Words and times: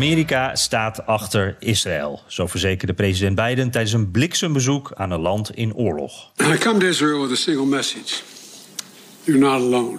Amerika 0.00 0.54
staat 0.54 1.06
achter 1.06 1.56
Israël, 1.58 2.20
zo 2.26 2.46
verzekerde 2.46 2.92
president 2.92 3.34
Biden 3.34 3.70
tijdens 3.70 3.92
een 3.92 4.10
bliksembezoek 4.10 4.92
aan 4.94 5.10
een 5.10 5.20
land 5.20 5.54
in 5.54 5.74
oorlog. 5.74 6.32
I 6.54 6.58
come 6.58 6.78
to 6.78 6.86
Israel 6.86 7.20
with 7.20 7.30
a 7.30 7.40
single 7.40 7.66
message. 7.66 8.22
You're 9.24 9.40
not 9.40 9.60
alone. 9.60 9.98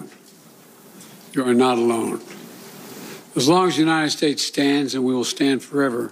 You 1.30 1.46
are 1.46 1.54
not 1.54 1.78
alone. 1.78 2.18
As 3.36 3.46
long 3.46 3.66
as 3.66 3.74
the 3.74 3.80
United 3.80 4.10
States 4.10 4.44
stands 4.44 4.94
and 4.94 5.04
we 5.04 5.12
will 5.12 5.24
stand 5.24 5.62
forever, 5.62 6.10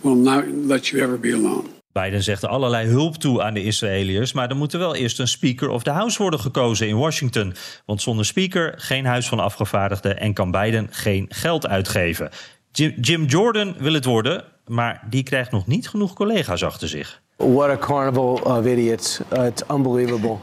we'll 0.00 0.22
not 0.22 0.44
let 0.66 0.86
you 0.86 1.02
ever 1.02 1.20
be 1.20 1.32
alone. 1.32 1.74
Biden 2.02 2.22
zegt 2.22 2.44
allerlei 2.44 2.88
hulp 2.88 3.16
toe 3.16 3.42
aan 3.42 3.54
de 3.54 3.62
Israëliërs, 3.62 4.32
maar 4.32 4.50
er 4.50 4.56
moet 4.56 4.72
er 4.72 4.78
wel 4.78 4.94
eerst 4.94 5.18
een 5.18 5.28
Speaker 5.28 5.68
of 5.68 5.82
the 5.82 5.90
House 5.90 6.18
worden 6.18 6.40
gekozen 6.40 6.88
in 6.88 6.96
Washington. 6.96 7.54
Want 7.86 8.02
zonder 8.02 8.24
Speaker 8.24 8.74
geen 8.76 9.04
Huis 9.04 9.28
van 9.28 9.40
Afgevaardigden 9.40 10.20
en 10.20 10.32
kan 10.32 10.50
Biden 10.50 10.88
geen 10.90 11.26
geld 11.28 11.66
uitgeven. 11.66 12.30
Jim, 12.76 12.94
Jim 13.00 13.24
Jordan 13.24 13.74
wil 13.78 13.92
het 13.92 14.04
worden, 14.04 14.44
maar 14.66 15.06
die 15.10 15.22
krijgt 15.22 15.50
nog 15.50 15.66
niet 15.66 15.88
genoeg 15.88 16.14
collega's 16.14 16.62
achter 16.62 16.88
zich. 16.88 17.22
What 17.36 17.70
a 17.70 17.76
carnival 17.76 18.40
of 18.44 18.66
idiots. 18.66 19.20
Uh, 19.32 19.44
it's 19.46 19.62
unbelievable. 19.70 20.38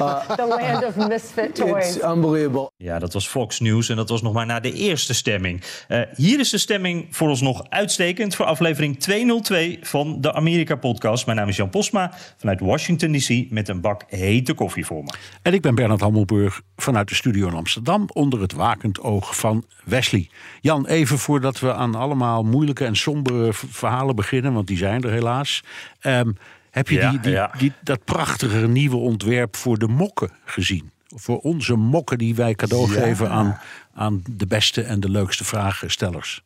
Uh, 0.00 0.28
The 0.36 0.46
land 0.46 0.84
of 0.84 1.08
misfit 1.08 1.54
toys. 1.54 1.96
it's 1.96 2.04
unbelievable. 2.04 2.70
Ja, 2.76 2.98
dat 2.98 3.12
was 3.12 3.28
Fox 3.28 3.60
News 3.60 3.88
en 3.88 3.96
dat 3.96 4.08
was 4.08 4.22
nog 4.22 4.32
maar 4.32 4.46
na 4.46 4.60
de 4.60 4.72
eerste 4.72 5.14
stemming. 5.14 5.62
Eh, 5.88 6.00
hier 6.14 6.40
is 6.40 6.50
de 6.50 6.58
stemming 6.58 7.06
voor 7.10 7.28
ons 7.28 7.40
nog 7.40 7.64
uitstekend 7.68 8.34
voor 8.34 8.46
aflevering 8.46 9.00
202 9.00 9.78
van 9.82 10.20
de 10.20 10.32
Amerika-podcast. 10.32 11.26
Mijn 11.26 11.38
naam 11.38 11.48
is 11.48 11.56
Jan 11.56 11.70
Posma 11.70 12.12
vanuit 12.36 12.60
Washington 12.60 13.12
D.C. 13.12 13.50
met 13.50 13.68
een 13.68 13.80
bak 13.80 14.04
hete 14.08 14.54
koffie 14.54 14.86
voor 14.86 15.02
me. 15.02 15.12
En 15.42 15.52
ik 15.54 15.62
ben 15.62 15.74
Bernard 15.74 16.00
Hammelburg 16.00 16.62
vanuit 16.76 17.08
de 17.08 17.14
studio 17.14 17.48
in 17.48 17.54
Amsterdam 17.54 18.08
onder 18.12 18.40
het 18.40 18.52
wakend 18.52 19.00
oog 19.00 19.36
van 19.36 19.64
Wesley. 19.84 20.28
Jan, 20.60 20.86
even 20.86 21.18
voordat 21.18 21.60
we 21.60 21.74
aan 21.74 21.94
allemaal 21.94 22.42
moeilijke 22.42 22.84
en 22.84 22.96
sombere 22.96 23.48
verhalen 23.52 24.16
beginnen, 24.16 24.52
want 24.52 24.66
die 24.66 24.76
zijn 24.76 25.02
er 25.02 25.10
helaas. 25.10 25.62
Ehm, 26.00 26.25
heb 26.70 26.88
je 26.88 26.94
Ja, 26.98 27.10
die, 27.10 27.20
die, 27.20 27.32
ja. 27.32 27.50
die, 27.58 27.72
dat 27.82 28.04
prachtige 28.04 28.66
nieuwe 28.68 28.96
ontwerp 28.96 29.56
voor 29.56 29.78
de 29.78 29.88
mokken 29.88 30.30
gezien? 30.44 30.90
Voor 31.14 31.38
onze 31.38 31.74
mokken 31.74 32.18
die 32.18 32.34
wij 32.34 32.54
cadeau 32.54 32.88
geven 32.90 33.30
aan, 33.30 33.58
aan 33.94 34.22
de 34.30 34.46
beste 34.46 34.82
en 34.82 35.00
de 35.00 35.10
leukste 35.10 35.44
vragenstellers. 35.44 36.44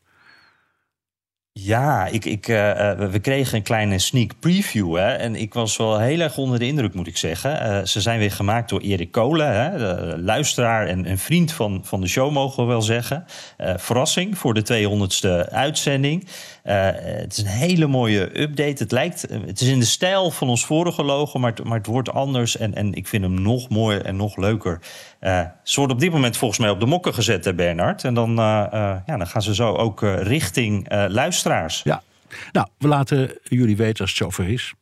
Ja, 1.53 2.07
ik, 2.07 2.25
ik, 2.25 2.49
eh, 2.49 2.91
eh, 2.91 3.11
we- 3.11 3.19
kregen 3.19 3.57
een 3.57 3.63
kleine 3.63 3.99
sneak 3.99 4.33
preview. 4.41 4.97
Hè, 4.97 5.13
en 5.13 5.35
ik 5.37 5.55
was 5.55 5.77
wel 5.77 5.99
heel 5.99 6.21
erg 6.21 6.37
onder 6.37 6.59
de 6.59 6.67
indruk, 6.67 6.95
moet 6.95 7.07
ik 7.07 7.17
zeggen. 7.17 7.61
Eh, 7.61 7.85
ze 7.85 8.01
zijn 8.01 8.19
weer 8.19 8.33
gemaakt 8.33 8.69
door 8.69 8.81
Erik 8.81 9.11
Kolen, 9.11 9.55
hè, 9.55 9.79
de 9.79 10.19
luisteraar 10.23 10.87
en 10.87 11.11
een 11.11 11.19
vriend 11.19 11.53
van, 11.53 11.81
van 11.85 12.01
de 12.01 12.07
show, 12.09 12.33
mogen 12.33 12.63
we 12.63 12.69
wel 12.69 12.83
zeggen. 12.83 13.25
Eh, 13.57 13.75
verrassing 13.77 14.39
voor 14.39 14.55
de 14.55 14.63
200ste 14.63 15.51
uitzending. 15.51 16.27
Eh, 16.63 16.89
het 16.95 17.33
is 17.33 17.39
een 17.39 17.47
hele 17.47 17.87
mooie 17.87 18.41
update. 18.41 18.83
Het, 18.83 18.93
lijkt, 18.93 19.27
eh, 19.27 19.39
het 19.47 19.61
is 19.61 19.69
in 19.69 19.79
de 19.79 19.85
stijl 19.85 20.31
van 20.31 20.49
ons 20.49 20.67
vorige 20.67 21.03
logo, 21.03 21.39
maar 21.39 21.51
het, 21.51 21.65
maar 21.65 21.79
het 21.79 21.87
wordt 21.87 22.11
anders. 22.13 22.57
En, 22.57 22.75
en 22.75 22.95
ik 22.95 23.07
vind 23.09 23.23
hem 23.23 23.43
nog 23.43 23.69
mooier 23.69 24.05
en 24.05 24.17
nog 24.17 24.37
leuker. 24.37 24.81
Eh, 25.19 25.41
ze 25.63 25.77
worden 25.79 25.97
op 25.97 26.03
dit 26.03 26.13
moment 26.13 26.37
volgens 26.37 26.61
mij 26.61 26.71
op 26.71 26.81
de 26.81 26.87
mokken 26.87 27.15
gezet, 27.15 27.45
hè, 27.45 27.55
Bernard. 27.55 28.05
En 28.05 28.15
dan, 28.15 28.39
eh, 28.39 28.63
eh, 28.73 28.97
ja, 29.07 29.17
dan 29.17 29.27
gaan 29.27 29.43
ze 29.43 29.55
zo 29.55 29.75
ook 29.75 30.03
eh, 30.03 30.23
richting 30.23 30.89
eh, 30.89 31.05
luisteraars. 31.09 31.81
Ja, 31.85 32.03
nou, 32.53 32.67
we 32.79 32.89
laten 32.89 33.31
jullie 33.45 33.77
weten 33.77 34.01
als 34.01 34.11
het 34.11 34.19
zover 34.19 34.49
is. 34.49 34.73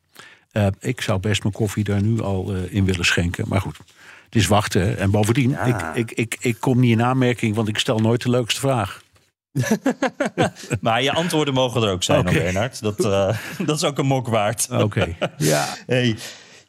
Eh, 0.53 0.67
ik 0.81 1.01
zou 1.01 1.21
best 1.21 1.43
mijn 1.43 1.55
koffie 1.55 1.85
daar 1.85 2.03
nu 2.03 2.21
al 2.23 2.55
eh, 2.55 2.75
in 2.75 2.85
willen 2.85 3.05
schenken. 3.05 3.45
Maar 3.49 3.61
goed, 3.61 3.77
het 4.25 4.35
is 4.35 4.47
wachten. 4.47 4.81
hè. 4.83 4.93
En 4.95 5.11
bovendien, 5.11 5.51
Ja. 5.51 5.95
ik, 5.95 6.09
ik, 6.09 6.11
ik, 6.19 6.37
ik 6.41 6.57
kom 6.61 6.81
niet 6.81 6.91
in 6.91 7.03
aanmerking, 7.03 7.55
want 7.55 7.69
ik 7.69 7.79
stel 7.79 7.99
nooit 7.99 8.23
de 8.23 8.31
leukste 8.31 8.61
vraag. 8.61 9.03
Maar 10.81 11.03
je 11.03 11.13
antwoorden 11.13 11.55
mogen 11.55 11.83
er 11.83 11.91
ook 11.91 12.03
zijn, 12.03 12.25
hoor, 12.25 12.43
Bernard. 12.43 12.83
Dat, 12.83 13.05
eh, 13.05 13.37
dat 13.67 13.77
is 13.77 13.85
ook 13.85 13.99
een 13.99 14.07
mok 14.07 14.29
waard. 14.29 14.69
Oké. 14.71 15.17
ja. 15.37 15.69
Hey, 15.87 16.17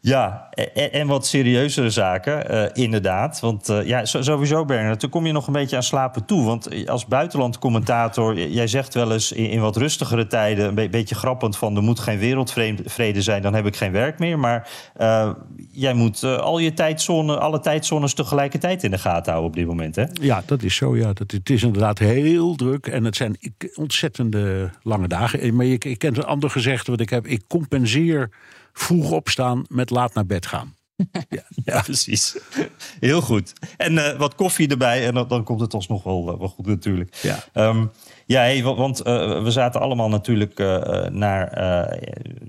ja, 0.02 0.48
en, 0.74 0.92
en 0.92 1.08
wat 1.08 1.26
serieuzere 1.28 1.90
zaken, 1.90 2.50
eh, 2.50 2.84
inderdaad. 2.84 3.40
Want 3.40 3.70
eh, 3.70 3.86
ja, 3.88 4.06
so- 4.06 4.22
sowieso, 4.22 4.66
Bernard, 4.66 5.00
toen 5.00 5.10
kom 5.10 5.26
je 5.26 5.32
nog 5.32 5.48
een 5.48 5.54
beetje 5.54 5.76
aan 5.76 5.84
slapen 5.84 6.26
toe. 6.26 6.46
Want 6.46 6.88
als 6.88 7.06
buitenlandcommentator, 7.06 8.38
jij 8.50 8.68
zegt 8.68 8.94
wel 8.94 9.12
eens 9.12 9.32
in, 9.32 9.50
in 9.50 9.60
wat 9.60 9.76
rustigere 9.78 10.28
tijden... 10.28 10.68
een 10.68 10.76
be- 10.76 10.90
beetje 10.90 11.16
grappend 11.16 11.58
van, 11.58 11.76
er 11.76 11.82
moet 11.84 12.00
geen 12.00 12.20
wereldvrede 12.20 13.22
zijn... 13.22 13.42
dan 13.42 13.54
heb 13.54 13.66
ik 13.66 13.76
geen 13.76 13.92
werk 13.92 14.20
meer. 14.20 14.40
Maar 14.40 14.70
eh, 14.96 15.32
jij 15.72 15.94
moet 15.94 16.24
eh, 16.24 16.38
al 16.38 16.60
je 16.60 16.74
tijdzone, 16.74 17.38
alle 17.40 17.60
tijdzones 17.60 18.14
tegelijkertijd 18.14 18.84
in 18.84 18.92
de 18.92 18.98
gaten 18.98 19.32
houden 19.32 19.52
op 19.52 19.56
dit 19.58 19.68
moment, 19.68 19.96
hè? 19.96 20.04
ja, 20.22 20.44
dat 20.46 20.64
is 20.64 20.76
zo. 20.76 20.96
Ja. 20.98 21.14
Dat, 21.14 21.32
het 21.32 21.50
is 21.50 21.64
inderdaad 21.64 22.00
heel 22.00 22.56
druk. 22.56 22.88
En 22.88 23.04
het 23.04 23.16
zijn 23.16 23.38
ontzettende 23.76 24.70
lange 24.84 25.08
dagen. 25.08 25.40
Eh, 25.40 25.52
Maar 25.52 25.66
ik, 25.66 25.86
ik 25.86 25.98
ken 26.00 26.16
een 26.18 26.26
ander 26.26 26.50
gezegde 26.50 26.92
wat 26.92 27.00
ik 27.02 27.10
heb. 27.10 27.28
Ik 27.28 27.42
compenseer 27.48 28.30
vroeg 28.80 29.12
opstaan 29.12 29.66
met 29.68 29.90
laat 29.90 30.14
naar 30.14 30.26
bed 30.26 30.46
gaan. 30.46 30.78
Ja, 31.66 31.82
precies. 31.82 32.38
Heel 33.00 33.22
goed. 33.22 33.54
En 33.78 33.98
eh, 33.98 34.18
wat 34.18 34.36
koffie 34.36 34.68
erbij 34.68 35.06
en 35.08 35.14
dan, 35.14 35.28
dan 35.28 35.44
komt 35.44 35.60
het 35.60 35.74
alsnog 35.74 36.04
wel, 36.04 36.32
eh, 36.32 36.40
wel 36.40 36.48
goed 36.48 36.66
natuurlijk. 36.66 37.16
Ja. 37.22 37.36
Ehm, 37.54 37.86
ja, 38.26 38.40
hey, 38.42 38.64
wa- 38.64 38.76
want 38.76 39.00
eh, 39.02 39.44
we 39.44 39.52
zaten 39.52 39.82
allemaal 39.82 40.10
natuurlijk 40.10 40.58
naar, 41.12 41.98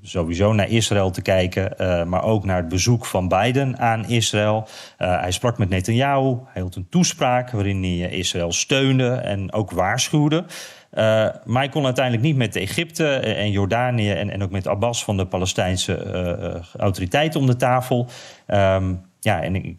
sowieso 0.03 0.53
naar 0.53 0.69
Israël 0.69 1.11
te 1.11 1.23
kijken. 1.23 1.75
maar 2.09 2.23
ook 2.23 2.45
naar 2.45 2.57
het 2.57 2.69
bezoek 2.69 3.07
van 3.07 3.29
Biden 3.29 3.79
aan 3.79 4.05
Israël. 4.09 4.69
Hij 4.97 5.31
sprak 5.31 5.59
met 5.59 5.69
Netanyahu. 5.69 6.37
Hij 6.45 6.63
hield 6.63 6.77
een 6.77 6.89
toespraak 6.91 7.51
waarin 7.51 7.83
hij 7.83 8.11
Israël 8.11 8.53
steunde 8.53 9.09
en 9.11 9.53
ook 9.53 9.71
waarschuwde. 9.71 10.45
Eh, 10.91 11.05
maar 11.45 11.63
hij 11.63 11.69
kon 11.69 11.85
uiteindelijk 11.85 12.25
niet 12.25 12.37
met 12.37 12.57
Egypte 12.57 13.09
en 13.15 13.51
Jordanië 13.51 14.11
en, 14.11 14.31
en 14.31 14.43
ook 14.43 14.51
met 14.51 14.69
Abbas 14.69 15.05
van 15.05 15.17
de 15.17 15.27
Palestijnse 15.27 15.95
eh, 15.97 16.31
eh, 16.31 16.63
autoriteiten 16.77 17.41
om 17.41 17.47
de 17.47 17.57
tafel. 17.57 18.07
Ehm, 18.47 18.95
ja, 19.21 19.43
en 19.43 19.55
ik, 19.55 19.77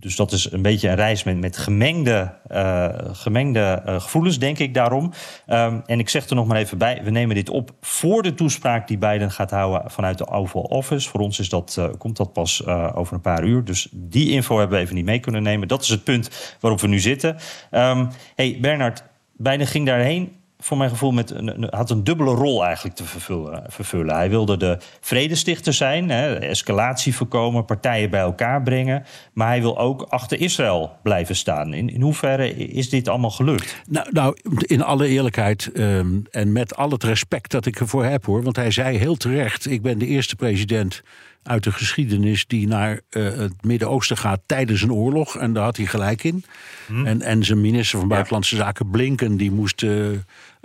dus 0.00 0.16
dat 0.16 0.32
is 0.32 0.52
een 0.52 0.62
beetje 0.62 0.88
een 0.88 0.94
reis 0.94 1.22
met, 1.22 1.56
gemengde, 1.56 2.32
eh, 2.46 2.88
gemengde 3.12 3.82
eh, 3.84 4.00
gevoelens, 4.00 4.38
denk 4.38 4.58
ik 4.58 4.74
daarom. 4.74 5.12
Ehm, 5.46 5.80
en 5.86 5.98
ik 5.98 6.08
zeg 6.08 6.28
er 6.28 6.34
nog 6.34 6.46
maar 6.46 6.56
even 6.56 6.78
bij, 6.78 7.00
we 7.04 7.10
nemen 7.10 7.34
dit 7.34 7.50
op 7.50 7.70
voor 7.80 8.22
de 8.22 8.34
toespraak 8.34 8.88
die 8.88 8.98
Biden 8.98 9.30
gaat 9.30 9.50
houden 9.50 9.90
vanuit 9.90 10.18
de 10.18 10.28
Oval 10.28 10.62
Office. 10.62 11.08
Voor 11.08 11.20
ons 11.20 11.38
is 11.38 11.48
dat, 11.48 11.76
eh, 11.78 11.88
komt 11.98 12.16
dat 12.16 12.32
pas 12.32 12.64
eh, 12.64 12.92
over 12.94 13.14
een 13.14 13.20
paar 13.20 13.44
uur. 13.44 13.64
Dus 13.64 13.88
die 13.92 14.30
info 14.30 14.58
hebben 14.58 14.76
we 14.76 14.82
even 14.82 14.96
niet 14.96 15.04
mee 15.04 15.20
kunnen 15.20 15.42
nemen. 15.42 15.68
Dat 15.68 15.82
is 15.82 15.88
het 15.88 16.04
punt 16.04 16.56
waarop 16.60 16.80
we 16.80 16.86
nu 16.86 16.98
zitten. 16.98 17.36
Ehm 17.70 18.06
hey 18.34 18.58
Bernard, 18.60 19.04
Biden 19.36 19.66
ging 19.66 19.86
daarheen 19.86 20.39
voor 20.60 20.76
mijn 20.76 20.90
gevoel 20.90 21.10
met 21.10 21.30
een, 21.30 21.66
had 21.70 21.90
een 21.90 22.04
dubbele 22.04 22.34
rol 22.34 22.64
eigenlijk 22.64 22.96
te 22.96 23.04
vervullen. 23.04 23.64
vervullen. 23.68 24.14
Hij 24.14 24.30
wilde 24.30 24.56
de 24.56 24.78
vredestichter 25.00 25.72
zijn, 25.72 26.10
hè, 26.10 26.34
escalatie 26.34 27.14
voorkomen, 27.14 27.64
partijen 27.64 28.10
bij 28.10 28.20
elkaar 28.20 28.62
brengen. 28.62 29.04
Maar 29.32 29.48
hij 29.48 29.60
wil 29.60 29.78
ook 29.78 30.02
achter 30.02 30.40
Israël 30.40 30.92
blijven 31.02 31.36
staan. 31.36 31.74
In, 31.74 31.88
in 31.90 32.00
hoeverre 32.00 32.56
is 32.56 32.90
dit 32.90 33.08
allemaal 33.08 33.30
gelukt? 33.30 33.82
Nou, 33.88 34.06
nou 34.10 34.36
in 34.58 34.82
alle 34.82 35.06
eerlijkheid 35.06 35.72
ehm, 35.72 36.18
en 36.30 36.52
met 36.52 36.76
al 36.76 36.90
het 36.90 37.04
respect 37.04 37.50
dat 37.50 37.66
ik 37.66 37.80
ervoor 37.80 38.04
heb 38.04 38.24
hoor. 38.24 38.42
Want 38.42 38.56
hij 38.56 38.70
zei 38.70 38.96
heel 38.96 39.16
terecht: 39.16 39.70
ik 39.70 39.82
ben 39.82 39.98
de 39.98 40.06
eerste 40.06 40.36
president 40.36 41.02
uit 41.42 41.64
de 41.64 41.72
geschiedenis 41.72 42.46
die 42.46 42.66
naar 42.66 43.00
eh, 43.10 43.22
het 43.22 43.64
Midden-Oosten 43.64 44.16
gaat 44.16 44.40
tijdens 44.46 44.82
een 44.82 44.92
oorlog. 44.92 45.36
En 45.36 45.52
daar 45.52 45.64
had 45.64 45.76
hij 45.76 45.86
gelijk 45.86 46.24
in. 46.24 46.44
En, 47.04 47.22
en 47.22 47.44
zijn 47.44 47.60
minister 47.60 47.98
van 47.98 48.08
Buitenlandse 48.08 48.56
Zaken 48.56 48.90
Blinken, 48.90 49.36
die 49.36 49.50
moest. 49.50 49.82
eh, 49.82 49.90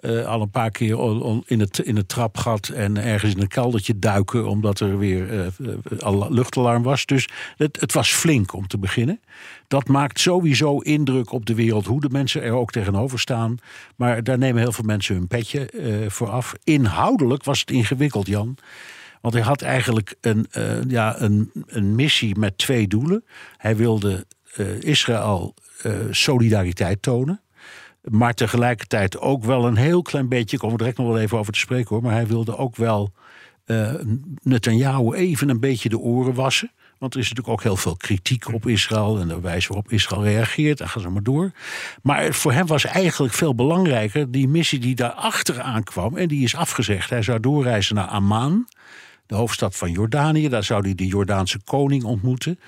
eh, 0.06 0.26
al 0.26 0.42
een 0.42 0.50
paar 0.50 0.72
keer 0.72 1.00
in, 1.46 1.60
het, 1.60 1.80
in 1.80 1.96
het 1.96 2.08
trapgat 2.08 2.68
en 2.68 2.98
ergens 2.98 3.34
in 3.34 3.42
een 3.42 3.48
keldertje 3.48 4.00
duiken, 4.00 4.48
omdat 4.48 4.80
er 4.80 4.98
weer 4.98 5.54
al 6.00 6.34
luchtalarm 6.34 6.84
was. 6.84 7.06
Dus 7.06 7.30
het, 7.58 7.80
het 7.80 7.94
was 7.94 8.12
flink 8.12 8.54
om 8.54 8.68
te 8.68 8.78
beginnen. 8.78 9.20
Dat 9.68 9.88
maakt 9.88 10.20
sowieso 10.20 10.80
indruk 10.80 11.32
op 11.32 11.46
de 11.46 11.56
wereld, 11.56 11.86
hoe 11.86 12.02
de 12.02 12.10
mensen 12.10 12.42
er 12.42 12.54
ook 12.54 12.72
tegenover 12.72 13.20
staan. 13.20 13.58
Maar 13.96 14.24
daar 14.24 14.38
nemen 14.38 14.62
heel 14.62 14.72
veel 14.72 14.86
mensen 14.86 15.16
hun 15.16 15.28
petje 15.28 15.70
voor 16.08 16.30
af. 16.30 16.54
Inhoudelijk 16.64 17.44
was 17.44 17.60
het 17.60 17.72
ingewikkeld, 17.72 18.28
Jan. 18.28 18.58
Want 19.26 19.38
hij 19.38 19.46
had 19.46 19.62
eigenlijk 19.62 20.16
een, 20.22 20.48
uh, 20.58 20.84
ja, 20.88 21.22
een, 21.22 21.52
een 21.66 21.96
missie 21.96 22.40
met 22.40 22.58
twee 22.58 22.88
doelen. 22.88 23.24
Hij 23.58 23.76
wilde 23.76 24.26
uh, 24.58 24.82
Israël 24.82 25.54
uh, 25.86 25.94
solidariteit 26.12 27.02
tonen. 27.02 27.42
Maar 28.10 28.34
tegelijkertijd 28.34 29.20
ook 29.20 29.44
wel 29.44 29.66
een 29.68 29.76
heel 29.76 30.02
klein 30.02 30.30
beetje, 30.30 30.56
ik 30.56 30.62
kom 30.62 30.72
er 30.72 30.78
direct 30.78 30.98
nog 30.98 31.08
wel 31.08 31.20
even 31.20 31.38
over 31.38 31.54
te 31.54 31.60
spreken 31.60 31.90
hoor. 31.90 32.02
Maar 32.02 32.14
hij 32.14 32.28
wilde 32.28 32.58
ook 32.58 32.76
wel 32.76 33.12
uh, 33.66 33.94
Netanyahu 34.42 35.14
even 35.14 35.50
een 35.50 35.60
beetje 35.60 35.90
de 35.90 36.00
oren 36.00 36.34
wassen. 36.34 36.72
Want 36.98 37.14
er 37.14 37.20
is 37.20 37.30
natuurlijk 37.30 37.58
ook 37.58 37.64
heel 37.64 37.76
veel 37.76 37.96
kritiek 37.96 38.54
op 38.54 38.68
Israël 38.68 39.20
en 39.20 39.28
de 39.28 39.40
wijze 39.40 39.68
waarop 39.68 39.92
Israël 39.92 40.24
reageert. 40.24 40.82
En 40.82 40.90
ga 40.90 41.00
zo 41.00 41.12
maar 41.12 41.24
door. 41.24 41.52
Maar 42.02 42.34
voor 42.34 42.52
hem 42.52 42.66
was 42.66 42.86
eigenlijk 42.86 43.34
veel 43.34 43.56
belangrijker 43.56 44.32
die 44.32 44.48
missie 44.48 44.80
die 44.80 44.96
daarachter 44.96 45.62
aankwam. 45.62 46.18
En 46.18 46.28
die 46.28 46.44
is 46.44 46.56
afgezegd. 46.56 47.10
Hij 47.10 47.22
zou 47.22 47.40
doorreizen 47.40 47.96
naar 47.96 48.08
Amman, 48.08 48.68
de 49.26 49.36
hoofdstad 49.36 49.76
van 49.76 49.92
Jordanië. 49.92 50.50
Daar 50.50 50.64
zou 50.64 50.82
hij 50.82 50.96
de 50.96 51.08
Jordaanse 51.08 51.60
koning 51.64 52.04
ontmoeten. 52.04 52.60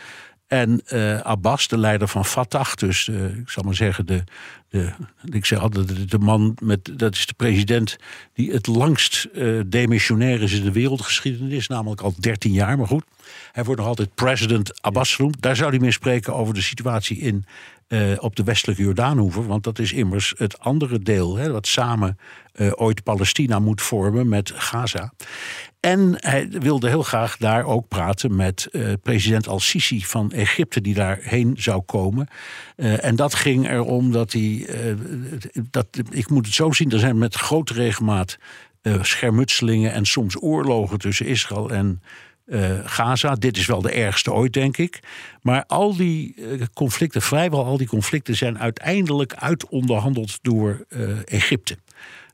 En 0.47 0.81
uh, 0.93 1.19
Abbas, 1.19 1.67
de 1.67 1.77
leider 1.77 2.07
van 2.07 2.25
Fatah, 2.25 2.73
dus 2.73 3.07
uh, 3.07 3.37
ik 3.37 3.49
zal 3.49 3.63
maar 3.63 3.75
zeggen, 3.75 4.05
de, 4.05 4.23
de, 4.69 4.91
ik 5.31 5.45
zeg 5.45 5.59
altijd, 5.59 5.87
de, 5.87 6.05
de, 6.05 6.19
man 6.19 6.57
met, 6.61 6.99
dat 6.99 7.15
is 7.15 7.25
de 7.25 7.33
president 7.33 7.97
die 8.33 8.51
het 8.51 8.67
langst 8.67 9.27
uh, 9.33 9.61
demissionair 9.65 10.41
is 10.41 10.53
in 10.53 10.63
de 10.63 10.71
wereldgeschiedenis, 10.71 11.67
namelijk 11.67 12.01
al 12.01 12.13
13 12.19 12.51
jaar, 12.51 12.77
maar 12.77 12.87
goed. 12.87 13.03
Hij 13.51 13.63
wordt 13.63 13.79
nog 13.79 13.89
altijd 13.89 14.15
president 14.15 14.81
Abbas 14.81 15.15
genoemd. 15.15 15.41
Daar 15.41 15.55
zou 15.55 15.69
hij 15.69 15.79
mee 15.79 15.91
spreken 15.91 16.35
over 16.35 16.53
de 16.53 16.61
situatie 16.61 17.17
in, 17.17 17.45
op 18.19 18.35
de 18.35 18.43
westelijke 18.43 18.83
Jordaanhoever, 18.83 19.47
want 19.47 19.63
dat 19.63 19.79
is 19.79 19.91
immers 19.91 20.33
het 20.37 20.59
andere 20.59 20.99
deel, 20.99 21.35
hè, 21.35 21.51
wat 21.51 21.67
samen 21.67 22.17
ooit 22.75 23.03
Palestina 23.03 23.59
moet 23.59 23.81
vormen 23.81 24.29
met 24.29 24.51
Gaza. 24.55 25.13
En 25.79 26.13
hij 26.17 26.49
wilde 26.49 26.87
heel 26.87 27.03
graag 27.03 27.37
daar 27.37 27.65
ook 27.65 27.87
praten 27.87 28.35
met 28.35 28.67
uh, 28.71 28.93
president 29.03 29.47
al-Sisi 29.47 30.05
van 30.05 30.31
Egypte, 30.31 30.81
die 30.81 30.93
daarheen 30.93 31.55
zou 31.59 31.81
komen. 31.81 32.27
En 32.75 33.15
dat 33.15 33.35
ging 33.35 33.69
erom 33.69 34.11
dat 34.11 34.31
hij. 34.31 34.67
Dat, 35.69 35.87
ik 36.09 36.29
moet 36.29 36.45
het 36.45 36.55
zo 36.55 36.71
zien, 36.71 36.91
er 36.91 36.99
zijn 36.99 37.17
met 37.17 37.35
grote 37.35 37.73
regelmaat 37.73 38.37
schermutselingen 39.01 39.93
en 39.93 40.05
soms 40.05 40.41
oorlogen 40.41 40.97
tussen 40.97 41.25
Israël 41.25 41.69
en 41.69 42.01
Gaza. 42.83 43.35
Dit 43.35 43.57
is 43.57 43.65
wel 43.65 43.81
de 43.81 43.91
ergste 43.91 44.33
ooit, 44.33 44.53
denk 44.53 44.77
ik. 44.77 44.99
Maar 45.41 45.65
al 45.65 45.95
die 45.95 46.35
conflicten, 46.73 47.21
vrijwel 47.21 47.65
al 47.65 47.77
die 47.77 47.87
conflicten, 47.87 48.35
zijn 48.35 48.59
uiteindelijk 48.59 49.33
uitonderhandeld 49.35 50.39
door 50.41 50.85
Egypte. 51.25 51.77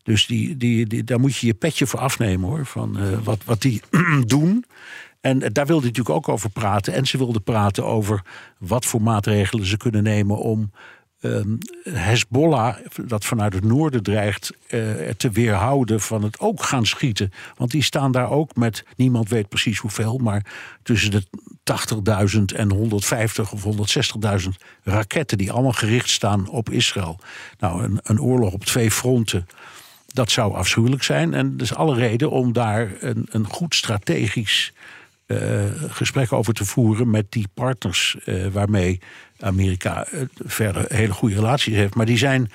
Dus 0.03 0.25
die, 0.25 0.57
die, 0.57 0.87
die, 0.87 1.03
daar 1.03 1.19
moet 1.19 1.35
je 1.35 1.47
je 1.47 1.53
petje 1.53 1.87
voor 1.87 1.99
afnemen 1.99 2.49
hoor. 2.49 2.65
Van 2.65 3.23
wat, 3.23 3.43
wat 3.45 3.61
die 3.61 3.81
doen. 4.25 4.65
En 5.21 5.39
daar 5.39 5.65
wilde 5.65 5.81
hij 5.81 5.89
natuurlijk 5.89 6.15
ook 6.15 6.29
over 6.29 6.49
praten. 6.49 6.93
En 6.93 7.05
ze 7.05 7.17
wilde 7.17 7.39
praten 7.39 7.85
over 7.85 8.21
wat 8.57 8.85
voor 8.85 9.01
maatregelen 9.01 9.65
ze 9.65 9.77
kunnen 9.77 10.03
nemen 10.03 10.37
om 10.37 10.71
um, 11.23 11.57
Hezbollah, 11.83 12.75
dat 13.05 13.25
vanuit 13.25 13.53
het 13.53 13.63
noorden 13.63 14.03
dreigt, 14.03 14.51
uh, 14.69 15.09
te 15.17 15.29
weerhouden 15.31 16.01
van 16.01 16.23
het 16.23 16.39
ook 16.39 16.63
gaan 16.63 16.85
schieten. 16.85 17.31
Want 17.57 17.71
die 17.71 17.83
staan 17.83 18.11
daar 18.11 18.29
ook 18.29 18.55
met, 18.55 18.85
niemand 18.95 19.29
weet 19.29 19.49
precies 19.49 19.79
hoeveel, 19.79 20.17
maar 20.17 20.45
tussen 20.83 21.11
de 21.11 21.23
80.000 22.35 22.41
en 22.55 22.71
150 22.71 23.51
of 23.51 23.63
160.000 24.43 24.49
raketten 24.83 25.37
die 25.37 25.51
allemaal 25.51 25.71
gericht 25.71 26.09
staan 26.09 26.49
op 26.49 26.69
Israël. 26.69 27.19
Nou, 27.59 27.83
een, 27.83 27.99
een 28.03 28.21
oorlog 28.21 28.53
op 28.53 28.65
twee 28.65 28.91
fronten 28.91 29.47
dat 30.13 30.31
zou 30.31 30.55
afschuwelijk 30.55 31.03
zijn. 31.03 31.33
En 31.33 31.57
is 31.57 31.75
alle 31.75 31.95
reden 31.95 32.31
om 32.31 32.53
daar 32.53 32.91
een, 32.99 33.27
een 33.29 33.47
goed 33.47 33.75
strategisch 33.75 34.73
uh, 35.33 35.91
gesprek 35.91 36.31
over 36.31 36.53
te 36.53 36.65
voeren 36.65 37.09
met 37.09 37.25
die 37.29 37.47
partners 37.53 38.17
uh, 38.25 38.47
waarmee 38.47 38.99
Amerika 39.39 40.07
uh, 40.13 40.21
verder 40.37 40.85
hele 40.87 41.13
goede 41.13 41.35
relaties 41.35 41.75
heeft. 41.75 41.95
Maar 41.95 42.05
die 42.05 42.17
zijn 42.17 42.51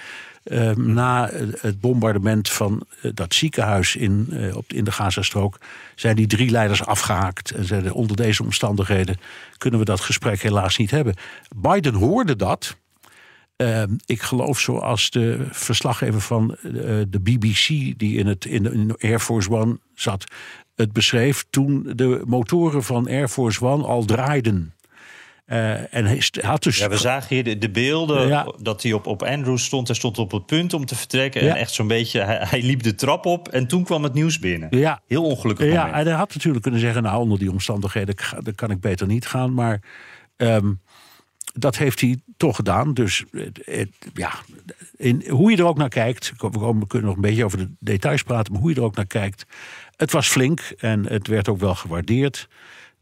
na 0.74 1.30
het 1.60 1.80
bombardement 1.80 2.50
van 2.50 2.86
dat 3.14 3.34
ziekenhuis 3.34 3.96
in, 3.96 4.28
op, 4.54 4.72
in 4.72 4.84
de 4.84 4.92
Gazastrook, 4.92 5.58
zijn 5.94 6.16
die 6.16 6.26
drie 6.26 6.50
leiders 6.50 6.84
afgehaakt. 6.84 7.50
En 7.50 7.64
zeiden 7.64 7.92
onder 7.92 8.16
deze 8.16 8.42
omstandigheden 8.42 9.16
kunnen 9.58 9.78
we 9.78 9.84
dat 9.84 10.00
gesprek 10.00 10.42
helaas 10.42 10.76
niet 10.76 10.90
hebben. 10.90 11.14
Biden 11.56 11.94
hoorde 11.94 12.36
dat. 12.36 12.76
Uh, 13.62 13.82
ik 14.04 14.22
geloof 14.22 14.58
zoals 14.60 15.10
de 15.10 15.46
verslaggever 15.50 16.20
van 16.20 16.56
uh, 16.62 16.72
de 17.08 17.20
BBC, 17.22 17.66
die 17.98 18.16
in, 18.16 18.26
het, 18.26 18.44
in, 18.44 18.62
de, 18.62 18.94
Air 18.98 19.20
Force 19.20 19.50
One 19.50 19.78
zat, 19.94 20.24
het 20.78 20.92
beschreef 20.92 21.44
toen 21.50 21.92
de 21.96 22.22
motoren 22.26 22.82
van 22.84 23.08
Air 23.08 23.28
Force 23.28 23.64
One 23.64 23.84
al 23.84 24.04
draaiden. 24.04 24.72
Uh, 25.46 25.94
en 25.94 26.04
hij 26.06 26.22
had 26.40 26.62
dus... 26.62 26.78
Ja, 26.78 26.88
we 26.88 26.96
zagen 26.96 27.34
hier 27.34 27.44
de, 27.44 27.58
de 27.58 27.70
beelden 27.70 28.28
ja. 28.28 28.52
dat 28.60 28.82
hij 28.82 28.92
op, 28.92 29.06
op 29.06 29.22
Andrews 29.22 29.64
stond. 29.64 29.86
Hij 29.86 29.96
stond 29.96 30.18
op 30.18 30.30
het 30.30 30.46
punt 30.46 30.74
om 30.74 30.86
te 30.86 30.94
vertrekken. 30.94 31.44
Ja. 31.44 31.50
En 31.50 31.56
echt 31.56 31.72
zo'n 31.72 31.86
beetje, 31.86 32.20
hij, 32.20 32.38
hij, 32.40 32.62
liep 32.62 32.82
de 32.82 32.94
trap 32.94 33.26
op 33.26 33.48
en 33.48 33.66
toen 33.66 33.84
kwam 33.84 34.02
het 34.02 34.14
nieuws 34.14 34.38
binnen. 34.38 34.68
Ja. 34.70 35.00
Heel 35.06 35.24
ongelukkig 35.24 35.66
Ja, 35.66 35.84
moment. 35.84 35.94
en 35.94 36.06
hij 36.06 36.14
had 36.14 36.34
natuurlijk 36.34 36.62
kunnen 36.62 36.80
zeggen, 36.80 37.02
nou 37.02 37.20
onder 37.20 37.38
die 37.38 37.50
omstandigheden 37.50 38.14
dan 38.42 38.54
kan 38.54 38.70
ik 38.70 38.80
beter 38.80 39.06
niet 39.06 39.26
gaan. 39.26 39.54
Maar 39.54 39.80
um, 40.36 40.80
dat 41.52 41.76
heeft 41.76 42.00
hij 42.00 42.18
toch 42.36 42.56
gedaan. 42.56 42.94
Dus 42.94 43.24
het, 43.64 43.88
ja, 44.14 44.32
in, 44.96 45.24
hoe 45.28 45.50
je 45.50 45.56
er 45.56 45.66
ook 45.66 45.78
naar 45.78 45.88
kijkt. 45.88 46.32
We 46.36 46.86
kunnen 46.86 47.08
nog 47.08 47.16
een 47.16 47.20
beetje 47.20 47.44
over 47.44 47.58
de 47.58 47.70
details 47.78 48.22
praten. 48.22 48.52
Maar 48.52 48.62
hoe 48.62 48.70
je 48.70 48.76
er 48.76 48.82
ook 48.82 48.96
naar 48.96 49.06
kijkt. 49.06 49.46
Het 49.98 50.12
was 50.12 50.28
flink 50.28 50.60
en 50.60 51.06
het 51.06 51.26
werd 51.26 51.48
ook 51.48 51.58
wel 51.58 51.74
gewaardeerd. 51.74 52.48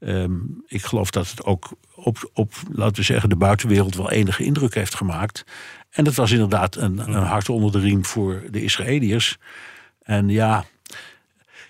Um, 0.01 0.63
ik 0.67 0.83
geloof 0.83 1.11
dat 1.11 1.31
het 1.31 1.45
ook 1.45 1.69
op, 1.95 2.31
op, 2.33 2.53
laten 2.73 2.97
we 2.97 3.03
zeggen, 3.03 3.29
de 3.29 3.37
buitenwereld 3.37 3.95
wel 3.95 4.11
enige 4.11 4.45
indruk 4.45 4.75
heeft 4.75 4.95
gemaakt. 4.95 5.45
En 5.91 6.05
dat 6.05 6.15
was 6.15 6.31
inderdaad 6.31 6.77
een, 6.77 6.99
een 6.99 7.23
hart 7.23 7.49
onder 7.49 7.73
de 7.73 7.79
riem 7.79 8.05
voor 8.05 8.43
de 8.51 8.63
Israëliërs. 8.63 9.37
En 10.03 10.29
ja, 10.29 10.65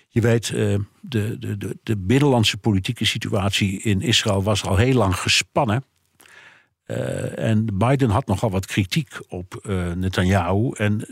je 0.07 0.21
weet, 0.21 0.49
uh, 0.49 0.79
de, 1.01 1.39
de, 1.39 1.57
de, 1.57 1.77
de 1.83 1.97
binnenlandse 1.97 2.57
politieke 2.57 3.05
situatie 3.05 3.81
in 3.81 4.01
Israël 4.01 4.43
was 4.43 4.63
al 4.63 4.77
heel 4.77 4.93
lang 4.93 5.15
gespannen. 5.15 5.83
Uh, 6.87 7.37
en 7.39 7.65
Biden 7.73 8.09
had 8.09 8.27
nogal 8.27 8.49
wat 8.49 8.65
kritiek 8.65 9.19
op 9.27 9.63
uh, 9.69 9.91
Netanyahu. 9.91 10.71
En 10.73 11.05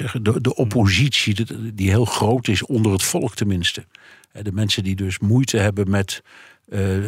uh, 0.00 0.14
de, 0.22 0.40
de 0.40 0.54
oppositie, 0.54 1.46
die 1.74 1.90
heel 1.90 2.04
groot 2.04 2.48
is 2.48 2.62
onder 2.62 2.92
het 2.92 3.02
volk 3.02 3.34
tenminste. 3.34 3.84
De 4.42 4.52
mensen 4.52 4.82
die 4.84 4.96
dus 4.96 5.18
moeite 5.18 5.56
hebben 5.56 5.90
met 5.90 6.22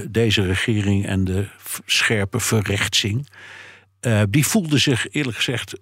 deze 0.08 0.46
regering 0.46 1.06
en 1.06 1.24
de 1.24 1.48
scherpe 1.86 2.40
verrechtsing. 2.40 3.28
die 4.28 4.46
voelden 4.46 4.80
zich 4.80 5.10
eerlijk 5.10 5.36
gezegd 5.36 5.80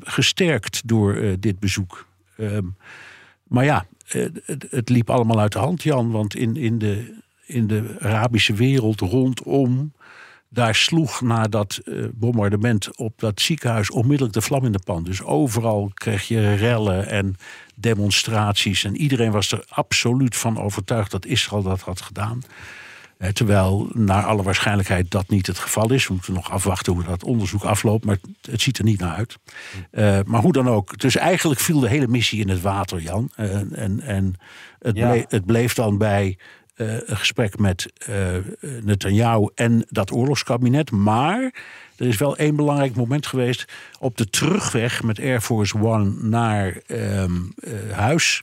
gesterkt 0.00 0.88
door 0.88 1.36
dit 1.38 1.58
bezoek. 1.58 2.06
Ehm, 2.36 2.66
maar 3.42 3.64
ja, 3.64 3.86
het, 4.06 4.66
het, 4.70 4.88
liep 4.88 5.10
allemaal 5.10 5.40
uit 5.40 5.52
de 5.52 5.58
hand, 5.58 5.82
Jan. 5.82 6.10
Want 6.10 6.36
in, 6.36 6.56
in, 6.56 6.78
de, 6.78 7.14
in 7.46 7.66
de 7.66 7.96
Arabische 8.00 8.54
wereld 8.54 9.00
rondom 9.00 9.92
daar 10.52 10.74
sloeg 10.74 11.20
na 11.20 11.48
dat 11.48 11.80
uh, 11.84 12.06
bombardement 12.12 12.96
op 12.96 13.12
dat 13.16 13.40
ziekenhuis 13.40 13.90
onmiddellijk 13.90 14.34
de 14.34 14.42
vlam 14.42 14.64
in 14.64 14.72
de 14.72 14.80
pan. 14.84 15.04
Dus 15.04 15.22
overal 15.22 15.90
kreeg 15.94 16.28
je 16.28 16.54
rellen 16.54 17.08
en 17.08 17.36
demonstraties. 17.74 18.84
En 18.84 18.96
iedereen 18.96 19.30
was 19.30 19.52
er 19.52 19.64
absoluut 19.68 20.36
van 20.36 20.60
overtuigd 20.60 21.10
dat 21.10 21.26
Israël 21.26 21.62
dat 21.62 21.80
had 21.80 22.00
gedaan. 22.00 22.42
Eh, 23.20 23.28
terwijl 23.28 23.88
naar 23.92 24.24
alle 24.24 24.42
waarschijnlijkheid 24.42 25.10
dat 25.10 25.28
niet 25.28 25.46
het 25.46 25.58
geval 25.58 25.92
is. 25.92 26.06
We 26.06 26.12
moeten 26.12 26.32
nog 26.32 26.50
afwachten 26.50 26.92
hoe 26.92 27.04
dat 27.04 27.24
onderzoek 27.24 27.64
afloopt, 27.64 28.04
maar 28.04 28.18
het 28.50 28.60
ziet 28.60 28.78
er 28.78 28.84
niet 28.84 29.00
naar 29.00 29.14
uit. 29.14 29.38
Uh, 29.92 30.18
maar 30.24 30.40
hoe 30.40 30.52
dan 30.52 30.68
ook. 30.68 30.98
Dus 30.98 31.16
eigenlijk 31.16 31.60
viel 31.60 31.80
de 31.80 31.88
hele 31.88 32.08
missie 32.08 32.40
in 32.40 32.48
het 32.48 32.60
water, 32.60 33.00
Jan. 33.00 33.30
Uh, 33.36 33.54
en 33.78 34.00
en 34.00 34.34
het, 34.78 34.96
ja. 34.96 35.10
bleef, 35.10 35.24
het 35.28 35.46
bleef 35.46 35.74
dan 35.74 35.98
bij 35.98 36.38
uh, 36.80 36.92
een 37.06 37.16
gesprek 37.16 37.58
met 37.58 37.92
uh, 38.08 38.16
Netanyahu 38.82 39.48
en 39.54 39.86
dat 39.88 40.12
oorlogskabinet. 40.12 40.90
Maar 40.90 41.54
er 41.96 42.06
is 42.06 42.16
wel 42.16 42.36
één 42.36 42.56
belangrijk 42.56 42.94
moment 42.94 43.26
geweest. 43.26 43.64
Op 43.98 44.16
de 44.16 44.30
terugweg 44.30 45.02
met 45.02 45.20
Air 45.20 45.40
Force 45.40 45.78
One 45.78 46.12
naar 46.20 46.76
um, 46.86 47.54
uh, 47.58 47.72
huis. 47.92 48.42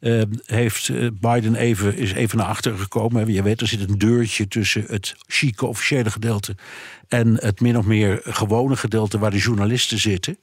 Uh, 0.00 0.22
heeft 0.46 0.90
Biden 1.20 1.54
even, 1.54 1.96
is 1.96 2.12
even 2.12 2.38
naar 2.38 2.46
achteren 2.46 2.78
gekomen. 2.78 3.32
Je 3.32 3.42
weet, 3.42 3.60
er 3.60 3.66
zit 3.66 3.88
een 3.88 3.98
deurtje 3.98 4.48
tussen 4.48 4.84
het 4.86 5.14
chique 5.26 5.66
officiële 5.66 6.10
gedeelte 6.10 6.56
en 7.08 7.36
het 7.40 7.60
min 7.60 7.78
of 7.78 7.84
meer 7.84 8.20
gewone 8.24 8.76
gedeelte 8.76 9.18
waar 9.18 9.30
de 9.30 9.38
journalisten 9.38 9.98
zitten. 9.98 10.38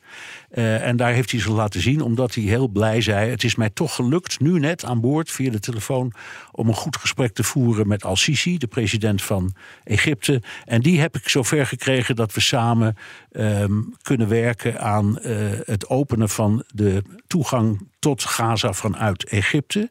Uh, 0.52 0.88
en 0.88 0.98
daar 0.98 1.14
heeft 1.14 1.32
hij 1.32 1.40
ze 1.40 1.52
laten 1.52 1.82
zien, 1.82 2.02
omdat 2.02 2.36
hij 2.36 2.44
heel 2.44 2.68
blij 2.68 3.02
zei: 3.02 3.30
Het 3.30 3.44
is 3.44 3.56
mij 3.56 3.70
toch 3.70 3.96
gelukt, 3.96 4.40
nu 4.40 4.60
net 4.60 4.86
aan 4.86 5.02
boord 5.02 5.32
via 5.32 5.52
de 5.52 5.60
telefoon, 5.60 6.14
om 6.52 6.68
een 6.68 6.74
goed 6.74 6.98
gesprek 6.98 7.34
te 7.34 7.44
voeren 7.44 7.88
met 7.88 8.06
Al-Sisi, 8.06 8.58
de 8.58 8.68
president 8.68 9.22
van 9.22 9.54
Egypte. 9.84 10.42
En 10.66 10.82
die 10.82 11.00
heb 11.00 11.16
ik 11.16 11.30
zover 11.30 11.66
gekregen 11.66 12.16
dat 12.16 12.34
we 12.34 12.42
samen 12.42 12.96
um, 13.32 13.94
kunnen 14.02 14.28
werken 14.28 14.82
aan 14.82 15.20
uh, 15.22 15.50
het 15.66 15.90
openen 15.90 16.30
van 16.30 16.64
de 16.74 17.04
toegang 17.28 17.88
tot 18.00 18.24
Gaza 18.24 18.74
vanuit 18.74 19.24
Egypte. 19.24 19.90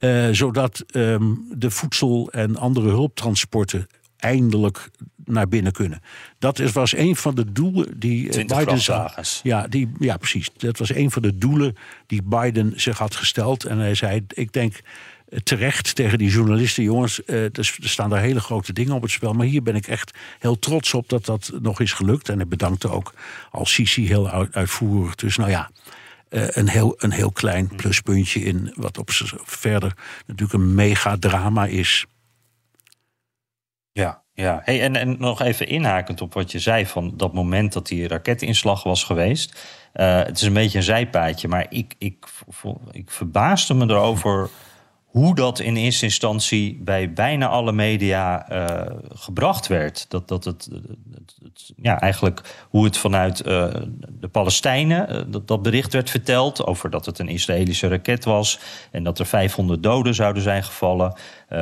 Eh, 0.00 0.28
zodat 0.30 0.84
ehm, 0.86 1.34
de 1.50 1.70
voedsel 1.70 2.28
en 2.30 2.56
andere 2.56 2.88
hulptransporten 2.88 3.86
eindelijk 4.16 4.90
naar 5.32 5.48
binnen 5.48 5.72
kunnen. 5.72 6.02
Dat 6.38 6.58
is, 6.58 6.72
was 6.72 6.96
een 6.96 7.16
van 7.16 7.34
de 7.34 7.52
doelen 7.52 7.98
die 7.98 8.24
eh, 8.26 8.30
20 8.32 8.58
Biden 8.58 8.80
vrachtwagens. 8.80 9.40
ja, 9.42 9.66
die, 9.68 9.92
ja, 9.98 10.16
precies. 10.16 10.50
Dat 10.56 10.78
was 10.78 10.94
een 10.94 11.10
van 11.10 11.22
de 11.22 11.38
doelen 11.38 11.76
die 12.06 12.22
Biden 12.22 12.72
zich 12.80 12.98
had 12.98 13.14
gesteld. 13.14 13.64
En 13.64 13.78
hij 13.78 13.94
zei, 13.94 14.24
ik 14.28 14.52
denk 14.52 14.80
eh, 15.28 15.38
terecht 15.38 15.94
tegen 15.94 16.18
die 16.18 16.30
journalisten... 16.30 16.82
jongens, 16.82 17.24
eh, 17.24 17.44
er 17.44 17.74
staan 17.80 18.10
daar 18.10 18.20
hele 18.20 18.40
grote 18.40 18.72
dingen 18.72 18.94
op 18.94 19.02
het 19.02 19.10
spel... 19.10 19.32
maar 19.32 19.46
hier 19.46 19.62
ben 19.62 19.74
ik 19.74 19.86
echt 19.86 20.18
heel 20.38 20.58
trots 20.58 20.94
op 20.94 21.08
dat 21.08 21.24
dat 21.24 21.52
nog 21.62 21.80
is 21.80 21.92
gelukt. 21.92 22.28
En 22.28 22.36
hij 22.36 22.46
bedankte 22.46 22.88
ook 22.90 23.14
al 23.50 23.66
Sisi 23.66 24.06
heel 24.06 24.28
uit- 24.30 24.54
uitvoerig. 24.54 25.14
Dus 25.14 25.36
nou 25.36 25.50
ja, 25.50 25.70
een, 26.28 26.68
heel, 26.68 26.94
een 26.98 27.12
heel 27.12 27.32
klein 27.32 27.68
pluspuntje 27.76 28.40
in... 28.40 28.72
wat 28.74 28.98
op 28.98 29.10
verder 29.44 29.96
natuurlijk 30.26 30.52
een 30.52 30.74
megadrama 30.74 31.66
is. 31.66 32.06
Ja, 33.92 34.19
ja. 34.34 34.60
Hey, 34.64 34.80
en, 34.82 34.96
en 34.96 35.16
nog 35.18 35.40
even 35.42 35.66
inhakend 35.68 36.20
op 36.20 36.34
wat 36.34 36.52
je 36.52 36.58
zei 36.58 36.86
van 36.86 37.12
dat 37.16 37.32
moment 37.32 37.72
dat 37.72 37.86
die 37.86 38.08
raketinslag 38.08 38.82
was 38.82 39.04
geweest. 39.04 39.60
Eh, 39.92 40.18
het 40.22 40.36
is 40.36 40.42
een 40.42 40.52
beetje 40.52 40.78
een 40.78 40.84
zijpaadje, 40.84 41.48
maar 41.48 41.66
ik, 41.68 41.94
ik, 41.98 42.26
ik 42.90 43.10
verbaasde 43.10 43.74
me 43.74 43.84
erover 43.88 44.48
hoe 45.10 45.34
dat 45.34 45.58
in 45.58 45.76
eerste 45.76 46.04
instantie 46.04 46.78
bij 46.82 47.12
bijna 47.12 47.48
alle 47.48 47.72
media 47.72 48.48
eh, 48.48 48.94
gebracht 49.14 49.66
werd. 49.66 50.10
Dat, 50.10 50.28
dat 50.28 50.44
het, 50.44 50.68
het- 50.72 51.72
ja, 51.76 52.00
eigenlijk 52.00 52.66
hoe 52.68 52.84
het 52.84 52.96
vanuit 52.96 53.40
eh, 53.40 53.74
de 54.08 54.28
Palestijnen, 54.28 55.30
dat, 55.30 55.48
dat 55.48 55.62
bericht 55.62 55.92
werd 55.92 56.10
verteld 56.10 56.66
over 56.66 56.90
dat 56.90 57.06
het 57.06 57.18
een 57.18 57.28
Israëlische 57.28 57.88
raket 57.88 58.24
was 58.24 58.58
en 58.90 59.02
dat 59.04 59.18
er 59.18 59.26
500 59.26 59.82
doden 59.82 60.14
zouden 60.14 60.42
zijn 60.42 60.64
gevallen, 60.64 61.14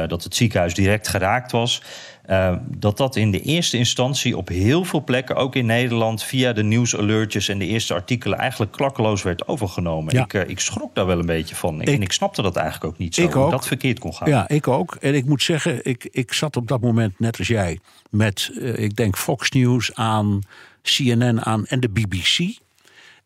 dat 0.06 0.24
het 0.24 0.34
ziekenhuis 0.34 0.74
direct 0.74 1.08
geraakt 1.08 1.52
was. 1.52 1.82
Eh, 2.28 2.56
dat 2.66 2.96
dat 2.96 3.16
in 3.16 3.30
de 3.30 3.40
eerste 3.40 3.76
instantie 3.76 4.36
op 4.36 4.48
heel 4.48 4.84
veel 4.84 5.04
plekken, 5.04 5.36
ook 5.36 5.54
in 5.54 5.66
Nederland, 5.66 6.22
via 6.22 6.52
de 6.52 6.62
nieuwsalertjes 6.62 7.48
en 7.48 7.58
de 7.58 7.66
eerste 7.66 7.94
artikelen, 7.94 8.38
eigenlijk 8.38 8.72
klakkeloos 8.72 9.22
werd 9.22 9.48
overgenomen. 9.48 10.14
Ja. 10.14 10.22
Ik, 10.22 10.34
eh, 10.34 10.48
ik 10.48 10.60
schrok 10.60 10.94
daar 10.94 11.06
wel 11.06 11.18
een 11.18 11.26
beetje 11.26 11.54
van. 11.54 11.80
Ik, 11.80 11.88
en 11.88 12.02
ik 12.02 12.12
snapte 12.12 12.42
dat 12.42 12.56
eigenlijk 12.56 12.92
ook 12.92 12.98
niet 12.98 13.14
zo, 13.14 13.22
Ik 13.22 13.36
ook. 13.36 13.50
dat 13.50 13.66
verkeerd 13.66 13.98
kon 13.98 14.14
gaan. 14.14 14.28
Ja, 14.28 14.48
ik 14.48 14.68
ook. 14.68 14.94
En 14.94 15.14
ik 15.14 15.24
moet 15.24 15.42
zeggen, 15.42 15.84
ik, 15.84 16.08
ik 16.10 16.32
zat 16.32 16.56
op 16.56 16.68
dat 16.68 16.80
moment 16.80 17.18
net 17.18 17.38
als 17.38 17.48
jij 17.48 17.78
met, 18.10 18.50
eh, 18.60 18.78
ik 18.78 18.96
denk, 18.96 19.16
Fox 19.16 19.50
News 19.50 19.94
aan, 19.94 20.40
CNN 20.82 21.44
aan 21.44 21.66
en 21.66 21.80
de 21.80 21.88
BBC. 21.88 22.58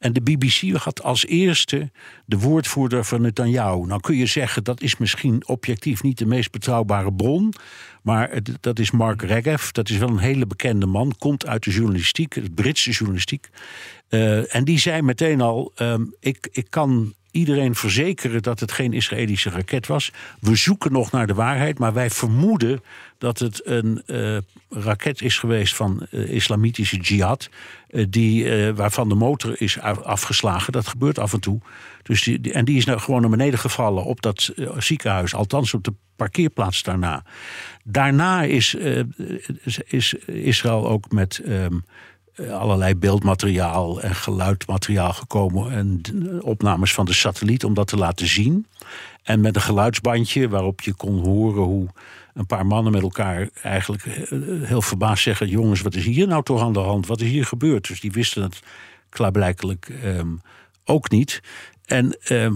En 0.03 0.13
de 0.13 0.21
BBC 0.21 0.77
had 0.77 1.03
als 1.03 1.27
eerste 1.27 1.91
de 2.27 2.39
woordvoerder 2.39 3.05
van 3.05 3.21
Netanyahu. 3.21 3.87
Nou 3.87 4.01
kun 4.01 4.17
je 4.17 4.27
zeggen, 4.27 4.65
dat 4.65 4.81
is 4.81 4.97
misschien 4.97 5.47
objectief 5.47 6.03
niet 6.03 6.19
de 6.19 6.27
meest 6.27 6.51
betrouwbare 6.51 7.13
bron. 7.13 7.55
Maar 8.03 8.41
dat 8.61 8.79
is 8.79 8.91
Mark 8.91 9.23
Regev. 9.23 9.71
Dat 9.71 9.89
is 9.89 9.97
wel 9.97 10.09
een 10.09 10.19
hele 10.19 10.47
bekende 10.47 10.87
man. 10.87 11.15
Komt 11.19 11.47
uit 11.47 11.65
de 11.65 11.71
journalistiek, 11.71 12.35
de 12.35 12.51
Britse 12.51 12.91
journalistiek. 12.91 13.49
Eh, 14.09 14.55
en 14.55 14.65
die 14.65 14.79
zei 14.79 15.03
meteen 15.03 15.41
al: 15.41 15.73
ehm, 15.75 16.05
ik, 16.21 16.49
ik 16.53 16.67
kan 16.71 17.15
iedereen 17.33 17.75
verzekeren 17.75 18.43
dat 18.43 18.61
het 18.61 18.73
geen 18.73 18.93
Israëlische 18.93 19.51
raket 19.51 19.87
was. 19.87 20.11
We 20.41 20.57
zoeken 20.57 20.93
nog 20.93 21.11
naar 21.11 21.27
de 21.27 21.35
waarheid, 21.35 21.79
maar 21.79 21.93
wij 21.93 22.11
vermoeden 22.11 22.81
dat 23.19 23.39
het 23.39 23.67
een 23.67 24.03
eh, 24.07 24.37
raket 24.71 25.23
is 25.23 25.39
geweest 25.39 25.75
van 25.75 26.07
eh, 26.11 26.31
islamitische 26.31 26.97
jihad. 26.97 27.49
eh, 27.89 28.05
die, 28.09 28.73
waarvan 28.73 29.09
de 29.09 29.15
motor 29.15 29.61
is 29.61 29.79
af- 29.81 30.01
afgeslagen. 30.03 30.73
Dat 30.73 30.87
gebeurt 30.87 31.19
af 31.19 31.33
en 31.33 31.41
toe. 31.41 31.61
Dus 32.03 32.23
die, 32.23 32.53
en 32.53 32.65
die 32.65 32.77
is 32.77 32.85
nou 32.85 32.99
gewoon 32.99 33.21
naar 33.21 33.31
beneden 33.31 33.59
gevallen 33.59 34.05
op 34.05 34.23
dat 34.23 34.53
ziekenhuis. 34.79 35.35
Althans 35.35 35.75
op 35.75 35.85
de 35.85 35.93
parkeerplaats 36.17 36.83
daarna. 36.83 37.25
Daarna 37.85 38.43
is, 38.43 38.75
is- 39.65 39.79
is 39.87 40.15
Israël 40.27 40.89
ook 40.89 41.11
met. 41.13 41.39
ehm, 41.45 41.55
eh, 41.55 41.79
allerlei 42.51 42.95
beeldmateriaal 42.95 44.01
en 44.01 44.15
geluidmateriaal 44.15 45.13
gekomen. 45.13 45.73
En 45.73 46.01
d- 46.03 46.43
opnames 46.43 46.95
van 46.95 47.05
de 47.05 47.13
satelliet 47.13 47.65
om 47.65 47.75
dat 47.75 47.87
te 47.87 47.97
laten 47.97 48.27
zien. 48.27 48.67
En 49.23 49.41
met 49.41 49.57
een 49.57 49.63
geluidsbandje 49.63 50.49
waarop 50.49 50.81
je 50.81 50.95
kon 50.95 51.19
horen 51.25 51.63
hoe 51.63 51.89
een 52.35 52.47
paar 52.47 52.67
mannen 52.67 52.93
met 52.93 53.03
elkaar 53.03 53.49
eigenlijk 53.63 54.05
eh, 54.05 54.39
heel 54.63 54.83
verbaasd 54.83 55.23
zeggen: 55.23 55.49
Jongens, 55.49 55.81
wat 55.81 55.95
is 55.95 56.05
hier 56.05 56.27
nou 56.27 56.43
toch 56.43 56.61
aan 56.61 56.73
de 56.73 56.79
hand? 56.79 57.07
Wat 57.07 57.21
is 57.21 57.29
hier 57.29 57.47
gebeurd? 57.47 57.89
Dus 57.89 58.01
die 58.01 58.13
wisten 58.13 58.43
het 58.43 58.61
klaarblijkelijk 59.09 59.89
ehm, 60.03 60.29
ook 60.85 61.11
niet. 61.11 61.41
En 61.85 62.17
ehm, 62.23 62.55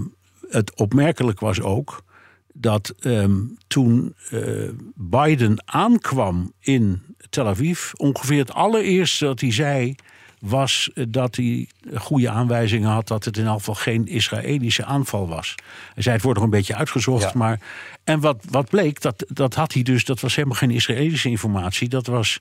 het 0.48 0.74
opmerkelijk 0.74 1.40
was 1.40 1.60
ook 1.60 2.04
dat 2.52 2.94
ehm, 3.00 3.40
toen 3.66 4.14
eh, 4.30 4.68
Biden 4.94 5.62
aankwam 5.64 6.52
in 6.60 7.02
Tel 7.36 7.46
Aviv, 7.46 7.92
ongeveer 7.96 8.38
het 8.38 8.52
allereerste 8.52 9.24
dat 9.24 9.40
hij 9.40 9.52
zei 9.52 9.94
was 10.40 10.90
eh, 10.94 11.04
dat 11.08 11.36
hij 11.36 11.68
goede 11.94 12.30
aanwijzingen 12.30 12.90
had 12.90 13.08
dat 13.08 13.24
het 13.24 13.36
in 13.36 13.46
elk 13.46 13.58
geval 13.58 13.74
geen 13.74 14.06
Israëlische 14.06 14.84
aanval 14.84 15.28
was. 15.28 15.54
Hij 15.94 16.02
zei 16.02 16.14
het 16.14 16.24
wordt 16.24 16.38
nog 16.38 16.48
een 16.48 16.56
beetje 16.56 16.74
uitgezocht, 16.74 17.22
Ja. 17.22 17.30
maar 17.34 17.60
en 18.04 18.20
wat, 18.20 18.44
wat 18.50 18.68
bleek, 18.68 19.00
dat, 19.00 19.24
dat 19.28 19.54
had 19.54 19.72
hij 19.72 19.82
dus, 19.82 20.04
dat 20.04 20.20
was 20.20 20.34
helemaal 20.34 20.56
geen 20.56 20.70
Israëlische 20.70 21.28
informatie, 21.28 21.88
dat 21.88 22.06
was 22.06 22.38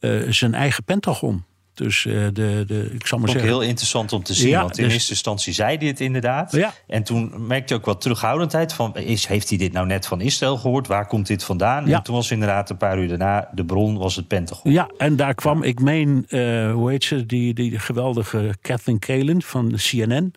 eh, 0.00 0.20
zijn 0.28 0.54
eigen 0.54 0.84
Pentagon. 0.84 1.44
Dus 1.74 2.06
eh, 2.06 2.12
de, 2.12 2.64
de, 2.66 2.90
ik 2.92 3.06
zal 3.06 3.18
maar 3.18 3.28
Ook 3.28 3.34
zeggen. 3.34 3.52
heel 3.52 3.62
interessant 3.62 4.12
om 4.12 4.22
te 4.22 4.34
zien. 4.34 4.48
Ja, 4.48 4.60
want 4.60 4.78
in 4.78 4.84
dus- 4.84 4.92
eerste 4.92 5.10
instantie 5.10 5.52
zei 5.52 5.76
hij 5.76 5.86
het 5.86 6.00
inderdaad. 6.00 6.52
Ja. 6.52 6.74
En 6.86 7.02
toen 7.02 7.46
merkte 7.46 7.72
je 7.74 7.80
ook 7.80 7.86
wat 7.86 8.00
terughoudendheid. 8.00 8.72
Van, 8.72 8.96
is, 8.96 9.26
heeft 9.26 9.48
hij 9.48 9.58
dit 9.58 9.72
nou 9.72 9.86
net 9.86 10.06
van 10.06 10.20
Israël 10.20 10.56
gehoord? 10.56 10.86
Waar 10.86 11.06
komt 11.06 11.26
dit 11.26 11.44
vandaan? 11.44 11.86
Ja. 11.86 11.96
En 11.96 12.02
toen 12.02 12.14
was 12.14 12.30
inderdaad 12.30 12.70
een 12.70 12.76
paar 12.76 12.98
uur 12.98 13.08
daarna... 13.08 13.48
de 13.52 13.64
bron 13.64 13.98
was 13.98 14.16
het 14.16 14.28
Pentagon. 14.28 14.72
Ja, 14.72 14.90
en 14.98 15.16
daar 15.16 15.34
kwam, 15.34 15.62
ik 15.62 15.80
meen, 15.80 16.24
eh, 16.28 16.72
hoe 16.72 16.90
heet 16.90 17.04
ze, 17.04 17.26
die, 17.26 17.54
die 17.54 17.78
geweldige 17.78 18.54
Kathleen 18.60 18.98
Kalen 18.98 19.42
van 19.42 19.74
CNN. 19.76 20.34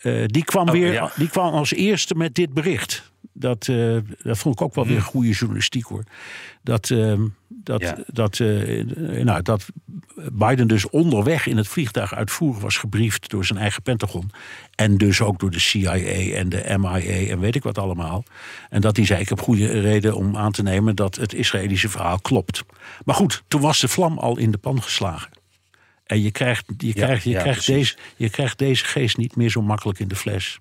Eh, 0.00 0.24
die, 0.26 0.44
kwam 0.44 0.66
Oh, 0.66 0.72
weer, 0.72 1.12
die 1.16 1.28
kwam 1.28 1.54
als 1.54 1.72
eerste 1.72 2.14
met 2.14 2.34
dit 2.34 2.54
bericht. 2.54 3.12
Dat, 3.36 3.68
eh, 3.68 3.96
dat 4.22 4.38
vond 4.38 4.54
ik 4.54 4.60
ook 4.60 4.74
wel 4.74 4.86
weer 4.86 5.02
goede 5.02 5.30
journalistiek 5.30 5.84
hoor. 5.84 6.04
Dat, 6.62 6.90
eh, 6.90 7.20
dat, 7.48 7.80
Ja. 7.80 7.98
dat, 8.06 8.40
eh, 8.40 8.84
nou, 9.24 9.42
dat 9.42 9.66
Biden 10.32 10.68
dus 10.68 10.90
onderweg 10.90 11.46
in 11.46 11.56
het 11.56 11.68
vliegtuig 11.68 12.14
uitvoerig 12.14 12.60
was 12.62 12.76
gebriefd 12.76 13.30
door 13.30 13.44
zijn 13.44 13.58
eigen 13.58 13.82
Pentagon. 13.82 14.30
En 14.74 14.96
dus 14.98 15.20
ook 15.20 15.38
door 15.38 15.50
de 15.50 15.58
CIA 15.58 15.96
en 16.34 16.48
de 16.48 16.74
MIA 16.78 17.30
en 17.30 17.40
weet 17.40 17.54
ik 17.54 17.62
wat 17.62 17.78
allemaal. 17.78 18.24
En 18.70 18.80
dat 18.80 18.96
hij 18.96 19.06
zei: 19.06 19.20
Ik 19.20 19.28
heb 19.28 19.40
goede 19.40 19.80
reden 19.80 20.14
om 20.16 20.36
aan 20.36 20.52
te 20.52 20.62
nemen 20.62 20.96
dat 20.96 21.16
het 21.16 21.34
Israëlische 21.34 21.88
verhaal 21.88 22.20
klopt. 22.20 22.62
Maar 23.04 23.14
goed, 23.14 23.42
toen 23.48 23.60
was 23.60 23.80
de 23.80 23.88
vlam 23.88 24.18
al 24.18 24.38
in 24.38 24.50
de 24.50 24.58
pan 24.58 24.82
geslagen. 24.82 25.30
En 26.06 26.22
je 26.22 26.30
krijgt, 26.30 26.64
je 26.76 26.86
Ja, 26.86 26.92
krijgt, 26.92 27.24
je 27.24 27.30
ja, 27.30 27.40
krijgt, 27.40 27.64
precies. 27.64 27.94
deze, 27.96 28.08
je 28.16 28.30
krijgt 28.30 28.58
deze 28.58 28.84
geest 28.84 29.16
niet 29.16 29.36
meer 29.36 29.50
zo 29.50 29.62
makkelijk 29.62 29.98
in 29.98 30.08
de 30.08 30.16
fles. 30.16 30.58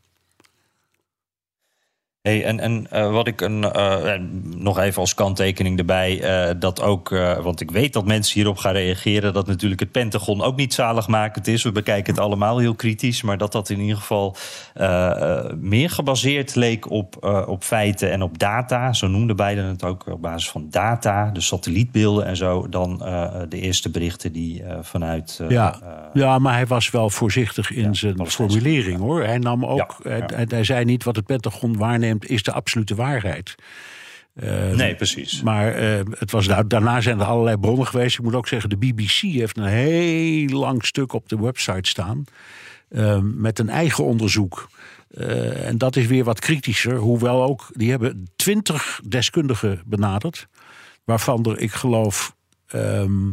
Hey, 2.27 2.43
en 2.45 2.59
en 2.59 2.87
eh, 2.89 3.11
wat 3.11 3.27
ik 3.27 3.41
een, 3.41 3.63
eh, 3.71 4.11
en 4.13 4.41
nog 4.57 4.79
even 4.79 5.01
als 5.01 5.13
kanttekening 5.13 5.79
erbij, 5.79 6.21
eh, 6.21 6.55
dat 6.59 6.81
ook, 6.81 7.11
eh, 7.11 7.37
want 7.37 7.61
ik 7.61 7.71
weet 7.71 7.93
dat 7.93 8.05
mensen 8.05 8.33
hierop 8.33 8.57
gaan 8.57 8.73
reageren, 8.73 9.33
dat 9.33 9.47
natuurlijk 9.47 9.79
het 9.81 9.91
Pentagon 9.91 10.41
ook 10.41 10.55
niet 10.55 10.73
zaligmakend 10.73 11.47
is. 11.47 11.63
We 11.63 11.71
bekijken 11.71 12.13
het 12.13 12.23
allemaal 12.23 12.57
heel 12.57 12.75
kritisch, 12.75 13.21
maar 13.21 13.37
dat 13.37 13.51
dat 13.51 13.69
in 13.69 13.79
ieder 13.79 13.97
geval 13.97 14.35
eh, 14.73 15.11
eh, 15.11 15.45
meer 15.57 15.89
gebaseerd 15.89 16.55
leek 16.55 16.89
op, 16.91 17.15
eh, 17.21 17.43
op 17.47 17.63
feiten 17.63 18.11
en 18.11 18.21
op 18.21 18.39
data. 18.39 18.93
Zo 18.93 19.07
noemde 19.07 19.35
Biden 19.35 19.65
het 19.65 19.83
ook 19.83 20.05
op 20.07 20.21
basis 20.21 20.49
van 20.49 20.67
data, 20.69 21.29
de 21.33 21.41
satellietbeelden 21.41 22.25
en 22.25 22.37
zo, 22.37 22.69
dan 22.69 23.05
eh, 23.05 23.31
de 23.49 23.59
eerste 23.59 23.89
berichten 23.89 24.31
die 24.31 24.63
eh, 24.63 24.77
vanuit. 24.81 25.37
eh, 25.41 25.49
Ja, 25.49 25.79
eh, 25.83 25.89
ja, 26.13 26.39
maar 26.39 26.53
hij 26.53 26.67
was 26.67 26.89
wel 26.91 27.09
voorzichtig 27.09 27.71
in 27.71 27.83
Ja, 27.83 27.93
zijn 27.93 28.27
formulering 28.27 28.99
hoor. 28.99 29.23
Hij 29.23 29.37
nam 29.37 29.65
ook, 29.65 29.95
ja. 30.03 30.09
hij- 30.33 30.45
hij 30.47 30.63
zei 30.63 30.85
niet 30.85 31.03
wat 31.03 31.15
het 31.15 31.25
Pentagon 31.25 31.77
waarneemt 31.77 32.11
is 32.19 32.43
de 32.43 32.51
absolute 32.51 32.95
waarheid. 32.95 33.55
Eh, 34.33 34.69
nee, 34.71 34.95
precies. 34.95 35.41
Maar 35.41 35.73
eh, 35.73 35.99
het 36.09 36.31
was, 36.31 36.47
da- 36.47 36.63
daarna 36.63 37.01
zijn 37.01 37.19
er 37.19 37.25
allerlei 37.25 37.57
bronnen 37.57 37.87
geweest. 37.87 38.17
Ik 38.17 38.23
moet 38.23 38.35
ook 38.35 38.47
zeggen, 38.47 38.69
de 38.69 38.77
BBC 38.77 39.11
heeft 39.21 39.57
een 39.57 39.63
heel 39.65 40.47
lang 40.59 40.85
stuk 40.85 41.13
op 41.13 41.29
de 41.29 41.39
website 41.39 41.89
staan. 41.89 42.23
eh, 42.89 43.19
met 43.21 43.59
een 43.59 43.69
eigen 43.69 44.03
onderzoek. 44.03 44.69
En 45.65 45.77
dat 45.77 45.95
is 45.95 46.05
weer 46.05 46.23
wat 46.23 46.39
kritischer. 46.39 46.95
Hoewel 46.95 47.43
ook, 47.43 47.67
die 47.73 47.89
hebben 47.89 48.27
twintig 48.35 48.99
deskundigen 49.07 49.81
benaderd. 49.85 50.47
Waarvan 51.03 51.45
er, 51.45 51.59
ik 51.59 51.71
geloof, 51.71 52.35
ehm 52.67 53.29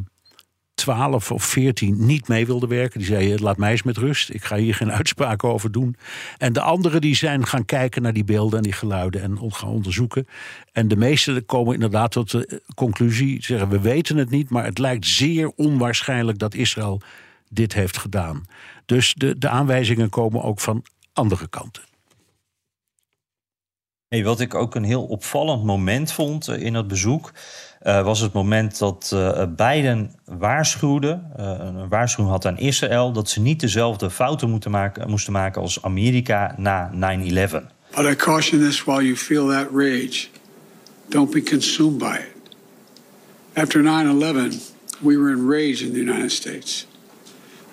12 0.80 1.32
of 1.32 1.44
14 1.44 2.06
niet 2.06 2.28
mee 2.28 2.46
wilden 2.46 2.68
werken. 2.68 2.99
Die 2.99 3.08
zeiden, 3.08 3.42
laat 3.42 3.56
mij 3.56 3.70
eens 3.70 3.82
met 3.82 3.96
rust. 3.96 4.30
Ik 4.30 4.44
ga 4.44 4.56
hier 4.56 4.75
geen 4.75 4.92
uitspraken 5.00 5.49
over 5.49 5.72
doen. 5.72 5.96
En 6.38 6.52
de 6.52 6.60
anderen 6.60 7.00
die 7.00 7.14
zijn 7.14 7.46
gaan 7.46 7.64
kijken 7.64 8.02
naar 8.02 8.12
die 8.12 8.25
beelden 8.25 8.56
en 8.56 8.62
die 8.62 8.72
geluiden... 8.72 9.22
en 9.22 9.52
gaan 9.52 9.68
onderzoeken. 9.68 10.26
En 10.72 10.88
de 10.88 10.96
meesten 10.96 11.46
komen 11.46 11.75
inderdaad 11.75 12.12
tot 12.12 12.30
de 12.30 12.46
eh, 12.46 12.58
conclusie... 12.75 13.42
zeggen, 13.42 13.68
we 13.68 13.80
weten 13.80 14.16
het 14.16 14.30
niet, 14.30 14.50
maar 14.50 14.64
het 14.64 14.78
lijkt 14.78 15.06
zeer 15.06 15.52
onwaarschijnlijk... 15.56 16.38
dat 16.38 16.54
Israël 16.54 17.00
dit 17.49 17.72
heeft 17.72 17.99
gedaan. 17.99 18.44
Dus 18.87 19.14
de, 19.14 19.38
de 19.38 19.49
aanwijzingen 19.49 20.08
komen 20.08 20.42
ook 20.42 20.60
van 20.60 20.84
andere 21.12 21.49
kanten. 21.49 21.82
Hey, 24.08 24.25
wat 24.25 24.40
ik 24.40 24.54
ook 24.54 24.75
een 24.75 24.84
heel 24.84 25.04
opvallend 25.04 25.64
moment 25.64 26.12
vond 26.12 26.49
eh, 26.49 26.62
in 26.62 26.75
het 26.75 26.88
bezoek. 26.88 27.32
Uh, 27.82 28.02
was 28.02 28.20
het 28.20 28.32
moment 28.32 28.78
dat 28.78 29.10
uh, 29.14 29.42
Biden 29.56 30.14
waarschuwde, 30.25 31.22
uh, 31.38 31.54
een 31.58 31.88
waarschuwing 31.88 32.32
had 32.32 32.46
aan 32.46 32.58
Israël, 32.58 33.12
dat 33.12 33.28
ze 33.28 33.40
niet 33.40 33.60
dezelfde 33.60 34.10
fouten 34.10 34.50
moeten 34.50 34.70
maken, 34.70 35.10
moesten 35.10 35.32
maken 35.32 35.62
als 35.62 35.82
Amerika 35.82 36.54
na 36.56 36.90
9-11. 36.94 36.96
But 37.96 38.06
I 38.06 38.16
caution 38.16 38.60
this 38.60 38.84
while 38.84 39.02
you 39.02 39.16
feel 39.16 39.49
that 39.49 39.66
rage. 39.72 40.28
Don't 41.08 41.30
be 41.30 41.42
consumed 41.42 41.99
by 41.99 42.16
it. 42.18 42.56
After 43.52 43.82
9-11, 43.82 43.87
we 45.00 45.16
were 45.16 45.30
enraged 45.30 45.80
in 45.80 45.92
the 45.92 46.00
United 46.00 46.32
States. 46.32 46.87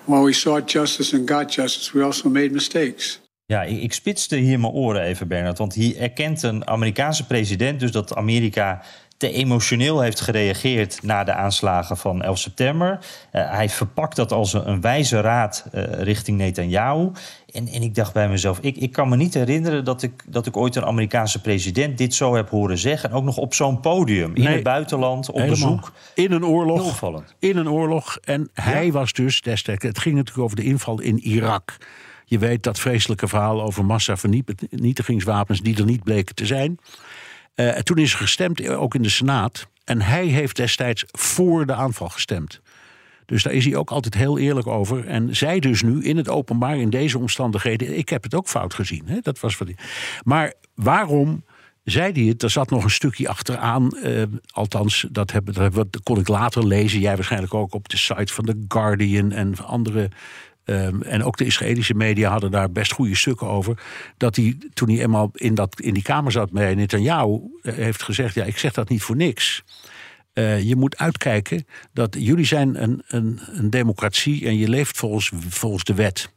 While 0.04 0.24
we 0.24 0.32
sought 0.32 0.70
justice 0.70 1.16
and 1.16 1.30
got 1.30 1.54
justice, 1.54 1.98
we 1.98 2.04
also 2.04 2.30
made 2.30 2.50
mistakes. 2.50 3.20
Ja, 3.46 3.62
ik, 3.62 3.82
ik 3.82 3.92
spitste 3.92 4.36
hier 4.36 4.60
mijn 4.60 4.72
oren 4.72 5.02
even, 5.02 5.28
Bernard. 5.28 5.58
Want 5.58 5.74
hier 5.74 5.96
erkent 5.96 6.42
een 6.42 6.66
Amerikaanse 6.66 7.26
president 7.26 7.80
dus 7.80 7.92
dat 7.92 8.14
Amerika 8.14 8.82
te 9.18 9.32
emotioneel 9.32 10.00
heeft 10.00 10.20
gereageerd 10.20 11.02
na 11.02 11.24
de 11.24 11.32
aanslagen 11.32 11.96
van 11.96 12.22
11 12.22 12.38
september. 12.38 12.98
Uh, 13.32 13.50
hij 13.50 13.68
verpakt 13.68 14.16
dat 14.16 14.32
als 14.32 14.52
een, 14.52 14.68
een 14.68 14.80
wijze 14.80 15.20
raad 15.20 15.64
uh, 15.74 15.82
richting 15.82 16.38
Netanyahu. 16.38 17.10
En, 17.52 17.68
en 17.68 17.82
ik 17.82 17.94
dacht 17.94 18.12
bij 18.12 18.28
mezelf, 18.28 18.58
ik, 18.60 18.76
ik 18.76 18.92
kan 18.92 19.08
me 19.08 19.16
niet 19.16 19.34
herinneren 19.34 19.84
dat 19.84 20.02
ik, 20.02 20.24
dat 20.26 20.46
ik 20.46 20.56
ooit 20.56 20.76
een 20.76 20.84
Amerikaanse 20.84 21.40
president 21.40 21.98
dit 21.98 22.14
zo 22.14 22.34
heb 22.34 22.50
horen 22.50 22.78
zeggen. 22.78 23.10
En 23.10 23.16
ook 23.16 23.24
nog 23.24 23.36
op 23.36 23.54
zo'n 23.54 23.80
podium, 23.80 24.34
in 24.34 24.42
Nee, 24.42 24.54
het 24.54 24.62
buitenland, 24.62 25.30
op 25.30 25.46
bezoek. 25.46 25.92
In 26.14 26.32
een 26.32 26.44
oorlog. 26.44 26.86
opvallend. 26.86 27.34
In 27.38 27.56
een 27.56 27.70
oorlog. 27.70 28.18
En 28.24 28.50
hij 28.52 28.92
was 28.92 29.12
dus 29.12 29.40
destijds. 29.40 29.84
Het 29.84 29.98
ging 29.98 30.14
natuurlijk 30.14 30.44
over 30.44 30.56
de 30.56 30.64
inval 30.64 31.00
in 31.00 31.18
Irak. 31.18 31.76
Je 32.24 32.38
weet 32.38 32.62
dat 32.62 32.78
vreselijke 32.78 33.28
verhaal 33.28 33.62
over 33.62 33.84
massavernietigingswapens 33.84 35.60
die 35.60 35.76
er 35.76 35.84
niet 35.84 36.02
bleken 36.02 36.34
te 36.34 36.46
zijn. 36.46 36.78
Eh, 37.58 37.76
en 37.76 37.84
toen 37.84 37.98
is 37.98 38.12
er 38.12 38.18
gestemd, 38.18 38.60
eh, 38.60 38.82
ook 38.82 38.94
in 38.94 39.02
de 39.02 39.08
Senaat. 39.08 39.68
En 39.84 40.02
hij 40.02 40.26
heeft 40.26 40.56
destijds 40.56 41.04
voor 41.06 41.66
de 41.66 41.74
aanval 41.74 42.08
gestemd. 42.08 42.60
Dus 43.26 43.42
daar 43.42 43.52
is 43.52 43.64
hij 43.64 43.76
ook 43.76 43.90
altijd 43.90 44.14
heel 44.14 44.38
eerlijk 44.38 44.66
over. 44.66 45.06
En 45.06 45.36
zij 45.36 45.60
dus 45.60 45.82
nu 45.82 46.02
in 46.02 46.16
het 46.16 46.28
openbaar 46.28 46.76
in 46.76 46.90
deze 46.90 47.18
omstandigheden. 47.18 47.98
Ik 47.98 48.08
heb 48.08 48.22
het 48.22 48.34
ook 48.34 48.48
fout 48.48 48.74
gezien. 48.74 49.02
Hè? 49.06 49.20
Dat 49.20 49.40
was 49.40 49.58
Maar 50.24 50.52
waarom 50.74 51.44
zei 51.84 52.12
hij 52.12 52.22
het? 52.22 52.42
Er 52.42 52.50
zat 52.50 52.70
nog 52.70 52.84
een 52.84 52.90
stukje 52.90 53.28
achteraan. 53.28 53.90
eh, 53.92 54.22
althans, 54.50 55.06
dat, 55.10 55.30
heb, 55.30 55.52
dat, 55.52 56.00
kon 56.02 56.18
ik 56.18 56.28
later 56.28 56.66
lezen. 56.66 57.00
Jij 57.00 57.14
waarschijnlijk 57.14 57.54
ook 57.54 57.74
op 57.74 57.88
de 57.88 57.96
site 57.96 58.32
van 58.32 58.44
The 58.44 58.64
Guardian 58.68 59.32
en 59.32 59.56
andere. 59.64 60.08
Ehm, 60.68 61.02
en 61.02 61.24
ook 61.24 61.36
de 61.36 61.44
Israëlische 61.44 61.94
media 61.94 62.30
hadden 62.30 62.50
daar 62.50 62.70
best 62.70 62.92
goede 62.92 63.16
stukken 63.16 63.46
over. 63.46 63.82
Dat 64.16 64.36
hij, 64.36 64.56
toen 64.74 64.90
hij 64.90 65.02
eenmaal 65.02 65.30
in, 65.34 65.54
dat, 65.54 65.80
in 65.80 65.94
die 65.94 66.02
kamer 66.02 66.32
zat 66.32 66.50
bij 66.50 66.74
Netanyahu, 66.74 67.40
eh, 67.62 67.74
heeft 67.74 68.02
gezegd: 68.02 68.34
Ja, 68.34 68.44
ik 68.44 68.58
zeg 68.58 68.72
dat 68.72 68.88
niet 68.88 69.02
voor 69.02 69.16
niks. 69.16 69.62
Eh, 70.32 70.62
je 70.62 70.76
moet 70.76 70.96
uitkijken 70.96 71.66
dat 71.92 72.16
jullie 72.18 72.44
zijn 72.44 72.82
een, 72.82 73.02
een, 73.06 73.40
een 73.46 73.70
democratie 73.70 74.46
en 74.46 74.56
je 74.56 74.68
leeft 74.68 74.96
volgens, 74.96 75.32
volgens 75.48 75.84
de 75.84 75.94
wet. 75.94 76.32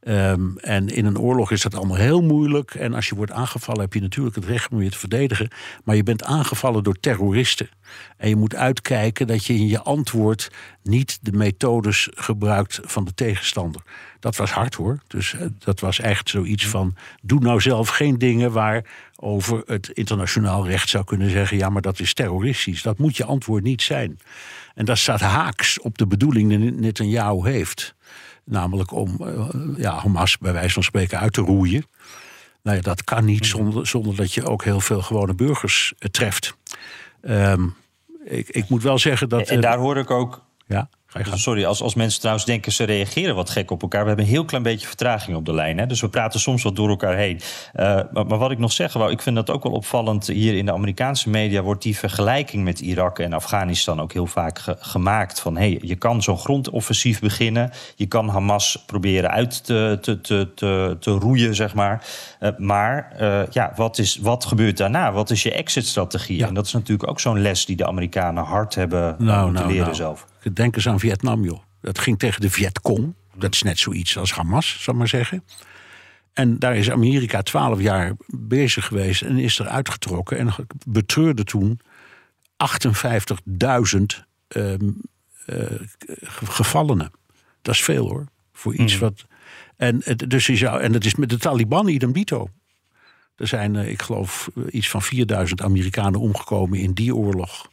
Ehm, 0.00 0.56
en 0.56 0.88
in 0.88 1.04
een 1.04 1.18
oorlog 1.18 1.50
is 1.50 1.62
dat 1.62 1.74
allemaal 1.74 1.96
heel 1.96 2.22
moeilijk. 2.22 2.74
En 2.74 2.94
als 2.94 3.08
je 3.08 3.14
wordt 3.14 3.32
aangevallen, 3.32 3.80
heb 3.80 3.94
je 3.94 4.00
natuurlijk 4.00 4.36
het 4.36 4.44
recht 4.44 4.72
om 4.72 4.82
je 4.82 4.90
te 4.90 4.98
verdedigen. 4.98 5.50
Maar 5.84 5.96
je 5.96 6.02
bent 6.02 6.24
aangevallen 6.24 6.82
door 6.82 7.00
terroristen. 7.00 7.68
En 8.16 8.28
je 8.28 8.36
moet 8.36 8.54
uitkijken 8.54 9.26
dat 9.26 9.44
je 9.44 9.54
in 9.54 9.68
je 9.68 9.80
antwoord 9.80 10.50
niet 10.82 11.18
de 11.22 11.32
methodes 11.32 12.08
gebruikt 12.14 12.80
van 12.82 13.04
de 13.04 13.14
tegenstander. 13.14 13.82
Dat 14.20 14.36
was 14.36 14.50
hard 14.50 14.74
hoor. 14.74 14.98
Dus 15.06 15.34
eh, 15.34 15.46
dat 15.58 15.80
was 15.80 16.00
echt 16.00 16.28
zoiets 16.28 16.66
van: 16.66 16.94
doe 17.22 17.40
nou 17.40 17.60
zelf 17.60 17.88
geen 17.88 18.18
dingen 18.18 18.52
waar 18.52 18.84
over 19.16 19.62
het 19.66 19.88
internationaal 19.88 20.66
recht 20.66 20.88
zou 20.88 21.04
kunnen 21.04 21.30
zeggen: 21.30 21.56
ja, 21.56 21.68
maar 21.68 21.82
dat 21.82 22.00
is 22.00 22.14
terroristisch. 22.14 22.82
Dat 22.82 22.98
moet 22.98 23.16
je 23.16 23.24
antwoord 23.24 23.62
niet 23.62 23.82
zijn. 23.82 24.18
En 24.74 24.84
dat 24.84 24.98
staat 24.98 25.20
haaks 25.20 25.80
op 25.80 25.98
de 25.98 26.06
bedoeling 26.06 26.48
die 26.48 26.72
Netanyahu 26.72 27.48
heeft. 27.48 27.94
Namelijk 28.50 28.92
om 28.92 29.16
eh, 29.20 29.48
ja, 29.76 29.98
Hamas 29.98 30.38
bij 30.38 30.52
wijze 30.52 30.74
van 30.74 30.82
spreken 30.82 31.18
uit 31.18 31.32
te 31.32 31.40
roeien. 31.40 31.86
Nou 32.62 32.76
ja, 32.76 32.82
dat 32.82 33.04
kan 33.04 33.24
niet 33.24 33.46
zonder, 33.46 33.86
zonder 33.86 34.16
dat 34.16 34.32
je 34.32 34.46
ook 34.46 34.64
heel 34.64 34.80
veel 34.80 35.02
gewone 35.02 35.34
burgers 35.34 35.92
eh, 35.98 36.08
treft. 36.08 36.56
Ehm, 37.20 37.66
ik, 38.24 38.48
ik 38.48 38.68
moet 38.68 38.82
wel 38.82 38.98
zeggen 38.98 39.28
dat. 39.28 39.48
En 39.48 39.56
eh, 39.56 39.62
daar 39.62 39.78
hoor 39.78 39.96
ik 39.96 40.10
ook 40.10 40.44
ja. 40.66 40.88
Sorry, 41.18 41.64
als, 41.64 41.82
als 41.82 41.94
mensen 41.94 42.18
trouwens 42.20 42.46
denken 42.46 42.72
ze 42.72 42.84
reageren 42.84 43.34
wat 43.34 43.50
gek 43.50 43.70
op 43.70 43.82
elkaar. 43.82 44.00
We 44.00 44.06
hebben 44.06 44.24
een 44.24 44.30
heel 44.30 44.44
klein 44.44 44.62
beetje 44.62 44.86
vertraging 44.86 45.36
op 45.36 45.44
de 45.44 45.54
lijn. 45.54 45.78
Hè? 45.78 45.86
Dus 45.86 46.00
we 46.00 46.08
praten 46.08 46.40
soms 46.40 46.62
wat 46.62 46.76
door 46.76 46.88
elkaar 46.88 47.16
heen. 47.16 47.40
Uh, 47.74 48.00
maar, 48.12 48.26
maar, 48.26 48.38
wat 48.38 48.50
ik 48.50 48.58
nog 48.58 48.72
zeggen 48.72 49.00
wou, 49.00 49.12
ik 49.12 49.22
vind 49.22 49.36
dat 49.36 49.50
ook 49.50 49.62
wel 49.62 49.72
opvallend. 49.72 50.26
Hier 50.26 50.56
in 50.56 50.66
de 50.66 50.72
Amerikaanse 50.72 51.30
media 51.30 51.62
wordt 51.62 51.82
die 51.82 51.98
vergelijking 51.98 52.64
met 52.64 52.80
Irak 52.80 53.18
en 53.18 53.32
Afghanistan 53.32 54.00
ook 54.00 54.12
heel 54.12 54.26
vaak 54.26 54.58
ge 54.58 54.76
gemaakt. 54.78 55.40
Van 55.40 55.56
hey, 55.56 55.78
je 55.82 55.96
kan 55.96 56.22
zo'n 56.22 56.38
grondoffensief 56.38 57.20
beginnen. 57.20 57.70
Je 57.96 58.06
kan 58.06 58.28
Hamas 58.28 58.82
proberen 58.86 59.30
uit 59.30 59.64
te, 59.64 59.98
te, 60.00 60.20
te, 60.20 60.52
te, 60.54 60.96
te 61.00 61.10
roeien, 61.10 61.54
zeg 61.54 61.74
maar. 61.74 62.06
Uh, 62.40 62.50
maar 62.56 63.12
uh, 63.20 63.42
ja, 63.50 63.72
wat, 63.76 63.98
is, 63.98 64.16
wat 64.16 64.44
gebeurt 64.44 64.76
daarna? 64.76 65.12
Wat 65.12 65.30
is 65.30 65.42
je 65.42 65.52
exit-strategie? 65.52 66.38
Ja. 66.38 66.46
En 66.46 66.54
dat 66.54 66.66
is 66.66 66.72
natuurlijk 66.72 67.10
ook 67.10 67.20
zo'n 67.20 67.40
les 67.40 67.64
die 67.64 67.76
de 67.76 67.86
Amerikanen 67.86 68.44
hard 68.44 68.74
hebben 68.74 69.16
nou, 69.18 69.44
moeten 69.44 69.54
nou, 69.54 69.66
leren 69.66 69.84
nou. 69.84 69.96
zelf. 69.96 70.29
Denk 70.52 70.76
eens 70.76 70.88
aan 70.88 71.00
Vietnam, 71.00 71.44
joh. 71.44 71.60
Dat 71.80 71.98
ging 71.98 72.18
tegen 72.18 72.40
de 72.40 72.50
Vietcong. 72.50 73.14
Dat 73.34 73.54
is 73.54 73.62
net 73.62 73.78
zoiets 73.78 74.18
als 74.18 74.32
Hamas, 74.32 74.82
zal 74.82 74.92
ik 74.92 74.98
maar 74.98 75.08
zeggen. 75.08 75.44
En 76.32 76.58
daar 76.58 76.76
is 76.76 76.90
Amerika 76.90 77.42
twaalf 77.42 77.80
jaar 77.80 78.12
bezig 78.26 78.86
geweest 78.86 79.22
en 79.22 79.38
is 79.38 79.58
er 79.58 79.66
uitgetrokken. 79.66 80.38
En 80.38 80.54
betreurde 80.86 81.44
toen 81.44 81.80
58.000 82.60 84.02
uh, 84.56 84.72
uh, 84.72 84.78
gevallenen. 86.24 87.10
Dat 87.62 87.74
is 87.74 87.82
veel 87.82 88.08
hoor. 88.08 88.26
Voor 88.52 88.74
iets 88.74 88.94
mm. 88.94 89.00
wat. 89.00 89.24
En, 89.76 90.02
dus 90.26 90.44
zou, 90.44 90.80
en 90.80 90.92
dat 90.92 91.04
is 91.04 91.14
met 91.14 91.28
de 91.28 91.38
Taliban 91.38 91.88
idem 91.88 92.12
dito. 92.12 92.48
Er 93.36 93.46
zijn, 93.46 93.74
uh, 93.74 93.88
ik 93.88 94.02
geloof, 94.02 94.50
iets 94.70 94.88
van 94.88 95.02
4000 95.02 95.62
Amerikanen 95.62 96.20
omgekomen 96.20 96.78
in 96.78 96.92
die 96.92 97.14
oorlog. 97.14 97.70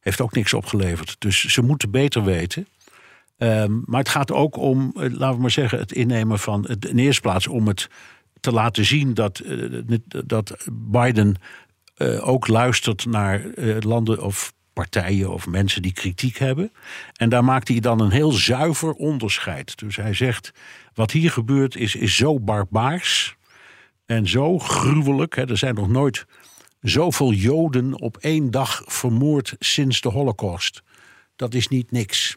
Heeft 0.00 0.20
ook 0.20 0.34
niks 0.34 0.54
opgeleverd. 0.54 1.16
Dus 1.18 1.44
ze 1.44 1.62
moeten 1.62 1.90
beter 1.90 2.24
weten. 2.24 2.66
Um, 3.38 3.82
maar 3.86 4.00
het 4.00 4.08
gaat 4.08 4.32
ook 4.32 4.56
om, 4.56 4.94
uh, 4.96 5.02
laten 5.12 5.36
we 5.36 5.40
maar 5.42 5.50
zeggen, 5.50 5.78
het 5.78 5.92
innemen 5.92 6.38
van. 6.38 6.64
Het, 6.68 6.84
in 6.84 6.98
eerste 6.98 7.20
plaats 7.20 7.46
om 7.46 7.66
het 7.66 7.88
te 8.40 8.52
laten 8.52 8.84
zien 8.84 9.14
dat, 9.14 9.42
uh, 9.44 9.82
dat 10.26 10.66
Biden 10.72 11.36
uh, 11.96 12.28
ook 12.28 12.48
luistert 12.48 13.06
naar 13.06 13.46
landen 13.80 14.22
of 14.22 14.52
partijen 14.72 15.32
of 15.32 15.46
mensen 15.46 15.82
die 15.82 15.92
kritiek 15.92 16.38
hebben. 16.38 16.72
En 17.16 17.28
daar 17.28 17.44
maakt 17.44 17.68
hij 17.68 17.80
dan 17.80 18.00
een 18.00 18.10
heel 18.10 18.32
zuiver 18.32 18.92
onderscheid. 18.92 19.78
Dus 19.78 19.96
hij 19.96 20.14
zegt: 20.14 20.52
wat 20.94 21.10
hier 21.10 21.30
gebeurt 21.30 21.76
is, 21.76 21.94
is 21.94 22.16
zo 22.16 22.40
barbaars 22.40 23.36
en 24.06 24.28
zo 24.28 24.58
gruwelijk. 24.58 25.36
Hè, 25.36 25.48
er 25.48 25.58
zijn 25.58 25.74
nog 25.74 25.88
nooit 25.88 26.26
zoveel 26.80 27.32
Joden 27.32 28.00
op 28.00 28.16
één 28.16 28.50
dag 28.50 28.82
vermoord 28.86 29.56
sinds 29.58 30.00
de 30.00 30.08
Holocaust. 30.08 30.82
Dat 31.36 31.54
is 31.54 31.68
niet 31.68 31.90
niks. 31.90 32.36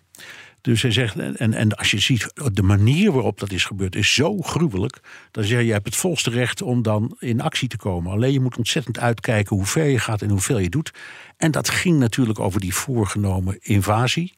Dus 0.61 0.81
hij 0.81 0.91
zegt, 0.91 1.19
en, 1.19 1.53
en 1.53 1.75
als 1.75 1.91
je 1.91 1.99
ziet 1.99 2.31
de 2.53 2.63
manier 2.63 3.11
waarop 3.11 3.39
dat 3.39 3.51
is 3.51 3.65
gebeurd, 3.65 3.95
is 3.95 4.13
zo 4.13 4.41
gruwelijk. 4.41 4.99
Dan 5.31 5.43
zeg 5.43 5.59
je, 5.59 5.65
je 5.65 5.71
hebt 5.71 5.85
het 5.85 5.95
volste 5.95 6.29
recht 6.29 6.61
om 6.61 6.81
dan 6.81 7.15
in 7.19 7.41
actie 7.41 7.67
te 7.67 7.77
komen. 7.77 8.11
Alleen 8.11 8.33
je 8.33 8.39
moet 8.39 8.57
ontzettend 8.57 8.99
uitkijken 8.99 9.55
hoe 9.55 9.65
ver 9.65 9.85
je 9.85 9.99
gaat 9.99 10.21
en 10.21 10.29
hoeveel 10.29 10.57
je 10.57 10.69
doet. 10.69 10.93
En 11.37 11.51
dat 11.51 11.69
ging 11.69 11.99
natuurlijk 11.99 12.39
over 12.39 12.59
die 12.59 12.73
voorgenomen 12.73 13.57
invasie, 13.61 14.33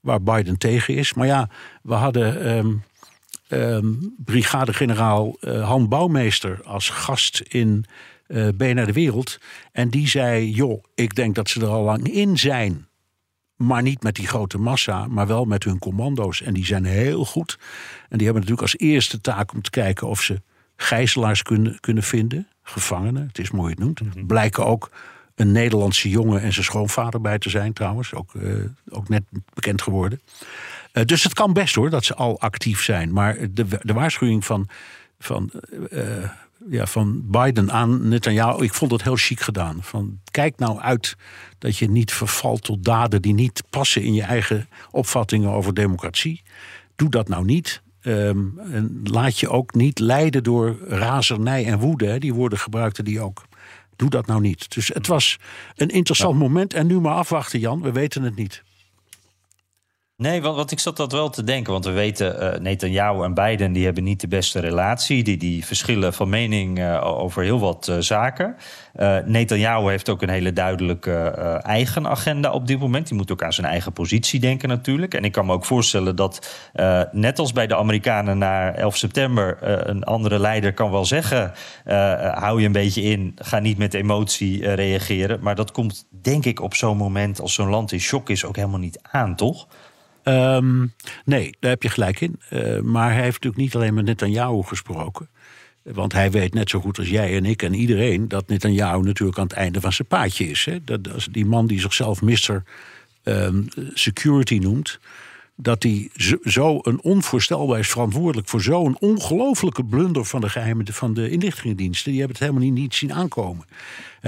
waar 0.00 0.22
Biden 0.22 0.58
tegen 0.58 0.94
is. 0.94 1.14
Maar 1.14 1.26
ja, 1.26 1.48
we 1.82 1.94
hadden. 1.94 2.56
Um, 2.56 2.82
um, 3.48 4.14
brigadegeneraal 4.18 5.36
uh, 5.40 5.68
Han 5.68 5.88
Bouwmeester 5.88 6.60
als 6.64 6.88
gast 6.88 7.40
in 7.40 7.84
uh, 8.28 8.74
naar 8.74 8.86
de 8.86 8.92
Wereld. 8.92 9.38
En 9.72 9.88
die 9.88 10.08
zei: 10.08 10.50
Joh, 10.50 10.84
ik 10.94 11.14
denk 11.14 11.34
dat 11.34 11.48
ze 11.48 11.60
er 11.60 11.66
al 11.66 11.82
lang 11.82 12.08
in 12.08 12.38
zijn. 12.38 12.86
Maar 13.56 13.82
niet 13.82 14.02
met 14.02 14.14
die 14.14 14.26
grote 14.26 14.58
massa, 14.58 15.06
maar 15.06 15.26
wel 15.26 15.44
met 15.44 15.64
hun 15.64 15.78
commando's. 15.78 16.42
En 16.42 16.54
die 16.54 16.64
zijn 16.64 16.84
heel 16.84 17.24
goed. 17.24 17.58
En 18.08 18.18
die 18.18 18.26
hebben 18.26 18.34
natuurlijk 18.34 18.72
als 18.72 18.78
eerste 18.78 19.20
taak 19.20 19.52
om 19.52 19.62
te 19.62 19.70
kijken 19.70 20.08
of 20.08 20.22
ze 20.22 20.42
gijzelaars 20.76 21.42
kunnen, 21.42 21.80
kunnen 21.80 22.02
vinden. 22.02 22.48
Gevangenen, 22.62 23.26
het 23.26 23.38
is 23.38 23.50
mooi 23.50 23.70
het 23.70 23.78
noemt. 23.78 24.00
Mm 24.00 24.10
-hmm. 24.12 24.26
Blijken 24.26 24.66
ook 24.66 24.90
een 25.34 25.52
Nederlandse 25.52 26.08
jongen 26.08 26.40
en 26.40 26.52
zijn 26.52 26.64
schoonvader 26.64 27.20
bij 27.20 27.38
te 27.38 27.50
zijn 27.50 27.72
trouwens. 27.72 28.14
Ook, 28.14 28.34
uh, 28.34 28.64
ook 28.88 29.08
net 29.08 29.22
bekend 29.54 29.82
geworden. 29.82 30.20
Uh, 30.92 31.04
dus 31.04 31.22
het 31.22 31.34
kan 31.34 31.52
best 31.52 31.74
hoor 31.74 31.90
dat 31.90 32.04
ze 32.04 32.14
al 32.14 32.40
actief 32.40 32.82
zijn. 32.82 33.12
Maar 33.12 33.36
de, 33.50 33.66
de 33.82 33.92
waarschuwing 33.92 34.44
van, 34.44 34.68
van, 35.18 35.50
uh, 35.90 36.30
ja, 36.70 36.86
van 36.86 37.22
Biden 37.30 37.72
aan 37.72 38.08
Netanyahu, 38.08 38.64
ik 38.64 38.74
vond 38.74 38.90
het 38.90 39.02
heel 39.02 39.16
chic 39.16 39.40
gedaan. 39.40 39.78
Van, 39.80 40.20
kijk 40.30 40.58
nou 40.58 40.78
uit 40.78 41.16
dat 41.58 41.76
je 41.76 41.90
niet 41.90 42.12
vervalt 42.12 42.62
tot 42.62 42.84
daden 42.84 43.22
die 43.22 43.34
niet 43.34 43.62
passen 43.70 44.02
in 44.02 44.14
je 44.14 44.22
eigen 44.22 44.68
opvattingen 44.90 45.50
over 45.50 45.74
democratie. 45.74 46.42
Doe 46.96 47.10
dat 47.10 47.28
nou 47.28 47.44
niet. 47.44 47.82
Um, 48.02 48.58
en 48.58 49.00
laat 49.04 49.38
je 49.38 49.48
ook 49.48 49.74
niet 49.74 49.98
leiden 49.98 50.42
door 50.42 50.76
razernij 50.88 51.66
en 51.66 51.78
woede. 51.78 52.06
Hè. 52.06 52.18
Die 52.18 52.34
woorden 52.34 52.58
gebruikte 52.58 53.02
die 53.02 53.20
ook. 53.20 53.44
Doe 53.96 54.10
dat 54.10 54.26
nou 54.26 54.40
niet. 54.40 54.74
Dus 54.74 54.88
het 54.88 55.06
was 55.06 55.38
een 55.76 55.88
interessant 55.88 56.38
moment. 56.38 56.74
En 56.74 56.86
nu 56.86 57.00
maar 57.00 57.14
afwachten, 57.14 57.60
Jan. 57.60 57.80
We 57.80 57.92
weten 57.92 58.22
het 58.22 58.36
niet. 58.36 58.62
Nee, 60.16 60.42
want, 60.42 60.70
ik 60.70 60.78
zat 60.78 60.96
dat 60.96 61.12
wel 61.12 61.30
te 61.30 61.44
denken. 61.44 61.72
Want 61.72 61.84
we 61.84 61.90
weten, 61.90 62.42
uh, 62.42 62.60
Netanyahu 62.60 63.24
en 63.24 63.34
Biden 63.34 63.72
die 63.72 63.84
hebben 63.84 64.04
niet 64.04 64.20
de 64.20 64.28
beste 64.28 64.60
relatie. 64.60 65.22
Die, 65.22 65.36
die 65.36 65.66
verschillen 65.66 66.12
van 66.12 66.28
mening 66.28 66.78
uh, 66.78 67.18
over 67.18 67.42
heel 67.42 67.60
wat 67.60 67.86
uh, 67.90 67.96
zaken. 67.98 68.56
Uh, 68.96 69.16
Netanyahu 69.24 69.88
heeft 69.88 70.08
ook 70.08 70.22
een 70.22 70.28
hele 70.28 70.52
duidelijke 70.52 71.12
eigen 71.62 72.06
agenda 72.06 72.52
op 72.52 72.66
dit 72.66 72.78
moment. 72.78 73.06
Die 73.08 73.16
moet 73.16 73.32
ook 73.32 73.42
aan 73.42 73.52
zijn 73.52 73.66
eigen 73.66 73.92
positie 73.92 74.40
denken 74.40 74.68
natuurlijk. 74.68 75.14
En 75.14 75.24
ik 75.24 75.32
kan 75.32 75.46
me 75.46 75.52
ook 75.52 75.64
voorstellen 75.64 76.16
dat, 76.16 76.56
net 77.12 77.38
als 77.38 77.52
bij 77.52 77.66
de 77.66 77.76
Amerikanen 77.76 78.38
na 78.38 78.74
11 78.74 78.96
september... 78.96 79.56
een 79.88 80.04
andere 80.04 80.38
leider 80.38 80.74
kan 80.74 80.90
wel 80.90 81.04
zeggen, 81.04 81.52
hou 82.34 82.60
je 82.60 82.66
een 82.66 82.72
beetje 82.72 83.02
in... 83.02 83.32
ga 83.36 83.58
niet 83.58 83.78
met 83.78 83.94
emotie 83.94 84.74
reageren. 84.74 85.38
Maar 85.42 85.54
dat 85.54 85.72
komt 85.72 86.06
denk 86.22 86.44
ik 86.44 86.60
op 86.60 86.74
zo'n 86.74 86.96
moment 86.96 87.40
als 87.40 87.54
zo'n 87.54 87.68
land 87.68 87.92
in 87.92 88.00
shock 88.00 88.30
is 88.30 88.44
ook 88.44 88.56
helemaal 88.56 88.78
niet 88.78 88.98
aan, 89.02 89.36
toch? 89.36 89.66
Um, 90.24 90.92
nee, 91.24 91.56
daar 91.60 91.70
heb 91.70 91.82
je 91.82 91.88
gelijk 91.88 92.20
in. 92.20 92.40
Uh, 92.52 92.80
maar 92.80 93.12
hij 93.12 93.22
heeft 93.22 93.42
natuurlijk 93.42 93.62
niet 93.62 93.74
alleen 93.74 93.94
met 93.94 94.04
Netanyahu 94.04 94.62
gesproken. 94.62 95.28
Want 95.82 96.12
hij 96.12 96.30
weet 96.30 96.54
net 96.54 96.70
zo 96.70 96.80
goed 96.80 96.98
als 96.98 97.08
jij 97.08 97.36
en 97.36 97.44
ik 97.44 97.62
en 97.62 97.74
iedereen... 97.74 98.28
dat 98.28 98.48
Netanyahu 98.48 99.02
natuurlijk 99.02 99.38
aan 99.38 99.46
het 99.46 99.52
einde 99.52 99.80
van 99.80 99.92
zijn 99.92 100.08
paadje 100.08 100.48
is. 100.48 100.64
Hè? 100.64 100.84
Dat, 100.84 101.04
dat 101.04 101.28
die 101.30 101.46
man 101.46 101.66
die 101.66 101.80
zichzelf 101.80 102.22
Mr. 102.22 102.62
Um, 103.22 103.68
security 103.94 104.58
noemt... 104.58 104.98
dat 105.56 105.82
hij 105.82 106.10
zo, 106.42 106.78
een 106.82 107.00
onvoorstelbaar 107.02 107.78
is 107.78 107.88
verantwoordelijk... 107.88 108.48
voor 108.48 108.62
zo'n 108.62 108.96
ongelofelijke 108.98 109.84
blunder 109.84 110.24
van 110.24 110.40
de 110.40 110.48
geheimen 110.48 110.92
van 110.92 111.14
de 111.14 111.30
inlichtingendiensten. 111.30 112.10
Die 112.10 112.20
hebben 112.20 112.38
het 112.38 112.48
helemaal 112.48 112.70
niet, 112.72 112.94
zien 112.94 113.12
aankomen. 113.12 113.66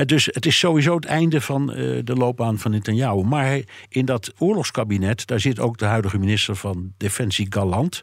Dus 0.06 0.28
het 0.32 0.46
is 0.46 0.58
sowieso 0.58 0.94
het 0.94 1.04
einde 1.04 1.40
van 1.40 1.66
de 2.04 2.14
loopbaan 2.14 2.58
van 2.58 2.70
Netanyahu. 2.70 3.22
Maar 3.22 3.60
in 3.88 4.04
dat 4.04 4.32
oorlogskabinet, 4.38 5.26
daar 5.26 5.40
zit 5.40 5.60
ook 5.60 5.78
de 5.78 5.84
huidige 5.84 6.18
minister 6.18 6.56
van 6.56 6.92
Defensie 6.96 7.46
Galant. 7.50 8.02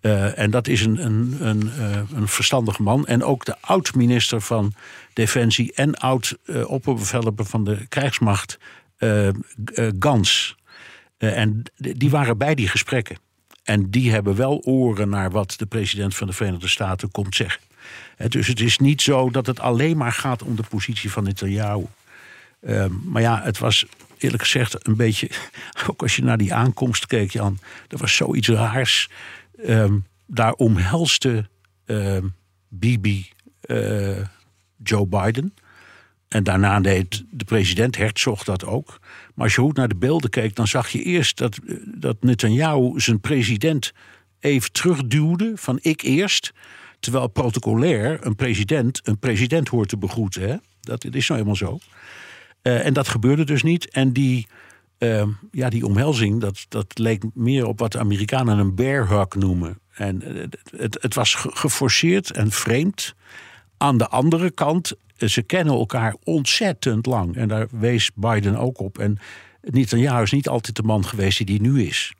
Uh, 0.00 0.38
en 0.38 0.50
dat 0.50 0.68
is 0.68 0.84
een, 0.84 1.04
een, 1.04 1.36
een, 1.40 1.70
uh, 1.78 1.96
een 2.14 2.28
verstandig 2.28 2.78
man. 2.78 3.06
En 3.06 3.22
ook 3.22 3.44
de 3.44 3.56
oud-minister 3.60 4.40
van 4.40 4.72
Defensie 5.12 5.72
en 5.72 5.94
oud-opperbevelhebber 5.94 7.44
van 7.44 7.64
de 7.64 7.86
krijgsmacht, 7.88 8.58
Gans. 9.98 10.57
En 11.18 11.62
die 11.74 12.10
waren 12.10 12.38
bij 12.38 12.54
die 12.54 12.68
gesprekken. 12.68 13.16
En 13.62 13.90
die 13.90 14.10
hebben 14.10 14.36
wel 14.36 14.62
oren 14.64 15.08
naar 15.08 15.30
wat 15.30 15.54
de 15.58 15.66
president 15.66 16.16
van 16.16 16.26
de 16.26 16.32
Verenigde 16.32 16.68
Staten 16.68 17.10
komt 17.10 17.34
zeggen. 17.34 17.62
Dus 18.28 18.46
het 18.46 18.60
is 18.60 18.78
niet 18.78 19.02
zo 19.02 19.30
dat 19.30 19.46
het 19.46 19.60
alleen 19.60 19.96
maar 19.96 20.12
gaat 20.12 20.42
om 20.42 20.56
de 20.56 20.62
positie 20.68 21.10
van 21.10 21.24
Netanyahu. 21.24 21.86
Um, 22.60 23.02
maar 23.04 23.22
ja, 23.22 23.42
het 23.42 23.58
was 23.58 23.86
eerlijk 24.18 24.42
gezegd 24.42 24.86
een 24.86 24.96
beetje. 24.96 25.30
Ook 25.88 26.02
als 26.02 26.16
je 26.16 26.22
naar 26.22 26.38
die 26.38 26.54
aankomst 26.54 27.06
keek, 27.06 27.30
Jan. 27.30 27.58
Er 27.88 27.98
was 27.98 28.16
zoiets 28.16 28.48
raars. 28.48 29.10
Um, 29.66 30.06
daar 30.26 30.52
omhelste 30.52 31.48
um, 31.86 32.34
Bibi 32.68 33.30
uh, 33.66 34.18
Joe 34.82 35.06
Biden. 35.06 35.54
En 36.28 36.44
daarna 36.44 36.80
deed 36.80 37.24
de 37.30 37.44
president 37.44 37.96
Herzog 37.96 38.44
dat 38.44 38.64
ook. 38.64 39.00
Maar 39.38 39.46
als 39.46 39.56
je 39.56 39.62
goed 39.62 39.76
naar 39.76 39.88
de 39.88 39.96
beelden 39.96 40.30
keek, 40.30 40.54
dan 40.54 40.66
zag 40.66 40.88
je 40.88 41.02
eerst 41.02 41.36
dat, 41.36 41.58
dat 41.84 42.16
Netanyahu 42.20 43.00
zijn 43.00 43.20
president 43.20 43.92
even 44.40 44.72
terugduwde. 44.72 45.52
Van 45.54 45.78
ik 45.82 46.02
eerst. 46.02 46.52
Terwijl 47.00 47.28
protocolair 47.28 48.26
een 48.26 48.36
president 48.36 49.00
een 49.02 49.18
president 49.18 49.68
hoort 49.68 49.88
te 49.88 49.96
begroeten. 49.96 50.62
Dat, 50.80 51.04
is 51.04 51.28
nou 51.28 51.40
helemaal 51.40 51.56
zo. 51.56 51.78
Uh, 52.62 52.86
en 52.86 52.92
dat 52.92 53.08
gebeurde 53.08 53.44
dus 53.44 53.62
niet. 53.62 53.90
En 53.90 54.12
die, 54.12 54.46
uh, 54.98 55.26
ja, 55.50 55.68
die 55.68 55.86
omhelzing, 55.86 56.40
dat, 56.40 56.66
dat 56.68 56.98
leek 56.98 57.22
meer 57.34 57.66
op 57.66 57.78
wat 57.78 57.92
de 57.92 57.98
Amerikanen 57.98 58.58
een 58.58 58.74
bear 58.74 59.08
hug 59.08 59.34
noemen. 59.34 59.78
En 59.94 60.22
het, 60.76 60.98
het 61.00 61.14
was 61.14 61.34
geforceerd 61.34 62.30
en 62.30 62.50
vreemd. 62.50 63.14
Aan 63.76 63.98
de 63.98 64.08
andere 64.08 64.50
kant, 64.50 64.94
ze 65.18 65.42
kennen 65.42 65.74
elkaar 65.74 66.14
ontzettend 66.24 67.06
lang. 67.06 67.36
En 67.36 67.48
daar 67.48 67.66
wees 67.70 68.10
Biden 68.14 68.56
ook 68.56 68.80
op. 68.80 68.98
En 68.98 69.18
Netanyahu 69.62 70.22
is 70.22 70.32
niet 70.32 70.48
altijd 70.48 70.76
de 70.76 70.82
man 70.82 71.04
geweest 71.04 71.36
die 71.36 71.46
die 71.46 71.60
nu 71.60 71.82
is. 71.82 72.12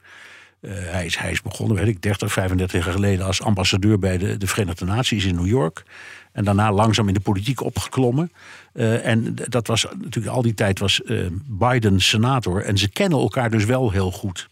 Hij, 0.66 1.06
is, 1.06 1.16
hij 1.16 1.38
begonnen, 1.42 1.76
weet 1.76 1.86
ik, 1.86 2.02
30, 2.02 2.32
35 2.32 2.84
jaar 2.84 2.94
geleden 2.94 3.26
als 3.26 3.42
ambassadeur 3.42 3.98
bij 3.98 4.18
de, 4.18 4.36
de 4.36 4.46
Verenigde 4.46 4.84
Naties 4.84 5.24
in 5.24 5.34
New 5.34 5.46
York. 5.46 5.84
En 6.32 6.44
daarna 6.44 6.72
langzaam 6.72 7.08
in 7.08 7.14
de 7.14 7.20
politiek 7.20 7.60
opgeklommen. 7.60 8.32
Uh, 8.72 9.06
en 9.06 9.34
dat 9.34 9.66
was 9.66 9.86
natuurlijk 9.98 10.34
al 10.34 10.42
die 10.42 10.54
tijd 10.54 10.78
was 10.78 11.00
uh, 11.04 11.26
Biden 11.46 12.00
senator. 12.00 12.62
En 12.62 12.78
ze 12.78 12.88
kennen 12.88 13.18
elkaar 13.18 13.50
dus 13.50 13.64
wel 13.64 13.90
heel 13.90 14.12
goed. 14.12 14.48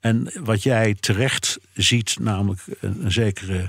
En 0.00 0.30
wat 0.40 0.62
jij 0.62 0.96
terecht 1.00 1.58
ziet, 1.72 2.16
namelijk 2.20 2.60
een, 2.80 3.04
een 3.04 3.12
zekere, 3.12 3.68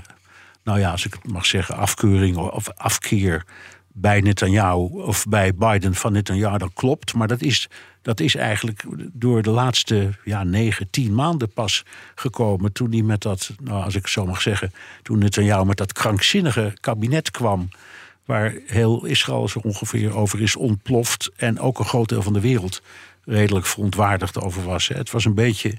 nou 0.64 0.78
ja, 0.78 0.90
als 0.90 1.06
ik 1.06 1.12
het 1.12 1.32
mag 1.32 1.46
zeggen, 1.46 1.76
afkeuring 1.76 2.36
of 2.36 2.68
afkeer 2.70 3.44
bij 3.92 4.20
Netanyahu 4.20 4.88
of 4.90 5.26
bij 5.28 5.54
Biden 5.54 5.94
van 5.94 6.12
Netanyahu, 6.12 6.58
dat 6.58 6.70
klopt. 6.74 7.14
Maar 7.14 7.28
dat 7.28 7.42
is, 7.42 7.68
dat 8.02 8.20
is 8.20 8.34
eigenlijk 8.34 8.84
door 9.12 9.42
de 9.42 9.50
laatste 9.50 10.10
ja, 10.24 10.44
negen, 10.44 10.90
tien 10.90 11.14
maanden 11.14 11.52
pas 11.52 11.84
gekomen. 12.14 12.72
Toen 12.72 12.92
hij 12.92 13.02
met 13.02 13.20
dat, 13.20 13.50
nou, 13.62 13.84
als 13.84 13.94
ik 13.94 14.02
het 14.02 14.12
zo 14.12 14.26
mag 14.26 14.42
zeggen, 14.42 14.72
toen 15.02 15.18
Netanyahu 15.18 15.64
met 15.64 15.76
dat 15.76 15.92
krankzinnige 15.92 16.72
kabinet 16.80 17.30
kwam. 17.30 17.68
Waar 18.24 18.54
heel 18.66 19.04
Israël 19.04 19.48
zo 19.48 19.58
ongeveer 19.58 20.16
over 20.16 20.40
is 20.40 20.56
ontploft. 20.56 21.30
En 21.36 21.60
ook 21.60 21.78
een 21.78 21.84
groot 21.84 22.08
deel 22.08 22.22
van 22.22 22.32
de 22.32 22.40
wereld 22.40 22.82
redelijk 23.24 23.66
verontwaardigd 23.66 24.40
over 24.40 24.64
was. 24.64 24.88
Het 24.88 25.10
was 25.10 25.24
een 25.24 25.34
beetje, 25.34 25.74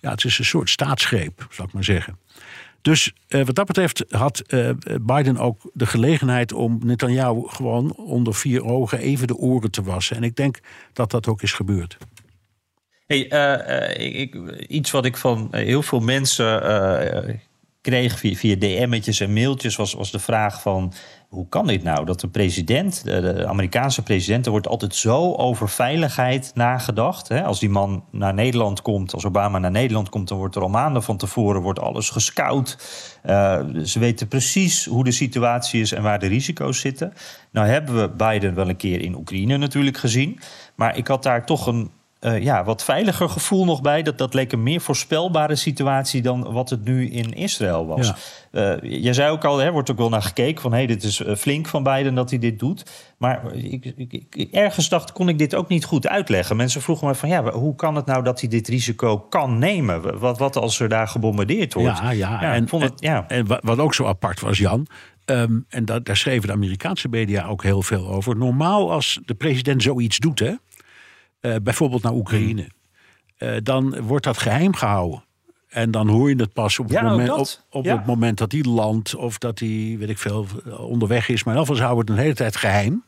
ja, 0.00 0.10
het 0.10 0.24
is 0.24 0.38
een 0.38 0.44
soort 0.44 0.70
staatsgreep, 0.70 1.46
zal 1.50 1.64
ik 1.64 1.72
maar 1.72 1.84
zeggen. 1.84 2.18
Dus 2.82 3.12
uh, 3.28 3.44
wat 3.44 3.54
dat 3.54 3.66
betreft 3.66 4.04
had 4.08 4.42
uh, 4.48 4.70
Biden 5.00 5.38
ook 5.38 5.70
de 5.72 5.86
gelegenheid 5.86 6.52
om 6.52 6.78
Netanyahu 6.84 7.42
gewoon 7.46 7.94
onder 7.96 8.34
vier 8.34 8.64
ogen 8.64 8.98
even 8.98 9.26
de 9.26 9.36
oren 9.36 9.70
te 9.70 9.82
wassen. 9.82 10.16
En 10.16 10.22
ik 10.22 10.36
denk 10.36 10.58
dat 10.92 11.10
dat 11.10 11.26
ook 11.26 11.42
is 11.42 11.52
gebeurd. 11.52 11.96
Hey, 13.06 13.32
uh, 13.32 14.20
ik, 14.20 14.34
iets 14.68 14.90
wat 14.90 15.04
ik 15.04 15.16
van 15.16 15.48
heel 15.50 15.82
veel 15.82 16.00
mensen 16.00 16.62
kreeg 17.82 18.18
via, 18.18 18.56
DM'tjes 18.56 19.20
en 19.20 19.32
mailtjes 19.32 19.76
was, 19.76 19.92
was 19.92 20.10
de 20.10 20.18
vraag 20.18 20.62
van 20.62 20.92
hoe 21.28 21.48
kan 21.48 21.66
dit 21.66 21.82
nou? 21.82 22.04
Dat 22.04 22.20
de 22.20 22.28
president, 22.28 23.04
de 23.04 23.46
Amerikaanse 23.46 24.02
president, 24.02 24.44
er 24.44 24.50
wordt 24.50 24.68
altijd 24.68 24.94
zo 24.94 25.34
over 25.34 25.68
veiligheid 25.68 26.50
nagedacht. 26.54 27.28
Hè? 27.28 27.44
Als 27.44 27.60
die 27.60 27.70
man 27.70 28.04
naar 28.10 28.34
Nederland 28.34 28.82
komt, 28.82 29.14
als 29.14 29.24
Obama 29.24 29.58
naar 29.58 29.70
Nederland 29.70 30.08
komt, 30.08 30.28
dan 30.28 30.38
wordt 30.38 30.56
er 30.56 30.62
al 30.62 30.68
maanden 30.68 31.02
van 31.02 31.16
tevoren 31.16 31.62
wordt 31.62 31.80
alles 31.80 32.10
gescout. 32.10 32.78
Uh, 33.26 33.60
ze 33.84 33.98
weten 33.98 34.28
precies 34.28 34.84
hoe 34.84 35.04
de 35.04 35.12
situatie 35.12 35.80
is 35.80 35.92
en 35.92 36.02
waar 36.02 36.18
de 36.18 36.26
risico's 36.26 36.80
zitten. 36.80 37.12
Nou 37.52 37.66
hebben 37.66 38.00
we 38.00 38.08
Biden 38.08 38.54
wel 38.54 38.68
een 38.68 38.76
keer 38.76 39.00
in 39.00 39.14
Oekraïne 39.14 39.56
natuurlijk 39.56 39.96
gezien. 39.96 40.40
Maar 40.74 40.96
ik 40.96 41.06
had 41.06 41.22
daar 41.22 41.46
toch 41.46 41.66
een 41.66 41.90
uh, 42.22 42.42
ja, 42.42 42.64
wat 42.64 42.84
veiliger 42.84 43.28
gevoel 43.28 43.64
nog 43.64 43.80
bij. 43.80 44.02
Dat, 44.02 44.18
dat 44.18 44.34
leek 44.34 44.52
een 44.52 44.62
meer 44.62 44.80
voorspelbare 44.80 45.56
situatie 45.56 46.22
dan 46.22 46.52
wat 46.52 46.70
het 46.70 46.84
nu 46.84 47.10
in 47.10 47.32
Israël 47.32 47.86
was. 47.86 48.12
Ja. 48.52 48.76
Uh, 48.82 49.00
jij 49.00 49.12
zei 49.12 49.30
ook 49.30 49.44
al, 49.44 49.62
er 49.62 49.72
wordt 49.72 49.90
ook 49.90 49.96
wel 49.96 50.08
naar 50.08 50.22
gekeken 50.22 50.62
van 50.62 50.70
hé, 50.70 50.76
hey, 50.76 50.86
dit 50.86 51.02
is 51.02 51.20
uh, 51.20 51.34
flink 51.34 51.68
van 51.68 51.82
Biden 51.82 52.14
dat 52.14 52.30
hij 52.30 52.38
dit 52.38 52.58
doet. 52.58 52.84
Maar 53.18 53.54
ik, 53.54 53.92
ik, 53.96 54.26
ik, 54.30 54.48
ergens 54.52 54.88
dacht, 54.88 55.12
kon 55.12 55.28
ik 55.28 55.38
dit 55.38 55.54
ook 55.54 55.68
niet 55.68 55.84
goed 55.84 56.08
uitleggen. 56.08 56.56
Mensen 56.56 56.82
vroegen 56.82 57.06
me 57.06 57.14
van 57.14 57.28
ja, 57.28 57.50
hoe 57.50 57.74
kan 57.74 57.94
het 57.94 58.06
nou 58.06 58.22
dat 58.22 58.40
hij 58.40 58.48
dit 58.48 58.68
risico 58.68 59.18
kan 59.18 59.58
nemen? 59.58 60.18
Wat, 60.18 60.38
wat 60.38 60.56
als 60.56 60.80
er 60.80 60.88
daar 60.88 61.08
gebombardeerd 61.08 61.74
wordt? 61.74 61.98
Ja, 61.98 62.10
ja, 62.10 62.38
ja 62.40 62.54
en, 62.54 62.68
vond 62.68 62.82
het, 62.82 62.92
ja. 62.96 63.24
en 63.28 63.46
wat 63.60 63.78
ook 63.78 63.94
zo 63.94 64.06
apart 64.06 64.40
was, 64.40 64.58
Jan. 64.58 64.86
Um, 65.24 65.64
en 65.68 65.84
dat, 65.84 66.04
daar 66.04 66.16
schreven 66.16 66.46
de 66.46 66.54
Amerikaanse 66.54 67.08
media 67.08 67.46
ook 67.46 67.62
heel 67.62 67.82
veel 67.82 68.08
over. 68.08 68.36
Normaal 68.36 68.92
als 68.92 69.20
de 69.24 69.34
president 69.34 69.82
zoiets 69.82 70.18
doet, 70.18 70.38
hè 70.38 70.52
uh, 71.42 71.54
bijvoorbeeld 71.62 72.02
naar 72.02 72.14
Oekraïne, 72.14 72.68
uh, 73.38 73.56
dan 73.62 74.00
wordt 74.00 74.24
dat 74.24 74.38
geheim 74.38 74.74
gehouden. 74.74 75.24
En 75.68 75.90
dan 75.90 76.08
hoor 76.08 76.28
je 76.28 76.36
het 76.36 76.52
pas 76.52 76.78
op, 76.78 76.88
het, 76.88 77.02
moment, 77.02 77.30
op, 77.30 77.48
op 77.70 77.84
ja. 77.84 77.96
het 77.96 78.06
moment 78.06 78.38
dat 78.38 78.52
hij 78.52 78.62
landt 78.62 79.14
of 79.14 79.38
dat 79.38 79.58
hij, 79.58 79.96
weet 79.98 80.08
ik 80.08 80.18
veel, 80.18 80.46
onderweg 80.78 81.28
is. 81.28 81.44
Maar 81.44 81.54
in 81.54 81.60
ieder 81.60 81.74
geval 81.74 81.90
houden 81.90 82.14
het 82.14 82.16
een 82.16 82.22
hele 82.22 82.36
tijd 82.36 82.56
geheim. 82.56 83.04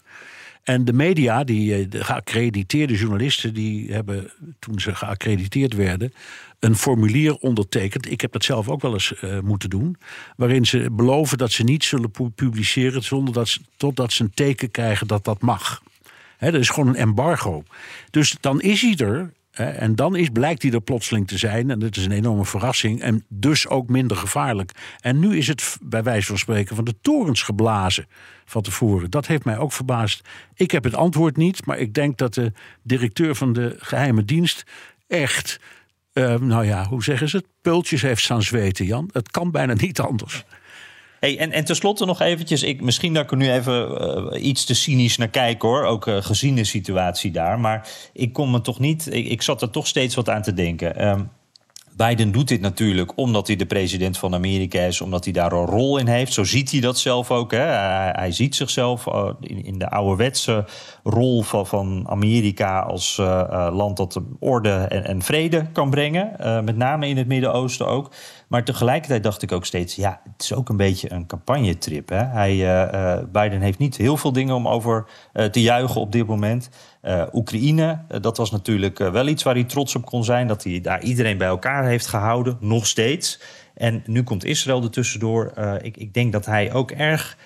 En 0.62 0.84
de 0.84 0.92
media, 0.92 1.44
die, 1.44 1.88
de 1.88 2.04
geaccrediteerde 2.04 2.94
journalisten, 2.94 3.54
die 3.54 3.92
hebben 3.92 4.30
toen 4.58 4.80
ze 4.80 4.94
geaccrediteerd 4.94 5.74
werden, 5.74 6.12
een 6.58 6.76
formulier 6.76 7.36
ondertekend. 7.36 8.10
Ik 8.10 8.20
heb 8.20 8.32
dat 8.32 8.44
zelf 8.44 8.68
ook 8.68 8.82
wel 8.82 8.92
eens 8.92 9.12
uh, 9.24 9.40
moeten 9.40 9.70
doen. 9.70 9.96
Waarin 10.36 10.64
ze 10.64 10.90
beloven 10.92 11.38
dat 11.38 11.50
ze 11.50 11.62
niet 11.62 11.84
zullen 11.84 12.10
publiceren 12.34 13.02
zonder 13.02 13.34
dat 13.34 13.48
ze, 13.48 13.60
totdat 13.76 14.12
ze 14.12 14.22
een 14.22 14.34
teken 14.34 14.70
krijgen 14.70 15.06
dat 15.06 15.24
dat 15.24 15.40
mag. 15.40 15.82
He, 16.44 16.50
dat 16.50 16.60
is 16.60 16.68
gewoon 16.68 16.88
een 16.88 16.96
embargo. 16.96 17.62
Dus 18.10 18.36
dan 18.40 18.60
is 18.60 18.80
hij 18.80 18.96
er 18.96 19.32
En 19.54 19.94
dan 19.94 20.16
is, 20.16 20.28
blijkt 20.28 20.62
hij 20.62 20.70
er 20.72 20.80
plotseling 20.80 21.28
te 21.28 21.38
zijn. 21.38 21.70
En 21.70 21.78
dat 21.78 21.96
is 21.96 22.04
een 22.04 22.12
enorme 22.12 22.44
verrassing. 22.44 23.00
En 23.00 23.24
dus 23.28 23.68
ook 23.68 23.88
minder 23.88 24.16
gevaarlijk. 24.16 24.70
En 25.00 25.18
nu 25.18 25.36
is 25.36 25.46
het 25.46 25.76
bij 25.82 26.02
wijze 26.02 26.26
van 26.26 26.38
spreken 26.38 26.76
van 26.76 26.84
de 26.84 26.94
torens 27.00 27.42
geblazen 27.42 28.06
van 28.44 28.62
tevoren. 28.62 29.10
Dat 29.10 29.26
heeft 29.26 29.44
mij 29.44 29.58
ook 29.58 29.72
verbaasd. 29.72 30.28
Ik 30.54 30.70
heb 30.70 30.84
het 30.84 30.94
antwoord 30.94 31.36
niet. 31.36 31.66
Maar 31.66 31.78
ik 31.78 31.94
denk 31.94 32.18
dat 32.18 32.34
de 32.34 32.52
directeur 32.82 33.34
van 33.34 33.52
de 33.52 33.76
geheime 33.78 34.24
dienst 34.24 34.64
echt. 35.06 35.60
eh, 36.12 36.34
nou 36.34 36.64
ja, 36.66 36.86
hoe 36.86 37.02
zeggen 37.02 37.28
ze 37.28 37.36
het? 37.36 37.46
Pultjes 37.62 38.02
heeft 38.02 38.22
staan 38.22 38.42
zweten, 38.42 38.84
Jan. 38.84 39.10
Het 39.12 39.30
kan 39.30 39.50
bijna 39.50 39.74
niet 39.74 40.00
anders. 40.00 40.44
Hey, 41.24 41.38
en, 41.38 41.52
en 41.52 41.64
tenslotte 41.64 42.04
nog 42.04 42.20
eventjes, 42.20 42.62
ik, 42.62 42.80
misschien 42.80 43.14
dat 43.14 43.24
ik 43.24 43.30
er 43.30 43.36
nu 43.36 43.52
even 43.52 43.98
eh, 43.98 44.44
iets 44.46 44.64
te 44.64 44.74
cynisch 44.74 45.16
naar 45.16 45.28
kijk 45.28 45.62
hoor, 45.62 45.84
ook 45.84 46.06
eh, 46.06 46.16
gezien 46.22 46.54
de 46.54 46.64
situatie 46.64 47.30
daar. 47.30 47.60
Maar 47.60 47.88
ik 48.12 48.32
kon 48.32 48.50
me 48.50 48.60
toch 48.60 48.78
niet, 48.78 49.12
ik, 49.12 49.26
ik 49.26 49.42
zat 49.42 49.62
er 49.62 49.70
toch 49.70 49.86
steeds 49.86 50.14
wat 50.14 50.28
aan 50.28 50.42
te 50.42 50.52
denken. 50.52 50.96
Ehm, 50.96 51.20
Biden 51.96 52.32
doet 52.32 52.48
dit 52.48 52.60
natuurlijk 52.60 53.12
omdat 53.16 53.46
hij 53.46 53.56
de 53.56 53.66
president 53.66 54.18
van 54.18 54.34
Amerika 54.34 54.80
is, 54.80 55.00
omdat 55.00 55.24
hij 55.24 55.32
daar 55.32 55.52
een 55.52 55.66
rol 55.66 55.98
in 55.98 56.06
heeft. 56.06 56.32
Zo 56.32 56.44
ziet 56.44 56.70
hij 56.70 56.80
dat 56.80 56.98
zelf 56.98 57.30
ook. 57.30 57.50
Hè. 57.50 57.58
Hij, 57.58 58.32
ziet 58.32 58.54
zichzelf 58.54 59.06
eh, 59.06 59.30
in, 59.40 59.78
de 59.78 59.90
ouderwetse 59.90 60.64
rol 61.02 61.42
van, 61.42 61.66
van 61.66 62.04
Amerika 62.08 62.80
als 62.80 63.18
eh, 63.18 63.40
eh, 63.40 63.74
land 63.74 63.96
dat 63.96 64.20
orde 64.38 64.70
en, 64.70 65.22
vrede 65.22 65.66
kan 65.72 65.90
brengen. 65.90 66.36
Met 66.64 66.76
name 66.76 67.08
in 67.08 67.16
het 67.16 67.26
Midden-Oosten 67.26 67.86
ook. 67.86 68.10
Maar 68.48 68.64
tegelijkertijd 68.64 69.22
dacht 69.22 69.42
ik 69.42 69.52
ook 69.52 69.64
steeds, 69.64 69.94
ja, 69.94 70.20
het 70.32 70.42
is 70.42 70.54
ook 70.54 70.68
een 70.68 70.76
beetje 70.76 71.12
een 71.12 71.26
campagnetrip. 71.26 72.08
Hè? 72.08 72.24
Hij, 72.24 72.56
Biden 73.32 73.60
heeft 73.60 73.78
niet 73.78 73.96
heel 73.96 74.16
veel 74.16 74.32
dingen 74.32 74.54
om 74.54 74.68
over 74.68 75.06
te 75.50 75.60
juichen 75.60 76.00
op 76.00 76.12
dit 76.12 76.26
moment. 76.26 76.70
Eh, 77.04 77.26
Oekraïne, 77.32 77.98
eh, 78.08 78.20
dat 78.20 78.36
was 78.36 78.50
natuurlijk 78.50 79.00
eh, 79.00 79.10
wel 79.10 79.26
iets 79.26 79.42
waar 79.42 79.54
hij 79.54 79.64
trots 79.64 79.94
op 79.94 80.04
kon 80.04 80.24
zijn. 80.24 80.46
Dat 80.46 80.64
hij 80.64 80.80
daar 80.80 81.02
iedereen 81.02 81.38
bij 81.38 81.46
elkaar 81.46 81.84
heeft 81.84 82.06
gehouden, 82.06 82.56
nog 82.60 82.86
steeds. 82.86 83.40
En 83.74 84.02
nu 84.06 84.22
komt 84.22 84.44
Israël 84.44 84.82
er 84.82 84.90
tussendoor. 84.90 85.52
Eh, 85.54 85.74
ik, 85.82 85.96
ik 85.96 86.14
denk 86.14 86.32
dat 86.32 86.46
hij 86.46 86.72
ook 86.72 86.90
erg 86.90 87.36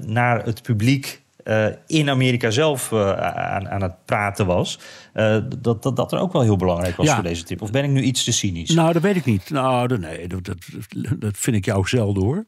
naar 0.00 0.44
het 0.44 0.62
publiek 0.62 1.21
eh, 1.44 1.66
in 1.86 2.10
Amerika 2.10 2.50
zelf 2.50 2.92
eh, 2.92 3.12
aan, 3.32 3.68
aan 3.68 3.82
het 3.82 4.04
praten 4.04 4.46
was. 4.46 4.78
Eh, 5.12 5.38
dat, 5.58 5.82
dat 5.82 5.96
dat 5.96 6.12
er 6.12 6.18
ook 6.18 6.32
wel 6.32 6.42
heel 6.42 6.56
belangrijk 6.56 6.96
was 6.96 7.06
Ja. 7.06 7.14
voor 7.14 7.22
deze 7.22 7.42
tip. 7.44 7.62
Of 7.62 7.70
ben 7.70 7.84
ik 7.84 7.90
nu 7.90 8.02
iets 8.02 8.24
te 8.24 8.32
cynisch? 8.32 8.70
Nou, 8.70 8.92
dat 8.92 9.02
weet 9.02 9.16
ik 9.16 9.24
niet. 9.24 9.50
Nou, 9.50 9.88
dat- 9.88 9.98
nee, 10.00 10.26
dat, 10.28 10.44
dat, 10.44 10.56
dat 11.18 11.36
vind 11.36 11.56
ik 11.56 11.64
jou 11.64 11.88
zelden 11.88 12.22
hoor. 12.22 12.44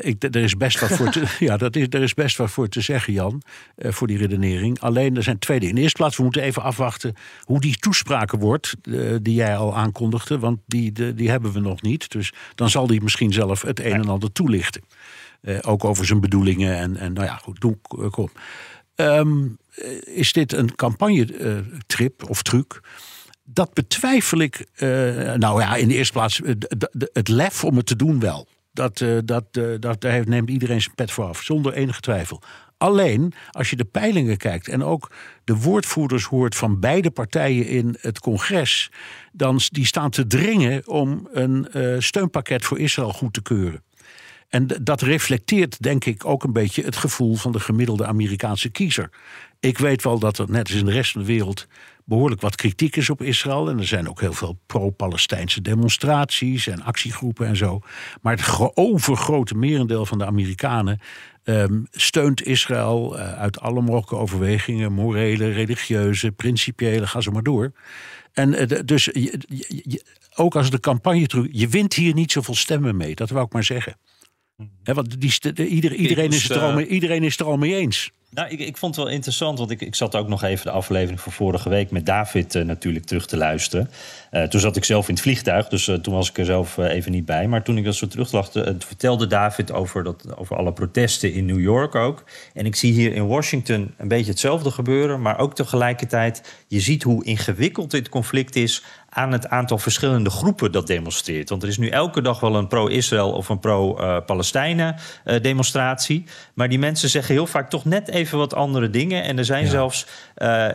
Ik, 0.00 0.22
er, 0.24 0.36
is 0.36 0.56
best 0.56 0.80
wat 0.80 0.92
voor 0.92 1.10
te, 1.10 1.36
ja, 1.46 1.56
dat 1.56 1.76
is, 1.76 1.86
er 1.90 2.02
is 2.02 2.14
best 2.14 2.36
wat 2.36 2.50
voor 2.50 2.68
te 2.68 2.80
zeggen, 2.80 3.12
Jan, 3.12 3.42
voor 3.76 4.06
die 4.06 4.18
redenering. 4.18 4.80
Alleen, 4.80 5.16
er 5.16 5.22
zijn 5.22 5.38
twee 5.38 5.56
dingen. 5.58 5.70
In 5.70 5.76
de 5.76 5.82
eerste 5.82 5.98
plaats, 5.98 6.16
we 6.16 6.22
moeten 6.22 6.42
even 6.42 6.62
afwachten 6.62 7.14
hoe 7.42 7.60
die 7.60 7.76
toespraken 7.76 8.38
wordt, 8.38 8.74
die 9.22 9.34
jij 9.34 9.56
al 9.56 9.76
aankondigde. 9.76 10.38
Want 10.38 10.58
die, 10.66 10.92
de, 10.92 11.14
die 11.14 11.30
hebben 11.30 11.52
we 11.52 11.60
nog 11.60 11.82
niet. 11.82 12.10
Dus 12.10 12.32
dan 12.54 12.70
zal 12.70 12.86
hij 12.88 13.00
misschien 13.02 13.32
zelf 13.32 13.62
het 13.62 13.80
een 13.80 13.92
en 13.92 14.08
ander 14.08 14.32
toelichten. 14.32 14.82
Eh, 15.42 15.58
ook 15.60 15.84
over 15.84 16.06
zijn 16.06 16.20
bedoelingen 16.20 16.76
en, 16.76 16.96
en 16.96 17.12
nou 17.12 17.26
ja, 17.26 17.36
goed, 17.36 17.60
doe, 17.60 17.76
eh, 17.88 18.10
kom. 18.10 18.30
Ehm, 18.94 19.46
eh, 19.74 20.16
is 20.16 20.32
dit 20.32 20.52
een 20.52 20.74
campagnetrip 20.74 22.28
of 22.28 22.42
truc? 22.42 22.80
Dat 23.44 23.74
betwijfel 23.74 24.38
ik. 24.38 24.66
nou 25.36 25.60
ja, 25.60 25.76
in 25.76 25.88
de 25.88 25.94
eerste 25.94 26.12
plaats 26.12 26.40
het 27.12 27.28
lef 27.28 27.64
om 27.64 27.76
het 27.76 27.86
te 27.86 27.96
doen 27.96 28.20
wel. 28.20 28.46
Dat, 28.72 29.04
dat, 29.24 29.44
dat, 29.80 30.00
daar 30.00 30.28
neemt 30.28 30.50
iedereen 30.50 30.80
zijn 30.80 30.94
pet 30.94 31.10
voor 31.10 31.24
af, 31.24 31.42
zonder 31.42 31.72
enige 31.72 32.00
twijfel. 32.00 32.42
Alleen, 32.78 33.32
als 33.50 33.70
je 33.70 33.76
de 33.76 33.84
peilingen 33.84 34.36
kijkt 34.36 34.68
en 34.68 34.84
ook 34.84 35.12
de 35.44 35.56
woordvoerders 35.56 36.24
hoort 36.24 36.54
van 36.54 36.80
beide 36.80 37.10
partijen 37.10 37.66
in 37.66 37.96
het 38.00 38.18
congres, 38.18 38.90
dan 39.32 39.60
die 39.70 39.86
staan 39.86 40.10
te 40.10 40.26
dringen 40.26 40.88
om 40.88 41.28
een 41.32 41.66
steunpakket 42.02 42.64
voor 42.64 42.78
Israël 42.78 43.12
goed 43.12 43.32
te 43.32 43.42
keuren. 43.42 43.82
En 44.52 44.66
dat 44.82 45.00
reflecteert, 45.00 45.82
denk 45.82 46.04
ik, 46.04 46.24
ook 46.24 46.44
een 46.44 46.52
beetje 46.52 46.82
het 46.82 46.96
gevoel 46.96 47.34
van 47.34 47.52
de 47.52 47.60
gemiddelde 47.60 48.06
Amerikaanse 48.06 48.68
kiezer. 48.68 49.10
Ik 49.60 49.78
weet 49.78 50.02
wel 50.02 50.18
dat 50.18 50.38
er, 50.38 50.50
net 50.50 50.68
als 50.68 50.76
in 50.78 50.84
de 50.84 50.92
rest 50.92 51.12
van 51.12 51.20
de 51.20 51.26
wereld, 51.26 51.66
behoorlijk 52.04 52.40
wat 52.40 52.56
kritiek 52.56 52.96
is 52.96 53.10
op 53.10 53.22
Israël. 53.22 53.68
En 53.68 53.78
er 53.78 53.86
zijn 53.86 54.08
ook 54.08 54.20
heel 54.20 54.32
veel 54.32 54.58
pro-Palestijnse 54.66 55.62
demonstraties 55.62 56.66
en 56.66 56.82
actiegroepen 56.82 57.46
en 57.46 57.56
zo. 57.56 57.80
Maar 58.20 58.32
het 58.32 58.42
gro- 58.42 58.70
overgrote 58.74 59.54
merendeel 59.54 60.06
van 60.06 60.18
de 60.18 60.26
Amerikanen 60.26 61.00
ehm, 61.42 61.80
steunt 61.90 62.46
Israël 62.46 63.18
eh, 63.18 63.32
uit 63.32 63.60
alle 63.60 63.80
mogelijke 63.80 64.16
overwegingen, 64.16 64.92
morele, 64.92 65.50
religieuze, 65.52 66.32
principiële, 66.32 67.06
ga 67.06 67.20
zo 67.20 67.30
maar 67.30 67.42
door. 67.42 67.72
En 68.32 68.54
eh, 68.54 68.80
dus 68.84 69.10
ook 70.34 70.56
als 70.56 70.70
de 70.70 70.80
campagne 70.80 71.26
terug, 71.26 71.46
je 71.50 71.68
wint 71.68 71.94
hier 71.94 72.14
niet 72.14 72.32
zoveel 72.32 72.54
stemmen 72.54 72.96
mee, 72.96 73.14
dat 73.14 73.30
wou 73.30 73.44
ik 73.46 73.52
maar 73.52 73.64
zeggen. 73.64 73.96
Hè, 74.84 74.94
want 74.94 75.20
die, 75.20 75.30
st- 75.30 75.56
de- 75.56 75.66
ieder- 75.66 75.94
iedereen, 75.94 76.32
is 76.32 76.42
het 76.42 76.56
er 76.56 76.62
al 76.62 76.68
eh, 76.68 76.74
mee, 76.74 76.86
iedereen 76.86 77.22
is 77.22 77.38
er 77.38 77.46
al 77.46 77.56
mee 77.56 77.74
eens. 77.76 78.10
Nou, 78.30 78.48
ik, 78.50 78.58
ik 78.60 78.76
vond 78.76 78.96
het 78.96 79.04
wel 79.04 79.14
interessant, 79.14 79.58
want 79.58 79.70
ik, 79.70 79.80
ik 79.80 79.94
zat 79.94 80.16
ook 80.16 80.28
nog 80.28 80.42
even 80.42 80.64
de 80.64 80.70
aflevering 80.70 81.20
van 81.20 81.32
vorige 81.32 81.68
week 81.68 81.90
met 81.90 82.06
David 82.06 82.54
eh, 82.54 82.64
natuurlijk 82.64 83.04
terug 83.04 83.26
te 83.26 83.36
luisteren. 83.36 83.90
Eh, 84.30 84.42
toen 84.42 84.60
zat 84.60 84.76
ik 84.76 84.84
zelf 84.84 85.08
in 85.08 85.14
het 85.14 85.22
vliegtuig, 85.22 85.68
dus 85.68 85.84
toen 85.84 86.14
was 86.14 86.28
ik 86.30 86.38
er 86.38 86.44
zelf 86.44 86.76
even 86.76 87.12
niet 87.12 87.24
bij. 87.24 87.48
Maar 87.48 87.62
toen 87.62 87.78
ik 87.78 87.84
dat 87.84 87.94
zo 87.94 88.06
teruglachte, 88.06 88.76
vertelde 88.78 89.26
David 89.26 89.72
over, 89.72 90.04
dat, 90.04 90.36
over 90.36 90.56
alle 90.56 90.72
protesten 90.72 91.32
in 91.32 91.44
New 91.46 91.60
York 91.60 91.94
ook. 91.94 92.24
En 92.54 92.66
ik 92.66 92.76
zie 92.76 92.92
hier 92.92 93.12
in 93.14 93.26
Washington 93.26 93.94
een 93.98 94.08
beetje 94.08 94.30
hetzelfde 94.30 94.70
gebeuren, 94.70 95.22
maar 95.22 95.38
ook 95.38 95.54
tegelijkertijd, 95.54 96.54
je 96.68 96.80
ziet 96.80 97.02
hoe 97.02 97.24
ingewikkeld 97.24 97.90
dit 97.90 98.08
conflict 98.08 98.56
is 98.56 98.82
aan 99.14 99.32
het 99.32 99.48
aantal 99.48 99.78
verschillende 99.78 100.30
groepen 100.30 100.72
dat 100.72 100.86
demonstreert. 100.86 101.48
Want 101.48 101.62
er 101.62 101.68
is 101.68 101.78
nu 101.78 101.88
elke 101.88 102.22
dag 102.22 102.40
wel 102.40 102.54
een 102.56 102.66
pro-Israël 102.66 103.32
of 103.32 103.48
een 103.48 103.58
pro-Palestijnen 103.58 104.96
eh, 105.24 105.40
demonstratie. 105.40 106.24
Maar 106.54 106.68
die 106.68 106.78
mensen 106.78 107.08
zeggen 107.08 107.34
heel 107.34 107.46
vaak 107.46 107.70
toch 107.70 107.84
net 107.84 108.08
even 108.08 108.38
wat 108.38 108.54
andere 108.54 108.90
dingen. 108.90 109.22
En 109.24 109.38
er 109.38 109.44
zijn 109.44 109.66
zelfs 109.66 110.06
eh, 110.34 110.68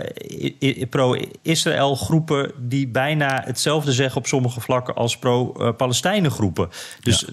pro-Israël 0.89 1.95
groepen 1.95 2.51
die 2.59 2.87
bijna 2.87 3.41
hetzelfde 3.45 3.91
zeggen 3.93 4.17
op 4.17 4.27
sommige 4.27 4.61
vlakken 4.61 4.95
als 4.95 5.17
pro-Palestijnen 5.17 6.31
groepen. 6.31 6.69
Dus 7.01 7.25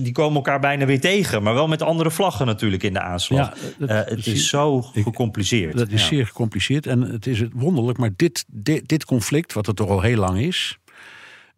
die 0.00 0.12
komen 0.12 0.36
elkaar 0.36 0.60
bijna 0.60 0.84
weer 0.86 1.00
tegen, 1.00 1.42
maar 1.42 1.54
wel 1.54 1.68
met 1.68 1.82
andere 1.82 2.10
vlaggen 2.10 2.46
natuurlijk 2.46 2.82
in 2.82 2.92
de 2.92 3.00
aanslag. 3.00 3.38
Ja, 3.48 3.54
dat- 3.78 3.88
Eh, 3.88 3.96
het 4.04 4.26
is 4.26 4.48
zo 4.48 4.80
gecompliceerd. 4.82 5.76
Dat 5.78 5.90
is 5.90 6.06
zeer 6.06 6.26
gecompliceerd 6.26 6.86
en 6.86 7.00
het 7.00 7.26
is 7.26 7.40
het 7.40 7.50
wonderlijk. 7.54 7.98
Maar 7.98 8.10
dit, 8.16 8.44
dit, 8.48 8.88
dit 8.88 9.04
conflict, 9.04 9.52
wat 9.52 9.66
er 9.66 9.74
toch 9.74 9.88
al 9.88 10.00
heel 10.00 10.16
lang 10.16 10.35
is, 10.36 10.78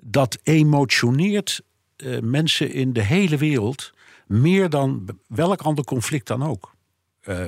dat 0.03 0.39
emotioneert 0.43 1.61
eh, 1.97 2.19
mensen 2.21 2.73
in 2.73 2.93
de 2.93 3.03
hele 3.03 3.37
wereld 3.37 3.93
meer 4.27 4.69
dan 4.71 5.09
welk 5.27 5.61
ander 5.61 5.85
conflict 5.85 6.27
dan 6.27 6.43
ook. 6.43 6.75
Eh, 7.21 7.39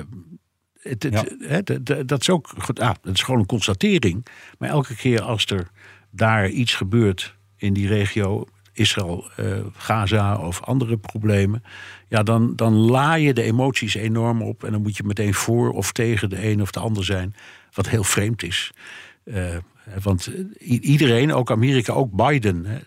het, 0.79 1.03
het- 1.03 1.13
Ja. 1.13 1.23
hè, 1.47 1.61
dat- 2.07 2.19
is 2.21 2.29
ook 2.29 2.53
ah, 2.73 2.93
dat 3.01 3.13
is 3.13 3.21
gewoon 3.23 3.39
een 3.39 3.45
constatering. 3.45 4.25
Maar 4.57 4.69
elke 4.69 4.95
keer 4.95 5.21
als 5.21 5.45
er 5.45 5.67
daar 6.09 6.49
iets 6.49 6.73
gebeurt 6.75 7.35
in 7.57 7.73
die 7.73 7.87
regio, 7.87 8.45
Israël, 8.73 9.29
eh, 9.35 9.57
Gaza 9.73 10.37
of 10.37 10.61
andere 10.61 10.97
problemen, 10.97 11.63
ja, 12.07 12.23
dan, 12.23 12.55
dan 12.55 12.85
je 13.15 13.33
de 13.33 13.41
emoties 13.43 13.93
enorm 13.93 14.41
op. 14.41 14.63
En 14.63 14.71
dan 14.71 14.81
moet 14.81 14.97
je 14.97 15.03
meteen 15.03 15.33
voor 15.33 15.71
of 15.71 15.91
tegen 15.91 16.29
de 16.29 16.47
een 16.47 16.61
of 16.61 16.71
de 16.71 16.79
ander 16.79 17.03
zijn, 17.05 17.35
wat 17.73 17.89
heel 17.89 18.03
vreemd 18.03 18.43
is. 18.43 18.71
Eh, 19.23 19.57
want 20.03 20.27
i- 20.61 20.79
iedereen, 20.79 21.33
ook 21.33 21.51
Amerika, 21.51 21.93
ook 21.93 22.11
Biden, 22.11 22.83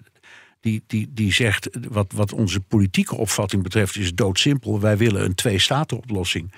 die, 0.60 0.82
die, 0.86 1.10
die 1.14 1.32
zegt 1.32 1.68
wat, 1.88 2.12
wat 2.14 2.32
onze 2.32 2.60
politieke 2.60 3.14
opvatting 3.16 3.62
betreft 3.62 3.96
is 3.96 4.14
doodsimpel. 4.14 4.80
Wij 4.80 4.96
willen 4.96 5.24
een 5.24 5.34
twee-staten-oplossing. 5.34 6.52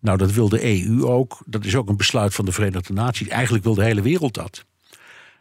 Nou, 0.00 0.18
dat 0.18 0.32
wil 0.32 0.48
de 0.48 0.64
EU 0.86 1.04
ook. 1.04 1.42
Dat 1.46 1.64
is 1.64 1.74
ook 1.74 1.88
een 1.88 1.96
besluit 1.96 2.34
van 2.34 2.44
de 2.44 2.52
Verenigde 2.52 2.92
Naties. 2.92 3.28
Eigenlijk 3.28 3.64
wil 3.64 3.74
de 3.74 3.84
hele 3.84 4.02
wereld 4.02 4.34
dat. 4.34 4.64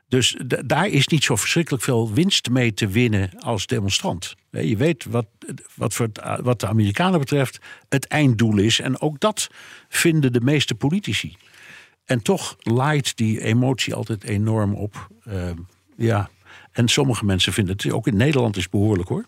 Dus 0.08 0.36
daar 0.66 0.88
is 0.88 1.08
niet 1.08 1.24
zo 1.24 1.36
verschrikkelijk 1.36 1.84
veel 1.84 2.14
winst 2.14 2.50
mee 2.50 2.74
te 2.74 2.88
winnen 2.88 3.30
als 3.40 3.66
demonstrant. 3.66 4.36
Je 4.50 4.78
weet 4.78 5.06
wat, 5.10 5.26
wat, 5.76 5.94
voor 5.94 6.10
het- 6.14 6.42
wat 6.42 6.60
de 6.60 6.68
Amerikanen 6.68 7.20
betreft 7.20 7.60
het 7.90 8.06
einddoel 8.08 8.58
is. 8.58 8.80
En 8.80 9.02
ook 9.02 9.20
dat 9.20 9.50
vinden 9.90 10.34
de 10.34 10.42
meeste 10.42 10.76
politici. 10.76 11.36
En 12.12 12.22
toch 12.22 12.56
laait 12.60 13.18
die 13.18 13.42
emotie 13.42 13.94
altijd 13.94 14.24
enorm 14.24 14.74
op. 14.74 15.08
Ehm, 15.26 15.58
ja. 15.98 16.30
En 16.72 16.88
sommige 16.88 17.26
mensen 17.26 17.54
vinden 17.54 17.76
het, 17.78 17.92
ook 17.92 18.08
in 18.08 18.18
Nederland 18.18 18.56
is 18.56 18.62
het 18.62 18.72
behoorlijk 18.72 19.10
hoor. 19.10 19.26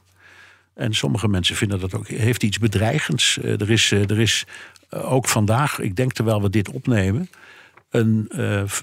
En 0.74 0.94
sommige 0.94 1.28
mensen 1.28 1.56
vinden 1.56 1.80
dat 1.80 1.94
ook, 1.94 2.08
heeft 2.08 2.44
iets 2.44 2.60
bedreigends. 2.60 3.38
Eh, 3.38 3.62
er 3.62 3.72
is, 3.72 3.92
eh, 3.92 4.10
er 4.10 4.20
is 4.20 4.46
eh, 4.90 5.12
ook 5.14 5.28
vandaag, 5.28 5.80
ik 5.80 5.96
denk 5.96 6.14
terwijl 6.14 6.42
we 6.42 6.50
dit 6.50 6.70
opnemen, 6.70 7.30
een, 7.90 8.26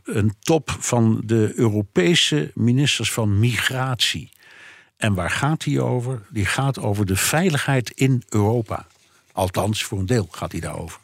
een 0.04 0.34
top 0.40 0.76
van 0.78 1.22
de 1.24 1.52
Europese 1.56 2.50
ministers 2.54 3.12
van 3.12 3.38
Migratie. 3.38 4.30
En 4.96 5.14
waar 5.14 5.30
gaat 5.30 5.64
die 5.64 5.80
over? 5.80 6.22
Die 6.30 6.46
gaat 6.46 6.78
over 6.78 7.06
de 7.06 7.16
veiligheid 7.16 7.90
in 7.90 8.22
Europa. 8.28 8.86
Althans, 9.32 9.84
voor 9.84 9.98
een 9.98 10.06
deel 10.06 10.28
gaat 10.30 10.50
die 10.50 10.60
daarover. 10.60 11.00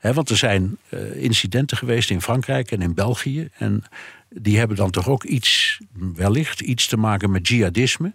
Want 0.00 0.30
er 0.30 0.36
zijn 0.36 0.78
uh, 0.88 1.22
incidenten 1.22 1.76
geweest 1.76 2.10
in 2.10 2.22
Frankrijk 2.22 2.70
en 2.70 2.82
in 2.82 2.94
België. 2.94 3.48
En 3.52 3.84
die 4.28 4.58
hebben 4.58 4.76
dan 4.76 4.90
toch 4.90 5.08
ook 5.08 5.24
iets, 5.24 5.80
wellicht 6.14 6.60
iets 6.60 6.86
te 6.86 6.96
maken 6.96 7.30
met 7.30 7.48
jihadisme. 7.48 8.14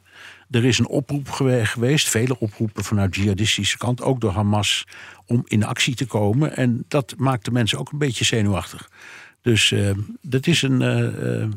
Er 0.50 0.66
is 0.66 0.80
een 0.80 0.88
oproep 0.88 1.30
geweest, 1.30 2.10
vele 2.10 2.40
oproepen 2.40 2.84
vanuit 2.84 3.16
jihadistische 3.16 3.78
kant, 3.78 4.02
ook 4.02 4.22
door 4.22 4.32
Hamas, 4.32 4.88
om 5.26 5.44
in 5.48 5.64
actie 5.64 5.96
te 5.96 6.06
komen. 6.06 6.56
En 6.56 6.86
dat 6.88 7.14
maakt 7.18 7.46
de 7.46 7.52
mensen 7.52 7.80
ook 7.80 7.92
een 7.92 7.98
beetje 7.98 8.26
zenuwachtig. 8.26 8.90
Dus 9.42 9.72
uh, 9.72 9.92
dat 10.22 10.48
is 10.48 10.62
een. 10.62 10.82
Uh, 10.82 11.48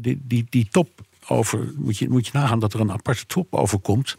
die, 0.00 0.20
die, 0.24 0.46
die 0.48 0.68
top 0.70 1.00
over. 1.28 1.72
Moet 1.76 1.98
je, 1.98 2.08
moet 2.08 2.26
je 2.26 2.32
nagaan 2.34 2.58
dat 2.58 2.74
er 2.74 2.80
een 2.80 2.92
aparte 2.92 3.26
top 3.26 3.54
over 3.54 3.78
komt. 3.78 4.16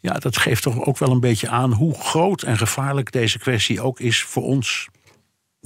Ja, 0.00 0.12
dat 0.12 0.36
geeft 0.36 0.62
toch 0.62 0.84
ook 0.84 0.98
wel 0.98 1.10
een 1.10 1.20
beetje 1.20 1.48
aan 1.48 1.72
hoe 1.72 1.94
groot 1.94 2.42
en 2.42 2.58
gevaarlijk 2.58 3.12
deze 3.12 3.38
kwestie 3.38 3.80
ook 3.80 4.00
is 4.00 4.22
voor 4.22 4.42
ons. 4.42 4.88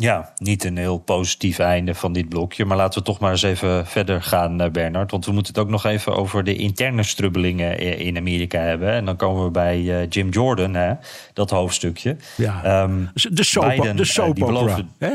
Ja, 0.00 0.32
niet 0.38 0.64
een 0.64 0.76
heel 0.76 0.98
positief 0.98 1.58
einde 1.58 1.94
van 1.94 2.12
dit 2.12 2.28
blokje. 2.28 2.64
Maar 2.64 2.76
laten 2.76 2.98
we 2.98 3.04
toch 3.04 3.18
maar 3.18 3.30
eens 3.30 3.42
even 3.42 3.86
verder 3.86 4.22
gaan, 4.22 4.62
uh, 4.62 4.70
Bernard. 4.70 5.10
Want 5.10 5.26
we 5.26 5.32
moeten 5.32 5.52
het 5.54 5.62
ook 5.62 5.70
nog 5.70 5.84
even 5.84 6.16
over 6.16 6.44
de 6.44 6.54
interne 6.54 7.02
strubbelingen 7.02 7.78
in 7.98 8.16
Amerika 8.16 8.58
hebben. 8.58 8.92
En 8.92 9.04
dan 9.04 9.16
komen 9.16 9.44
we 9.44 9.50
bij 9.50 9.80
uh, 9.80 10.08
Jim 10.08 10.28
Jordan, 10.28 10.74
hè, 10.74 10.92
dat 11.32 11.50
hoofdstukje. 11.50 12.16
Ja, 12.36 12.82
um, 12.82 13.10
de 13.30 13.44
soap, 13.44 13.68
Biden, 13.68 13.96
de 13.96 14.04
soap 14.04 14.34
beloofde, 14.34 14.84
hè? 14.98 15.14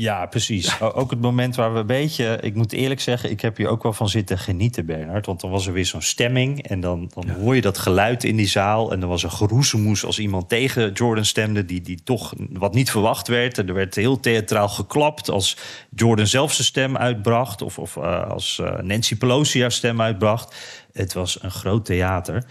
Ja, 0.00 0.26
precies. 0.26 0.80
Ook 0.80 1.10
het 1.10 1.20
moment 1.20 1.56
waar 1.56 1.72
we 1.72 1.78
een 1.78 1.86
beetje... 1.86 2.38
Ik 2.40 2.54
moet 2.54 2.72
eerlijk 2.72 3.00
zeggen, 3.00 3.30
ik 3.30 3.40
heb 3.40 3.56
hier 3.56 3.68
ook 3.68 3.82
wel 3.82 3.92
van 3.92 4.08
zitten 4.08 4.38
genieten, 4.38 4.86
Bernard. 4.86 5.26
Want 5.26 5.40
dan 5.40 5.50
was 5.50 5.66
er 5.66 5.72
weer 5.72 5.86
zo'n 5.86 6.02
stemming. 6.02 6.62
En 6.62 6.80
dan, 6.80 7.10
dan 7.14 7.28
hoor 7.30 7.54
je 7.54 7.60
dat 7.60 7.78
geluid 7.78 8.24
in 8.24 8.36
die 8.36 8.48
zaal. 8.48 8.92
En 8.92 9.02
er 9.02 9.08
was 9.08 9.22
een 9.22 9.30
geroezemoes 9.30 10.04
als 10.04 10.18
iemand 10.18 10.48
tegen 10.48 10.92
Jordan 10.92 11.24
stemde... 11.24 11.64
Die, 11.64 11.80
die 11.80 12.02
toch 12.04 12.34
wat 12.52 12.74
niet 12.74 12.90
verwacht 12.90 13.28
werd. 13.28 13.58
En 13.58 13.68
er 13.68 13.74
werd 13.74 13.94
heel 13.94 14.20
theatraal 14.20 14.68
geklapt 14.68 15.30
als 15.30 15.56
Jordan 15.94 16.26
zelf 16.26 16.52
zijn 16.52 16.66
stem 16.66 16.96
uitbracht... 16.96 17.62
of, 17.62 17.78
of 17.78 17.96
uh, 17.96 18.30
als 18.30 18.58
uh, 18.62 18.78
Nancy 18.78 19.16
Pelosi 19.16 19.60
haar 19.60 19.72
stem 19.72 20.00
uitbracht. 20.00 20.56
Het 20.92 21.12
was 21.12 21.42
een 21.42 21.50
groot 21.50 21.84
theater. 21.84 22.44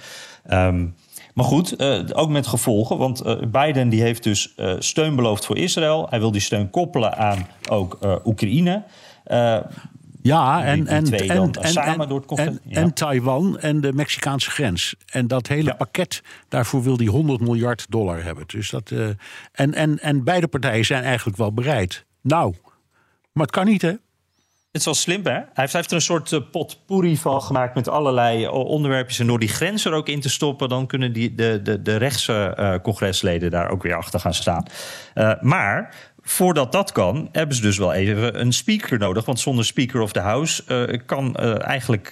Um, 0.51 0.95
maar 1.37 1.45
goed, 1.45 1.81
uh, 1.81 1.99
ook 2.13 2.29
met 2.29 2.47
gevolgen. 2.47 2.97
Want 2.97 3.25
uh, 3.25 3.35
Biden 3.51 3.89
die 3.89 4.01
heeft 4.01 4.23
dus 4.23 4.53
uh, 4.57 4.73
steun 4.79 5.15
beloofd 5.15 5.45
voor 5.45 5.57
Israël. 5.57 6.07
Hij 6.09 6.19
wil 6.19 6.31
die 6.31 6.41
steun 6.41 6.69
koppelen 6.69 7.17
aan 7.17 7.47
ook 7.69 7.99
Oekraïne. 8.25 8.83
ja, 10.21 10.63
en, 10.63 10.87
en, 10.87 11.11
en, 11.11 11.53
samen 11.61 12.09
door 12.09 12.23
het 12.27 12.39
en, 12.39 12.59
ja. 12.63 12.81
en 12.81 12.93
Taiwan 12.93 13.59
en 13.59 13.81
de 13.81 13.93
Mexicaanse 13.93 14.49
grens. 14.49 14.95
En 15.05 15.27
dat 15.27 15.47
hele 15.47 15.69
ja. 15.69 15.75
pakket, 15.75 16.23
daarvoor 16.47 16.83
wil 16.83 16.97
hij 16.97 17.05
100 17.05 17.39
miljard 17.39 17.85
dollar 17.89 18.23
hebben. 18.23 18.43
Dus 18.47 18.69
dat, 18.69 18.91
en, 19.51 19.73
en, 19.73 19.99
en 19.99 20.23
beide 20.23 20.47
partijen 20.47 20.85
zijn 20.85 21.03
eigenlijk 21.03 21.37
wel 21.37 21.53
bereid. 21.53 22.05
Nou, 22.21 22.55
maar 23.31 23.45
het 23.45 23.55
kan 23.55 23.65
niet, 23.65 23.81
hè? 23.81 23.93
Het 24.77 24.85
is 24.87 24.91
wel 24.93 25.03
slim, 25.03 25.25
hè? 25.25 25.31
Hij 25.31 25.45
heeft, 25.53 25.73
heeft 25.73 25.89
er 25.89 25.95
een 25.95 26.01
soort 26.01 26.31
uh, 26.31 26.39
potpourri 26.51 27.17
van 27.17 27.41
gemaakt 27.41 27.75
met 27.75 27.87
allerlei 27.87 28.43
uh, 28.43 28.53
onderwerpjes. 28.53 29.19
En 29.19 29.27
door 29.27 29.39
die 29.39 29.49
grens 29.49 29.85
er 29.85 29.93
ook 29.93 30.07
in 30.07 30.21
te 30.21 30.29
stoppen, 30.29 30.69
dan 30.69 30.87
kunnen 30.87 31.13
die, 31.13 31.35
de, 31.35 31.61
de, 31.63 31.81
de 31.81 31.95
rechtse 31.95 32.57
uh, 32.59 32.73
congresleden 32.81 33.51
daar 33.51 33.69
ook 33.69 33.83
weer 33.83 33.95
achter 33.95 34.19
gaan 34.19 34.33
staan. 34.33 34.65
maar 35.41 35.95
voordat 36.21 36.71
dat 36.71 36.91
kan, 36.91 37.29
hebben 37.31 37.55
ze 37.55 37.61
dus 37.61 37.77
wel 37.77 37.93
even 37.93 38.39
een 38.39 38.53
speaker 38.53 38.99
nodig. 38.99 39.25
Want 39.25 39.39
zonder 39.39 39.65
Speaker 39.65 40.01
of 40.01 40.11
the 40.11 40.19
House 40.19 40.63
kan 41.05 41.35
eigenlijk 41.59 42.09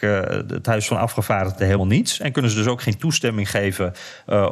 het 0.47 0.65
Huis 0.65 0.88
van 0.88 0.97
Afgevaardigden 0.97 1.65
helemaal 1.65 1.88
niets. 1.88 2.19
En 2.19 2.32
kunnen 2.32 2.51
ze 2.51 2.58
dus 2.58 2.67
ook 2.67 2.82
geen 2.82 2.97
toestemming 2.97 3.49
geven 3.49 3.93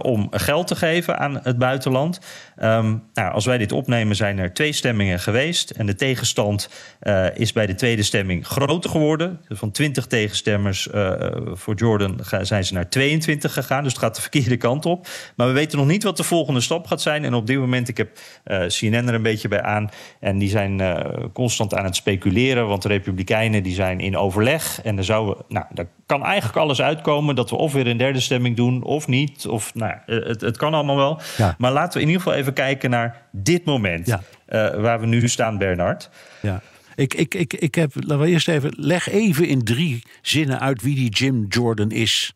om 0.02 0.28
geld 0.32 0.68
te 0.68 0.76
geven 0.76 1.20
aan 1.20 1.40
het 1.44 1.58
buitenland. 1.58 2.20
Um, 2.62 3.04
nou, 3.14 3.34
als 3.34 3.46
wij 3.46 3.58
dit 3.58 3.72
opnemen, 3.72 4.16
zijn 4.16 4.38
er 4.38 4.54
twee 4.54 4.74
stemmingen 4.74 5.20
geweest. 5.20 5.70
En 5.70 5.86
de 5.86 5.96
tegenstand 5.96 6.70
is 7.34 7.52
bij 7.52 7.66
de 7.66 7.76
tweede 7.76 8.04
stemming 8.04 8.48
groter 8.48 8.90
geworden. 8.90 9.42
Dus 9.48 9.58
van 9.58 9.72
20 9.72 10.06
tegenstemmers 10.06 10.88
voor 11.54 11.76
Jordan 11.76 12.20
zijn 12.42 12.66
ze 12.66 12.74
naar 12.74 12.90
22 12.90 13.54
gegaan. 13.54 13.84
Dus 13.84 13.92
het 13.92 14.02
gaat 14.02 14.16
de 14.16 14.22
verkeerde 14.22 14.58
kant 14.58 14.86
op. 14.86 15.08
Maar 15.36 15.48
we 15.48 15.54
weten 15.54 15.78
nog 15.78 15.88
niet 15.88 16.04
wat 16.04 16.18
de 16.18 16.24
volgende 16.24 16.62
stap 16.62 16.88
gaat 16.88 17.02
zijn. 17.02 17.26
En 17.26 17.34
op 17.34 17.48
dit 17.48 17.58
moment, 17.58 17.88
ik 17.88 17.98
heb 17.98 18.20
CNN 18.68 19.08
er 19.08 19.14
een 19.14 19.22
beetje 19.22 19.62
aan. 19.62 19.90
En 20.20 20.38
die 20.38 20.50
zijn 20.50 20.82
constant 21.34 21.74
aan 21.74 21.86
het 21.86 21.96
speculeren. 21.96 22.68
Want 22.68 22.82
de 22.82 22.88
Republikeinen 22.88 23.64
die 23.64 23.76
zijn 23.76 24.00
in 24.00 24.18
overleg. 24.18 24.82
En 24.84 24.98
er, 24.98 25.04
zou, 25.04 25.38
nou, 25.48 25.66
kan 26.18 26.26
eigenlijk 26.26 26.58
alles 26.58 26.82
uitkomen. 26.82 27.36
Dat 27.36 27.50
we 27.50 27.56
of 27.56 27.74
weer 27.74 27.88
een 27.88 27.98
derde 27.98 28.20
stemming 28.20 28.56
doen 28.56 28.84
of 28.84 29.08
niet. 29.08 29.48
Of, 29.48 29.74
nou, 29.74 29.94
het, 30.06 30.42
het 30.42 30.58
kan 30.58 30.74
allemaal 30.74 30.96
wel. 30.96 31.22
Ja. 31.38 31.56
Maar 31.58 31.72
laten 31.72 31.94
we 31.94 32.00
in 32.00 32.08
ieder 32.08 32.22
geval 32.22 32.38
even 32.38 32.54
kijken 32.54 32.90
naar 32.90 33.22
dit 33.32 33.66
moment. 33.66 34.08
Ja. 34.08 34.22
Uh, 34.50 34.82
waar 34.82 35.00
we 35.00 35.06
nu 35.06 35.28
staan, 35.28 35.58
Bernard. 35.58 36.10
Ja. 36.42 36.62
Ik, 36.96 37.14
ik, 37.14 37.34
ik, 37.34 37.54
ik 37.54 37.76
heb, 37.76 37.92
laten 37.96 38.20
we 38.20 38.28
eerst 38.28 38.48
even, 38.48 38.74
leg 38.78 39.10
even 39.10 39.48
in 39.48 39.64
drie 39.64 40.04
zinnen 40.22 40.60
uit 40.60 40.82
wie 40.82 40.96
die 40.96 41.10
Jim 41.10 41.46
Jordan 41.50 41.92
is. 41.92 42.34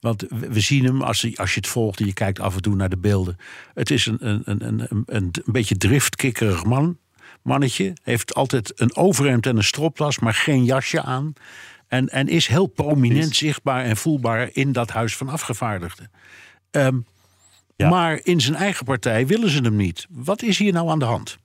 Want 0.00 0.24
we 0.28 0.60
zien 0.60 0.84
hem, 0.84 1.02
als 1.02 1.36
als 1.36 1.54
je 1.54 1.60
het 1.60 1.68
volgt 1.68 2.00
en 2.00 2.06
je 2.06 2.12
kijkt 2.12 2.40
af 2.40 2.54
en 2.54 2.62
toe 2.62 2.74
naar 2.74 2.88
de 2.88 2.98
beelden. 2.98 3.36
Het 3.74 3.90
is 3.90 4.06
een, 4.06 4.16
een, 4.20 4.42
een, 4.44 4.66
een, 4.66 4.80
een, 4.90 5.04
een 5.06 5.32
beetje 5.44 5.76
driftkikkerig 5.76 6.64
man. 6.64 6.98
Mannetje. 7.42 7.92
Heeft 8.02 8.34
altijd 8.34 8.72
een 8.80 8.96
overhemd 8.96 9.46
en 9.46 9.56
een 9.56 9.64
stropdas, 9.64 10.18
maar 10.18 10.34
geen 10.34 10.64
jasje 10.64 11.02
aan. 11.02 11.32
En, 11.94 12.08
en 12.08 12.28
is 12.28 12.46
heel 12.46 12.66
prominent 12.66 13.36
zichtbaar 13.36 13.84
en 13.84 13.96
voelbaar 13.96 14.48
in 14.52 14.72
dat 14.72 14.90
huis 14.90 15.16
van 15.16 15.28
afgevaardigden. 15.28 16.10
Um, 16.70 17.06
ja. 17.76 17.88
Maar 17.88 18.20
in 18.22 18.40
zijn 18.40 18.54
eigen 18.54 18.84
partij 18.84 19.26
willen 19.26 19.50
ze 19.50 19.60
hem 19.60 19.76
niet. 19.76 20.06
Wat 20.10 20.42
is 20.42 20.58
hier 20.58 20.72
nou 20.72 20.90
aan 20.90 20.98
de 20.98 21.04
hand? 21.04 21.38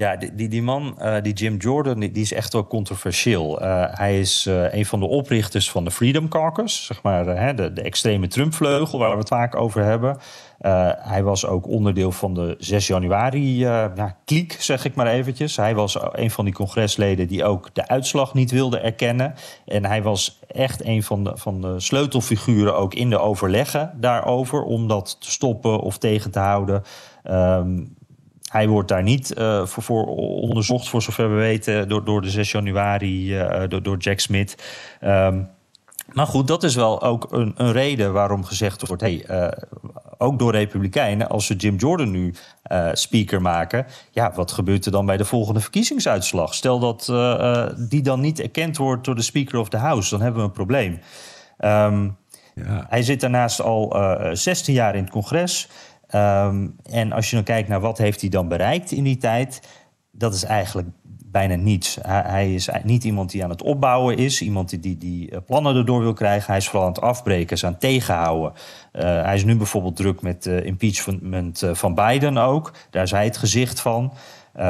Ja, 0.00 0.16
die, 0.16 0.48
die, 0.48 0.62
man, 0.62 0.98
uh, 0.98 1.16
die 1.22 1.32
Jim 1.32 1.56
Jordan, 1.56 1.98
die, 2.00 2.12
is 2.12 2.32
echt 2.32 2.52
wel 2.52 2.66
controversieel. 2.66 3.62
Uh, 3.62 3.84
hij 3.88 4.20
is 4.20 4.46
uh, 4.46 4.74
een 4.74 4.86
van 4.86 5.00
de 5.00 5.06
oprichters 5.06 5.70
van 5.70 5.84
de 5.84 5.90
Freedom 5.90 6.28
Caucus, 6.28 6.84
zeg 6.84 7.02
maar 7.02 7.56
de, 7.56 7.72
de 7.72 7.82
extreme 7.82 8.26
Trump-vleugel 8.26 8.98
waar 8.98 9.10
we 9.10 9.18
het 9.18 9.28
vaak 9.28 9.56
over 9.56 9.84
hebben. 9.84 10.18
hij 10.98 11.22
was 11.22 11.46
ook 11.46 11.66
onderdeel 11.66 12.12
van 12.12 12.34
de 12.34 12.54
6 12.58 12.86
januari 12.86 13.64
nou, 13.64 14.10
kliek, 14.24 14.52
zeg 14.52 14.84
ik 14.84 14.94
maar 14.94 15.06
eventjes. 15.06 15.56
Hij 15.56 15.74
was 15.74 15.98
een 16.12 16.30
van 16.30 16.44
die 16.44 16.54
congresleden 16.54 17.28
die 17.28 17.44
ook 17.44 17.74
de 17.74 17.88
uitslag 17.88 18.34
niet 18.34 18.50
wilde 18.50 18.78
erkennen. 18.78 19.34
En 19.66 19.84
hij 19.84 20.02
was 20.02 20.38
echt 20.46 20.84
een 20.84 21.02
van 21.02 21.24
de, 21.24 21.32
van 21.34 21.60
de 21.60 21.80
sleutelfiguren 21.80 22.76
ook 22.76 22.94
in 22.94 23.10
de 23.10 23.18
overleggen 23.18 23.92
daarover, 23.96 24.62
om 24.62 24.88
dat 24.88 25.16
te 25.20 25.30
stoppen 25.30 25.80
of 25.80 25.98
tegen 25.98 26.30
te 26.30 26.38
houden. 26.38 26.82
Um, 27.30 27.96
hij 28.48 28.68
wordt 28.68 28.88
daar 28.88 29.02
niet 29.02 29.34
uh, 29.38 29.66
voor, 29.66 29.82
voor, 29.82 30.06
onderzocht, 30.40 30.88
voor 30.88 31.02
zover 31.02 31.30
we 31.30 31.36
weten, 31.36 31.88
door, 31.88 32.04
door 32.04 32.22
de 32.22 32.30
6 32.30 32.50
januari, 32.50 33.38
uh, 33.38 33.62
door, 33.68 33.82
door, 33.82 33.96
Jack 33.96 34.18
Smith. 34.18 34.64
Um, 35.04 35.48
maar 36.12 36.26
goed, 36.26 36.46
dat 36.46 36.62
is 36.62 36.74
wel 36.74 37.02
ook 37.02 37.32
een, 37.32 37.52
een 37.56 37.72
reden 37.72 38.12
waarom 38.12 38.44
gezegd 38.44 38.86
wordt: 38.86 39.02
hey, 39.02 39.24
uh, 39.30 39.48
ook 40.18 40.38
door 40.38 40.52
Republikeinen, 40.52 41.28
als 41.28 41.46
ze 41.46 41.54
Jim 41.54 41.76
Jordan 41.76 42.10
nu 42.10 42.34
speaker 42.92 43.42
maken, 43.42 43.86
ja, 44.10 44.32
wat 44.34 44.52
gebeurt 44.52 44.86
er 44.86 44.92
dan 44.92 45.06
bij 45.06 45.16
de 45.16 45.24
volgende 45.24 45.60
verkiezingsuitslag? 45.60 46.54
Stel 46.54 46.78
dat 46.78 47.12
die 47.88 48.02
dan 48.02 48.20
niet 48.20 48.40
erkend 48.40 48.76
wordt 48.76 49.04
door 49.04 49.14
de 49.14 49.22
Speaker 49.22 49.58
of 49.58 49.68
the 49.68 49.76
House, 49.76 50.10
dan 50.10 50.20
hebben 50.20 50.40
we 50.40 50.46
een 50.46 50.54
probleem. 50.54 51.00
Um, 51.58 52.16
ja. 52.54 52.86
Hij 52.88 53.02
zit 53.02 53.20
daarnaast 53.20 53.60
al 53.60 53.96
16 54.32 54.74
jaar 54.74 54.94
in 54.94 55.02
het 55.02 55.12
congres. 55.12 55.68
Um, 56.14 56.76
en 56.82 57.12
als 57.12 57.30
je 57.30 57.36
dan 57.36 57.44
kijkt 57.44 57.68
naar 57.68 57.80
wat 57.80 57.98
heeft 57.98 58.20
hij 58.20 58.30
dan 58.30 58.48
bereikt 58.48 58.92
in 58.92 59.04
die 59.04 59.16
tijd, 59.16 59.60
dat 60.10 60.34
is 60.34 60.44
eigenlijk 60.44 60.88
bijna 61.30 61.54
niets. 61.54 61.98
Hij, 62.02 62.54
is 62.54 62.68
niet 62.82 63.04
iemand 63.04 63.30
die 63.30 63.44
aan 63.44 63.50
het 63.50 63.62
opbouwen 63.62 64.16
is, 64.16 64.42
iemand 64.42 64.68
die, 64.68 64.80
die, 64.80 64.98
die 64.98 65.30
eh, 65.30 65.38
plannen 65.46 65.76
erdoor 65.76 66.00
wil 66.00 66.12
krijgen. 66.12 66.46
Hij 66.46 66.56
is 66.56 66.68
vooral 66.68 66.86
aan 66.86 66.92
het 66.92 67.02
afbreken, 67.02 67.56
is 67.56 67.64
aan 67.64 67.70
het 67.72 67.80
tegenhouden. 67.80 68.52
Uh, 68.92 69.02
hij 69.02 69.34
is 69.34 69.44
nu 69.44 69.56
bijvoorbeeld 69.56 69.96
druk 69.96 70.22
met 70.22 70.46
uh, 70.46 70.64
impeachment 70.64 71.62
van 71.72 71.94
Biden 71.94 72.38
ook. 72.38 72.72
Daar 72.90 73.02
is 73.02 73.10
hij 73.10 73.24
het 73.24 73.36
gezicht 73.36 73.80
van. 73.80 74.12
Uh, 74.58 74.64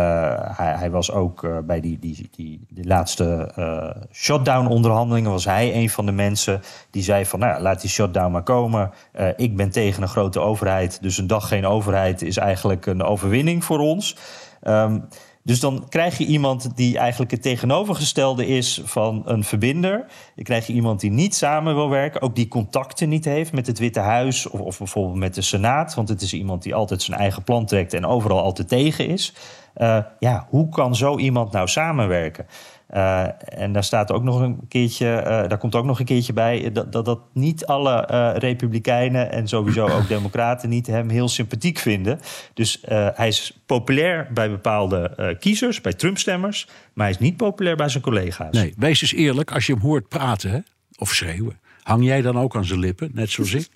hij, 0.57 0.75
hij, 0.75 0.91
was 0.91 1.13
ook 1.13 1.43
uh, 1.43 1.59
bij 1.59 1.81
die, 1.81 1.99
die, 1.99 2.29
die, 2.69 2.87
laatste 2.87 3.53
uh, 3.59 3.91
shutdown-onderhandelingen... 4.13 5.31
was 5.31 5.45
hij 5.45 5.75
een 5.75 5.91
van 5.91 6.07
de 6.07 6.13
mensen 6.13 6.61
die 6.91 7.03
zei 7.03 7.27
van... 7.27 7.39
nou 7.39 7.63
laat 7.63 7.81
die 7.81 7.91
shutdown 7.91 8.33
maar 8.33 8.43
komen. 8.43 8.91
ik 9.37 9.57
ben 9.57 9.71
tegen 9.71 10.03
een 10.03 10.09
grote 10.09 10.41
overheid. 10.41 11.03
Dus 11.03 11.19
een 11.19 11.27
dag 11.27 11.49
geen 11.49 11.67
overheid 11.67 12.23
is 12.23 12.37
eigenlijk 12.37 12.87
een 12.87 13.03
overwinning 13.03 13.65
voor 13.65 13.79
ons. 13.79 14.17
Um, 14.63 15.09
dus 15.49 15.61
dan 15.61 15.87
krijg 15.89 16.19
je 16.19 16.27
iemand 16.27 16.77
die 16.77 16.99
eigenlijk 16.99 17.31
het 17.31 17.43
tegenovergestelde 17.43 18.47
is 18.47 18.81
van 18.85 19.23
een 19.25 19.45
verbinder. 19.45 19.99
Dan 20.35 20.45
krijg 20.45 20.67
je 20.67 20.73
iemand 20.73 21.01
die 21.01 21.11
niet 21.11 21.35
samen 21.35 21.75
wil 21.75 21.89
werken, 21.89 22.23
ook 22.23 22.35
die 22.35 22.49
contacten 22.49 23.09
niet 23.09 23.25
heeft 23.25 23.53
met 23.53 23.67
het 23.67 23.79
Witte 23.79 24.01
Huis 24.01 24.49
of, 24.49 24.61
of 24.61 24.79
bijvoorbeeld 24.79 25.17
met 25.19 25.35
de 25.35 25.43
Senaat. 25.43 25.95
Want 25.95 26.09
het 26.09 26.23
is 26.23 26.33
iemand 26.33 26.63
die 26.63 26.75
altijd 26.75 27.03
zijn 27.03 27.21
eigen 27.21 27.43
plan 27.43 27.67
trekt 27.67 27.95
en 27.95 28.07
overal 28.07 28.43
altijd 28.43 28.69
tegen 28.69 29.07
is. 29.09 29.35
Uh, 29.77 29.99
ja, 30.19 30.47
hoe 30.51 30.69
kan 30.69 30.97
zo 30.97 31.19
iemand 31.19 31.53
nou 31.53 31.69
samenwerken? 31.69 32.47
Uh, 32.95 33.27
en 33.61 33.73
daar 33.73 33.85
staat 33.85 34.13
ook 34.13 34.23
nog 34.23 34.41
een 34.41 34.61
keertje, 34.69 35.07
uh, 35.07 35.23
daar 35.25 35.59
komt 35.59 35.75
ook 35.75 35.85
nog 35.85 35.99
een 35.99 36.05
keertje 36.05 36.33
bij 36.33 36.73
dat 36.73 36.93
dat, 36.93 37.05
dat 37.05 37.21
niet 37.33 37.67
alle 37.67 38.09
uh, 38.11 38.31
republikeinen 38.35 39.33
en 39.33 39.49
sowieso 39.49 39.89
ook 39.89 40.09
democraten 40.17 40.69
niet 40.69 40.87
hem 40.87 41.09
heel 41.09 41.29
sympathiek 41.29 41.79
vinden. 41.79 42.21
Dus 42.55 42.83
hij 43.15 43.29
is 43.29 43.59
populair 43.67 44.29
bij 44.35 44.51
bepaalde 44.51 45.37
kiezers, 45.41 45.81
bij 45.81 45.93
Trump-stemmers, 45.93 46.67
maar 46.93 47.07
hij 47.07 47.15
is 47.15 47.21
niet 47.21 47.37
populair 47.37 47.77
bij 47.77 47.89
zijn 47.89 48.03
collega's. 48.03 48.55
Nee, 48.55 48.75
wees 48.79 49.03
eens 49.03 49.13
eerlijk, 49.13 49.53
als 49.53 49.67
je 49.67 49.73
hem 49.73 49.83
hoort 49.83 50.09
praten 50.09 50.51
hè, 50.51 50.59
of 50.99 51.15
schreeuwen, 51.15 51.61
hang 51.83 52.05
jij 52.05 52.23
dan 52.23 52.39
ook 52.39 52.57
aan 52.57 52.65
zijn 52.65 52.81
lippen, 52.81 53.11
net 53.15 53.31
zoals 53.31 53.55
ik? 53.55 53.69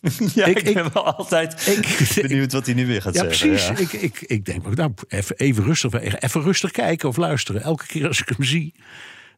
Ja, 0.34 0.46
ik, 0.46 0.62
ik, 0.62 0.74
ben 0.74 0.92
wel 0.92 1.14
altijd 1.14 1.66
ik, 1.66 2.08
benieuwd 2.28 2.52
wat 2.52 2.66
hij 2.66 2.74
nu 2.74 2.86
weer 2.86 3.02
gaat 3.02 3.14
ja, 3.14 3.20
zeggen. 3.20 3.48
Precies. 3.48 3.66
Ja, 3.66 3.72
precies. 3.72 3.92
Ik, 3.92 4.02
ik, 4.02 4.20
ik 4.20 4.44
denk, 4.44 4.74
nou, 4.74 4.92
even, 5.08 5.36
even, 5.36 5.64
rustig, 5.64 6.20
even 6.20 6.42
rustig 6.42 6.70
kijken 6.70 7.08
of 7.08 7.16
luisteren. 7.16 7.62
Elke 7.62 7.86
keer 7.86 8.06
als 8.06 8.20
ik 8.20 8.28
hem 8.28 8.44
zie. 8.44 8.74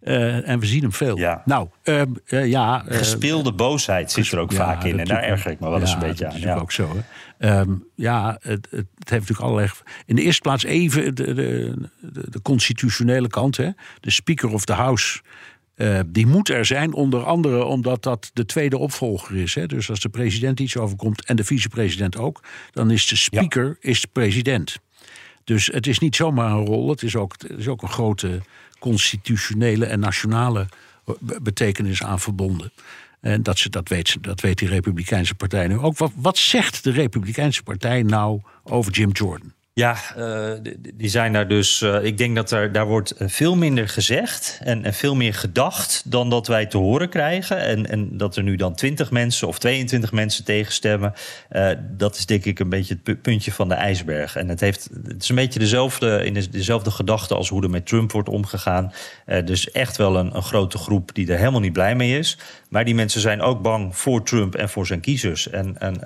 Uh, 0.02 0.48
en 0.48 0.58
we 0.58 0.66
zien 0.66 0.82
hem 0.82 0.92
veel. 0.92 1.18
Ja. 1.18 1.42
Nou, 1.44 1.68
uh, 1.84 2.02
uh, 2.26 2.46
ja. 2.46 2.84
Gespeelde 2.88 3.52
boosheid 3.52 4.12
zit 4.12 4.32
er 4.32 4.38
ook 4.38 4.50
ja, 4.50 4.56
vaak 4.56 4.84
in. 4.84 4.98
En 4.98 5.04
daar 5.04 5.22
erger 5.22 5.50
ik 5.50 5.60
me 5.60 5.68
wel 5.68 5.80
eens 5.80 5.92
een 5.92 5.98
beetje 5.98 6.24
aan. 6.24 6.30
Dat 6.30 6.40
is 6.40 6.46
ja. 6.46 6.56
ook 6.56 6.72
zo. 6.72 6.96
Hè. 7.38 7.60
Um, 7.60 7.84
ja, 7.94 8.38
het, 8.40 8.66
het, 8.70 8.86
heeft 8.98 9.10
natuurlijk 9.10 9.40
allerlei. 9.40 9.70
In 10.06 10.16
de 10.16 10.22
eerste 10.22 10.40
plaats 10.40 10.64
even 10.64 11.14
de, 11.14 11.34
de, 11.34 11.74
de, 12.00 12.30
de 12.30 12.42
constitutionele 12.42 13.28
kant. 13.28 13.56
Hè. 13.56 13.70
De 14.00 14.10
Speaker 14.10 14.52
of 14.52 14.64
the 14.64 14.72
House. 14.72 15.20
Uh, 15.82 16.00
die 16.06 16.26
moet 16.26 16.48
er 16.48 16.64
zijn, 16.64 16.92
onder 16.92 17.24
andere 17.24 17.64
omdat 17.64 18.02
dat 18.02 18.30
de 18.32 18.44
tweede 18.44 18.78
opvolger 18.78 19.36
is. 19.36 19.54
Hè? 19.54 19.66
Dus 19.66 19.90
als 19.90 20.00
de 20.00 20.08
president 20.08 20.60
iets 20.60 20.76
overkomt 20.76 21.24
en 21.24 21.36
de 21.36 21.44
vicepresident 21.44 22.16
ook, 22.16 22.42
dan 22.70 22.90
is 22.90 23.06
de 23.06 23.16
speaker 23.16 23.66
ja. 23.66 23.90
is 23.90 24.00
de 24.00 24.08
president. 24.12 24.78
Dus 25.44 25.66
het 25.66 25.86
is 25.86 25.98
niet 25.98 26.16
zomaar 26.16 26.50
een 26.50 26.66
rol, 26.66 26.88
het 26.88 27.02
is 27.02 27.16
ook, 27.16 27.34
het 27.38 27.58
is 27.58 27.68
ook 27.68 27.82
een 27.82 27.88
grote 27.88 28.40
constitutionele 28.78 29.86
en 29.86 30.00
nationale 30.00 30.68
betekenis 31.42 32.02
aan 32.02 32.20
verbonden. 32.20 32.72
En 33.20 33.42
dat, 33.42 33.58
ze, 33.58 33.68
dat, 33.68 33.88
weet, 33.88 34.16
dat 34.20 34.40
weet 34.40 34.58
die 34.58 34.68
Republikeinse 34.68 35.34
partij 35.34 35.66
nu 35.66 35.78
ook. 35.78 35.98
Wat, 35.98 36.12
wat 36.16 36.38
zegt 36.38 36.84
de 36.84 36.90
Republikeinse 36.90 37.62
partij 37.62 38.02
nou 38.02 38.40
over 38.62 38.92
Jim 38.92 39.10
Jordan? 39.10 39.52
Ja, 39.74 39.96
uh, 40.18 40.52
die 40.94 41.08
zijn 41.08 41.32
daar 41.32 41.48
dus. 41.48 41.80
Uh, 41.80 42.04
ik 42.04 42.18
denk 42.18 42.36
dat 42.36 42.50
er, 42.50 42.72
daar 42.72 42.86
wordt 42.86 43.14
veel 43.18 43.56
minder 43.56 43.88
gezegd 43.88 44.60
en, 44.62 44.84
en, 44.84 44.94
veel 44.94 45.14
meer 45.14 45.34
gedacht 45.34 46.02
dan 46.10 46.30
dat 46.30 46.46
wij 46.46 46.66
te 46.66 46.76
horen 46.78 47.08
krijgen. 47.08 47.58
En, 47.58 47.88
en 47.88 48.16
dat 48.16 48.36
er 48.36 48.42
nu 48.42 48.56
dan 48.56 48.74
20 48.74 49.10
mensen 49.10 49.48
of 49.48 49.58
22 49.58 50.12
mensen 50.12 50.44
tegenstemmen. 50.44 51.12
Dat 51.80 52.16
is 52.16 52.26
denk 52.26 52.44
ik 52.44 52.58
een 52.58 52.68
beetje 52.68 52.98
het 53.04 53.22
puntje 53.22 53.52
van 53.52 53.68
de 53.68 53.74
ijsberg. 53.74 54.36
En 54.36 54.48
het, 54.48 54.60
heeft, 54.60 54.88
het 55.04 55.22
is 55.22 55.28
een 55.28 55.34
beetje 55.34 55.58
dezelfde, 55.58 56.24
in 56.24 56.46
dezelfde 56.50 56.90
gedachte 56.90 57.34
als 57.34 57.48
hoe 57.48 57.62
er 57.62 57.70
met 57.70 57.86
Trump 57.86 58.12
wordt 58.12 58.28
omgegaan. 58.28 58.92
dus 59.44 59.70
echt 59.70 59.96
wel 59.96 60.16
een, 60.16 60.36
een 60.36 60.42
grote 60.42 60.78
groep 60.78 61.14
die 61.14 61.32
er 61.32 61.38
helemaal 61.38 61.60
niet 61.60 61.72
blij 61.72 61.94
mee 61.94 62.18
is. 62.18 62.38
Maar 62.68 62.84
die 62.84 62.94
mensen 62.94 63.20
zijn 63.20 63.40
ook 63.40 63.62
bang 63.62 63.96
voor 63.96 64.22
Trump 64.22 64.54
en 64.54 64.68
voor 64.68 64.86
zijn 64.86 65.00
kiezers. 65.00 65.50
En, 65.50 65.78
en 65.78 66.00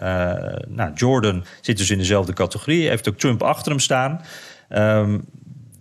nou, 0.68 0.92
Jordan 0.94 1.44
zit 1.60 1.78
dus 1.78 1.90
in 1.90 1.98
dezelfde 1.98 2.32
categorie. 2.32 2.88
Heeft 2.88 3.08
ook 3.08 3.18
Trump 3.18 3.42
achter 3.42 3.55
hem 3.64 3.78
staan. 3.78 4.20
Um, 4.68 5.24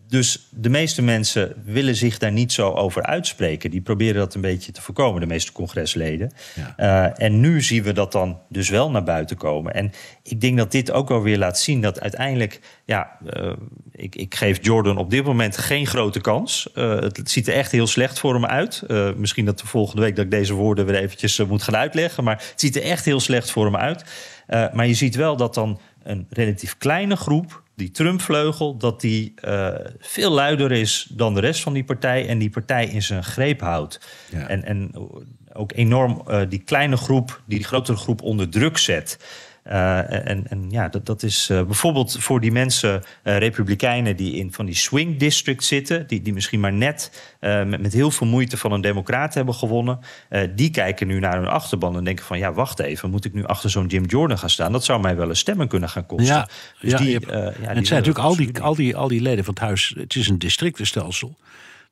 dus 0.07 0.47
de 0.49 0.69
meeste 0.69 1.01
mensen 1.01 1.53
willen 1.65 1.95
zich 1.95 2.17
daar 2.17 2.31
niet 2.31 2.51
zo 2.51 2.71
over 2.71 3.03
uitspreken. 3.03 3.71
Die 3.71 3.81
proberen 3.81 4.15
dat 4.15 4.35
een 4.35 4.41
beetje 4.41 4.71
te 4.71 4.81
voorkomen, 4.81 5.21
de 5.21 5.27
meeste 5.27 5.51
congresleden. 5.51 6.31
Ja. 6.55 6.75
Uh, 7.07 7.25
en 7.25 7.39
nu 7.39 7.61
zien 7.61 7.83
we 7.83 7.93
dat 7.93 8.11
dan 8.11 8.39
dus 8.49 8.69
wel 8.69 8.91
naar 8.91 9.03
buiten 9.03 9.37
komen. 9.37 9.73
En 9.73 9.91
ik 10.23 10.41
denk 10.41 10.57
dat 10.57 10.71
dit 10.71 10.91
ook 10.91 11.09
wel 11.09 11.21
weer 11.21 11.37
laat 11.37 11.59
zien 11.59 11.81
dat 11.81 12.01
uiteindelijk... 12.01 12.59
ja, 12.85 13.17
uh, 13.35 13.53
ik, 13.91 14.15
ik, 14.15 14.35
geef 14.35 14.57
Jordan 14.61 14.97
op 14.97 15.09
dit 15.09 15.23
moment 15.23 15.57
geen 15.57 15.87
grote 15.87 16.21
kans. 16.21 16.69
Uh, 16.75 16.99
het 16.99 17.31
ziet 17.31 17.47
er 17.47 17.53
echt 17.53 17.71
heel 17.71 17.87
slecht 17.87 18.19
voor 18.19 18.33
hem 18.33 18.45
uit. 18.45 18.83
misschien 19.17 19.45
dat 19.45 19.59
de 19.59 19.67
volgende 19.67 20.01
week 20.01 20.15
dat 20.15 20.25
ik 20.25 20.31
deze 20.31 20.53
woorden 20.53 20.85
weer 20.85 20.95
eventjes 20.95 21.45
moet 21.45 21.63
gaan 21.63 21.75
uitleggen. 21.75 22.23
Maar 22.23 22.35
het 22.35 22.59
ziet 22.61 22.75
er 22.75 22.83
echt 22.83 23.05
heel 23.05 23.19
slecht 23.19 23.51
voor 23.51 23.65
hem 23.65 23.75
uit. 23.75 24.03
maar 24.47 24.87
je 24.87 24.93
ziet 24.93 25.15
wel 25.15 25.35
dat 25.35 25.53
dan 25.53 25.79
een 26.05 26.25
relatief 26.29 26.77
kleine 26.77 27.15
groep 27.15 27.63
die 27.75 27.91
Trump-vleugel, 27.91 28.77
dat 28.77 29.01
die 29.01 29.33
uh, 29.45 29.69
veel 29.99 30.31
luider 30.31 30.71
is 30.71 31.07
dan 31.11 31.33
de 31.33 31.39
rest 31.39 31.61
van 31.61 31.73
die 31.73 31.83
partij 31.83 32.27
en 32.27 32.37
die 32.37 32.49
partij 32.49 32.85
in 32.85 33.03
zijn 33.03 33.23
greep 33.23 33.59
houdt. 33.59 33.99
Ja. 34.31 34.47
En, 34.47 34.63
en 34.63 34.91
ook 35.53 35.71
enorm 35.75 36.21
uh, 36.27 36.41
die 36.49 36.59
kleine 36.63 36.97
groep, 36.97 37.41
die, 37.45 37.57
die 37.57 37.67
grotere 37.67 37.97
groep 37.97 38.21
onder 38.21 38.49
druk 38.49 38.77
zet. 38.77 39.19
Uh, 39.67 40.27
en, 40.27 40.47
en 40.49 40.65
ja, 40.69 40.89
dat, 40.89 41.05
dat 41.05 41.23
is 41.23 41.49
uh, 41.51 41.63
bijvoorbeeld 41.63 42.17
voor 42.19 42.39
die 42.39 42.51
mensen, 42.51 43.03
uh, 43.23 43.37
republikeinen 43.37 44.15
die 44.15 44.35
in 44.35 44.53
van 44.53 44.65
die 44.65 44.75
swing 44.75 45.17
districts 45.19 45.67
zitten, 45.67 46.07
die, 46.07 46.21
die 46.21 46.33
misschien 46.33 46.59
maar 46.59 46.73
net 46.73 47.11
met, 47.39 47.81
met 47.81 47.93
heel 47.93 48.11
veel 48.11 48.27
moeite 48.27 48.57
van 48.57 48.71
een 48.71 48.81
democraat 48.81 49.33
hebben 49.33 49.53
gewonnen, 49.53 49.99
die 50.55 50.69
kijken 50.69 51.07
nu 51.07 51.19
naar 51.19 51.37
hun 51.37 51.47
achterban 51.47 51.97
en 51.97 52.03
denken 52.03 52.25
van 52.25 52.37
ja, 52.37 52.53
wacht 52.53 52.79
even, 52.79 53.09
moet 53.09 53.25
ik 53.25 53.33
nu 53.33 53.43
achter 53.45 53.69
zo'n 53.69 53.87
Jim 53.87 54.05
Jordan 54.05 54.37
gaan 54.37 54.49
staan? 54.49 54.71
Dat 54.71 54.83
zou 54.83 55.01
mij 55.01 55.15
wel 55.15 55.27
eens 55.27 55.39
stemmen 55.39 55.67
kunnen 55.67 55.89
gaan 55.89 56.05
kosten. 56.05 56.35
Ja, 56.35 56.47
dus 56.79 56.91
ja, 56.91 56.97
die, 56.97 57.13
hebt, 57.13 57.25
ja, 57.25 57.49
die 57.49 57.67
het 57.67 57.87
zijn 57.87 57.99
natuurlijk 57.99 58.25
al 58.25 58.35
die, 58.35 58.59
al, 58.59 58.75
die, 58.75 58.95
al 58.95 59.07
die 59.07 59.21
leden 59.21 59.43
van 59.43 59.53
het 59.53 59.63
huis, 59.63 59.93
het 59.97 60.15
is 60.15 60.27
een 60.27 60.39
districtenstelsel. 60.39 61.35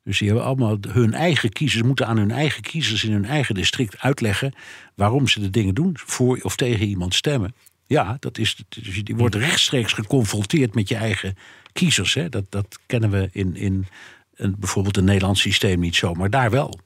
Dus 0.03 0.17
die 0.17 0.27
hebben 0.27 0.45
allemaal 0.45 0.77
hun 0.87 1.13
eigen 1.13 1.49
kiezers, 1.49 1.83
moeten 1.83 2.07
aan 2.07 2.17
hun 2.17 2.31
eigen 2.31 2.61
kiezers 2.61 3.03
in 3.03 3.11
hun 3.11 3.25
eigen 3.25 3.55
district 3.55 3.99
uitleggen 3.99 4.53
waarom 4.95 5.27
ze 5.27 5.39
de 5.39 5.49
dingen 5.49 5.73
doen, 5.73 5.91
voor 5.93 6.39
of 6.41 6.55
tegen 6.55 6.85
iemand 6.87 7.15
stemmen. 7.15 7.55
Ja, 7.87 8.17
dat 8.19 8.37
is, 8.37 8.55
dus 8.69 9.01
je 9.03 9.15
wordt 9.15 9.35
rechtstreeks 9.35 9.93
geconfronteerd 9.93 10.75
met 10.75 10.89
je 10.89 10.95
eigen 10.95 11.37
kiezers. 11.73 12.13
Hè. 12.13 12.29
Dat, 12.29 12.45
dat 12.49 12.79
kennen 12.85 13.09
we 13.09 13.29
in, 13.31 13.55
in 13.55 13.87
een, 14.35 14.55
bijvoorbeeld 14.59 14.97
een 14.97 15.03
Nederlands 15.03 15.41
systeem 15.41 15.79
niet 15.79 15.95
zo, 15.95 16.13
maar 16.13 16.29
daar 16.29 16.51
wel. 16.51 16.79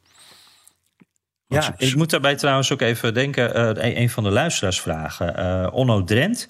Ja, 1.48 1.76
ik 1.78 1.96
moet 1.96 2.10
daarbij 2.10 2.36
trouwens 2.36 2.72
ook 2.72 2.82
even 2.82 3.14
denken, 3.14 3.78
uh, 3.78 3.98
een 4.00 4.10
van 4.10 4.24
de 4.24 4.30
luisteraarsvragen. 4.30 5.40
Uh, 5.40 5.74
Onno 5.74 6.04
Drent, 6.04 6.48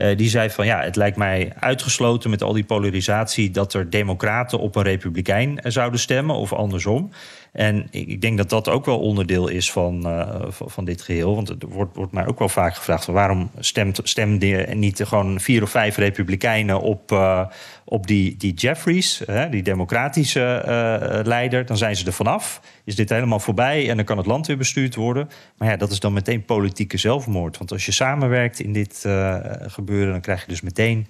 uh, 0.00 0.16
die 0.16 0.28
zei 0.28 0.50
van 0.50 0.66
ja, 0.66 0.80
het 0.80 0.96
lijkt 0.96 1.16
mij 1.16 1.52
uitgesloten 1.58 2.30
met 2.30 2.42
al 2.42 2.52
die 2.52 2.64
polarisatie 2.64 3.50
dat 3.50 3.74
er 3.74 3.90
democraten 3.90 4.58
op 4.58 4.76
een 4.76 4.82
republikein 4.82 5.60
zouden 5.62 6.00
stemmen 6.00 6.36
of 6.36 6.52
andersom. 6.52 7.10
En 7.52 7.86
ik 7.90 8.20
denk 8.20 8.36
dat 8.36 8.50
dat 8.50 8.68
ook 8.68 8.84
wel 8.84 8.98
onderdeel 8.98 9.48
is 9.48 9.72
van, 9.72 10.06
uh, 10.06 10.44
van 10.48 10.84
dit 10.84 11.02
geheel. 11.02 11.34
Want 11.34 11.48
er 11.48 11.56
wordt, 11.68 11.96
wordt 11.96 12.12
mij 12.12 12.26
ook 12.26 12.38
wel 12.38 12.48
vaak 12.48 12.74
gevraagd: 12.74 13.06
waarom 13.06 13.50
stemt, 13.58 14.00
stemden 14.02 14.78
niet 14.78 15.02
gewoon 15.04 15.40
vier 15.40 15.62
of 15.62 15.70
vijf 15.70 15.96
republikeinen 15.96 16.80
op, 16.80 17.12
uh, 17.12 17.46
op 17.84 18.06
die, 18.06 18.36
die 18.36 18.54
Jeffries, 18.54 19.22
hè, 19.26 19.48
die 19.48 19.62
democratische 19.62 20.64
uh, 20.66 21.26
leider? 21.26 21.66
Dan 21.66 21.76
zijn 21.76 21.96
ze 21.96 22.06
er 22.06 22.12
vanaf. 22.12 22.60
Is 22.84 22.96
dit 22.96 23.08
helemaal 23.08 23.40
voorbij 23.40 23.88
en 23.90 23.96
dan 23.96 24.04
kan 24.04 24.16
het 24.16 24.26
land 24.26 24.46
weer 24.46 24.56
bestuurd 24.56 24.94
worden. 24.94 25.28
Maar 25.56 25.68
ja, 25.68 25.76
dat 25.76 25.90
is 25.90 26.00
dan 26.00 26.12
meteen 26.12 26.44
politieke 26.44 26.98
zelfmoord. 26.98 27.58
Want 27.58 27.72
als 27.72 27.86
je 27.86 27.92
samenwerkt 27.92 28.60
in 28.60 28.72
dit 28.72 29.06
gebeuren, 29.60 30.12
dan 30.12 30.20
krijg 30.20 30.40
je 30.40 30.48
dus 30.48 30.60
meteen 30.60 31.06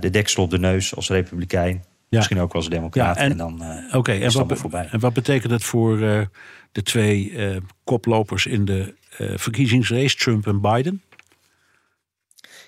de 0.00 0.10
deksel 0.10 0.42
op 0.42 0.50
de 0.50 0.58
neus 0.58 0.96
als 0.96 1.08
republikein. 1.08 1.82
Ja. 2.08 2.16
Misschien 2.16 2.40
ook 2.40 2.52
wel 2.52 2.62
als 2.62 2.70
democraat. 2.70 3.16
Ja, 3.16 3.22
en, 3.22 3.30
en, 3.30 3.36
dan 3.36 3.62
uh, 3.62 3.94
okay, 3.94 4.22
en 4.22 4.32
wat, 4.32 4.58
voorbij. 4.58 4.88
En 4.90 5.00
wat 5.00 5.12
betekent 5.12 5.52
het 5.52 5.64
voor 5.64 5.98
uh, 5.98 6.20
de 6.72 6.82
twee 6.82 7.30
uh, 7.30 7.56
koplopers 7.84 8.46
in 8.46 8.64
de 8.64 8.94
verkiezingsrace, 9.36 10.16
Trump 10.16 10.46
en 10.46 10.60
Biden? 10.60 11.02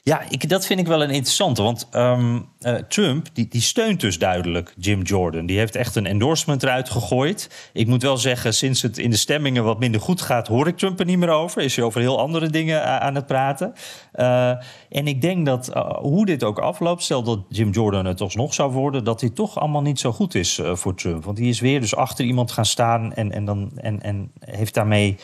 Ja, 0.03 0.23
ik, 0.29 0.49
dat 0.49 0.67
vind 0.67 0.81
ik 0.81 0.87
wel 0.87 1.03
een 1.03 1.11
interessante. 1.11 1.63
Want 1.63 1.89
um, 1.93 2.49
uh, 2.61 2.75
Trump 2.75 3.27
die, 3.33 3.49
die 3.49 3.61
steunt 3.61 4.01
dus 4.01 4.19
duidelijk 4.19 4.75
Jim 4.77 5.03
Jordan. 5.03 5.47
Die 5.47 5.59
heeft 5.59 5.77
echt 5.77 5.97
een 5.97 6.07
endorsement 6.07 6.63
eruit 6.63 6.91
gegooid. 6.91 7.71
Ik 7.73 7.87
moet 7.87 8.03
wel 8.03 8.17
zeggen, 8.17 8.55
sinds 8.55 8.83
het 8.83 8.99
in 8.99 9.11
de 9.11 9.17
stemmingen 9.17 9.65
wat 9.65 9.79
minder 9.79 10.01
goed 10.01 10.21
gaat, 10.21 10.47
hoor 10.47 10.67
ik 10.67 10.77
Trump 10.77 11.01
er 11.01 11.07
niet 11.07 11.19
meer 11.19 11.31
over. 11.31 11.63
Is 11.63 11.77
hij 11.77 11.85
over 11.85 12.01
heel 12.01 12.19
andere 12.19 12.51
dingen 12.51 13.01
aan 13.01 13.15
het 13.15 13.27
praten. 13.27 13.73
Uh, 14.15 14.49
en 14.89 15.07
ik 15.07 15.21
denk 15.21 15.47
dat 15.47 15.71
hoe 16.01 16.27
dit 16.27 16.45
ook 16.45 16.59
afloopt, 16.59 17.03
stel 17.03 17.23
dat 17.23 17.41
Jim 17.49 17.71
Jordan 17.71 18.05
het 18.05 18.21
alsnog 18.21 18.55
zou 18.55 18.73
worden, 18.73 19.05
dat 19.05 19.21
hij 19.21 19.31
toch 19.31 19.59
allemaal 19.59 19.83
niet 19.83 20.01
zo 20.01 20.13
goed 20.13 20.35
is 20.35 20.61
voor 20.73 20.95
Trump. 20.95 21.25
Want 21.25 21.37
die 21.37 21.49
is 21.49 21.61
weer 21.61 21.81
dus 21.81 21.97
achter 21.97 22.25
iemand 22.25 22.53
gaan 22.53 22.67
staan 22.67 23.15
en, 23.15 23.33
en, 23.33 23.45
dan, 23.45 23.71
en, 23.77 24.03
en 24.03 24.33
heeft 24.41 24.75
daarmee 24.75 25.17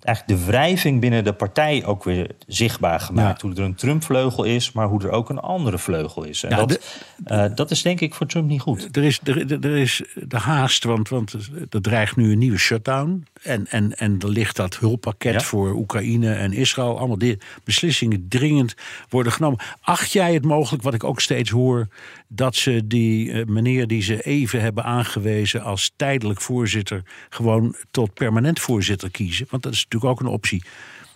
eigenlijk 0.00 0.40
de 0.40 0.46
wrijving 0.46 1.00
binnen 1.00 1.24
de 1.24 1.32
partij 1.32 1.84
ook 1.84 2.04
weer 2.04 2.30
zichtbaar 2.46 3.00
gemaakt. 3.00 3.42
Ja. 3.42 3.48
Hoe 3.48 3.56
er 3.56 3.64
een 3.64 3.74
Trump-vleugel 3.74 4.44
is, 4.44 4.72
maar 4.72 4.86
hoe 4.86 5.02
er 5.02 5.10
ook 5.10 5.28
een 5.28 5.38
andere 5.38 5.78
vleugel 5.78 6.24
is. 6.24 6.42
En 6.42 6.56
dat, 6.56 6.68
de, 6.68 6.80
uh, 7.26 7.56
dat 7.56 7.70
is 7.70 7.82
denk 7.82 8.00
ik 8.00 8.14
voor 8.14 8.26
Trump 8.26 8.48
niet 8.48 8.60
goed. 8.60 8.96
Er 8.96 9.04
is, 9.04 9.20
er, 9.24 9.64
er 9.64 9.76
is 9.76 10.02
de 10.14 10.38
haast, 10.38 10.84
want, 10.84 11.08
want 11.08 11.36
er 11.70 11.82
dreigt 11.82 12.16
nu 12.16 12.32
een 12.32 12.38
nieuwe 12.38 12.58
shutdown. 12.58 13.26
En, 13.44 13.66
en, 13.66 13.96
en 13.96 14.18
er 14.20 14.28
ligt 14.28 14.56
dat 14.56 14.76
hulppakket 14.76 15.32
ja. 15.32 15.40
voor 15.40 15.74
Oekraïne 15.74 16.32
en 16.34 16.52
Israël. 16.52 16.98
Allemaal 16.98 17.18
die 17.18 17.38
beslissingen 17.64 18.28
dringend 18.28 18.74
worden 19.08 19.32
genomen. 19.32 19.60
Acht 19.80 20.12
jij 20.12 20.34
het 20.34 20.44
mogelijk, 20.44 20.82
wat 20.82 20.94
ik 20.94 21.04
ook 21.04 21.20
steeds 21.20 21.50
hoor, 21.50 21.88
dat 22.28 22.56
ze 22.56 22.86
die 22.86 23.26
uh, 23.26 23.46
meneer 23.46 23.86
die 23.86 24.02
ze 24.02 24.22
even 24.22 24.60
hebben 24.60 24.84
aangewezen 24.84 25.62
als 25.62 25.92
tijdelijk 25.96 26.40
voorzitter, 26.40 27.02
gewoon 27.28 27.76
tot 27.90 28.14
permanent 28.14 28.60
voorzitter 28.60 29.10
kiezen? 29.10 29.46
Want 29.50 29.62
dat 29.62 29.72
is 29.72 29.84
natuurlijk 29.84 30.12
ook 30.12 30.20
een 30.20 30.32
optie. 30.32 30.62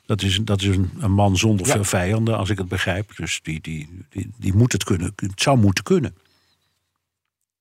Dat 0.07 0.22
is, 0.22 0.41
dat 0.45 0.61
is 0.61 0.76
een, 0.76 0.91
een 0.99 1.12
man 1.12 1.37
zonder 1.37 1.66
ja. 1.66 1.72
veel 1.72 1.85
vijanden, 1.85 2.39
als 2.39 2.51
ik 2.51 2.59
het 2.59 2.68
begrijp. 2.68 3.16
Dus 3.16 3.41
die, 3.43 3.61
die, 3.61 3.89
die, 4.09 4.31
die 4.39 4.55
moet 4.55 4.72
het 4.72 4.85
kunnen. 4.85 5.12
Het 5.16 5.43
zou 5.43 5.59
moeten 5.59 5.85
kunnen. 5.85 6.14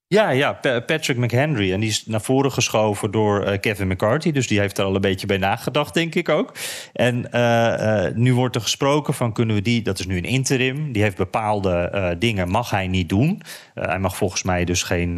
Ja, 0.10 0.30
ja, 0.30 0.54
Patrick 0.62 1.18
McHenry. 1.18 1.74
En 1.74 1.80
die 1.80 1.90
is 1.90 2.06
naar 2.06 2.22
voren 2.22 2.52
geschoven 2.52 3.12
door 3.12 3.48
uh, 3.48 3.60
Kevin 3.60 3.88
McCarthy. 3.88 4.32
Dus 4.32 4.48
die 4.48 4.60
heeft 4.60 4.78
er 4.78 4.86
al 4.86 4.96
een 4.96 5.02
beetje 5.02 5.28
bij 5.28 5.38
nagedacht, 5.38 5.94
denk 5.94 6.16
ik 6.16 6.30
ook. 6.30 6.54
En 6.94 7.28
uh, 7.32 7.42
uh, 7.42 8.16
nu 8.16 8.34
wordt 8.34 8.56
er 8.56 8.62
gesproken 8.62 9.14
van 9.14 9.34
kunnen 9.34 9.56
we 9.56 9.62
die... 9.62 9.82
Dat 9.82 10.00
is 10.00 10.06
nu 10.06 10.18
een 10.18 10.24
interim. 10.24 10.92
Die 10.92 11.02
heeft 11.02 11.18
bepaalde 11.18 12.16
dingen, 12.20 12.50
mag 12.50 12.70
hij 12.70 12.88
niet 12.88 13.10
doen. 13.10 13.42
hij 13.74 14.00
mag 14.00 14.18
volgens 14.18 14.44
mij 14.44 14.66
dus 14.66 14.84
geen 14.84 15.16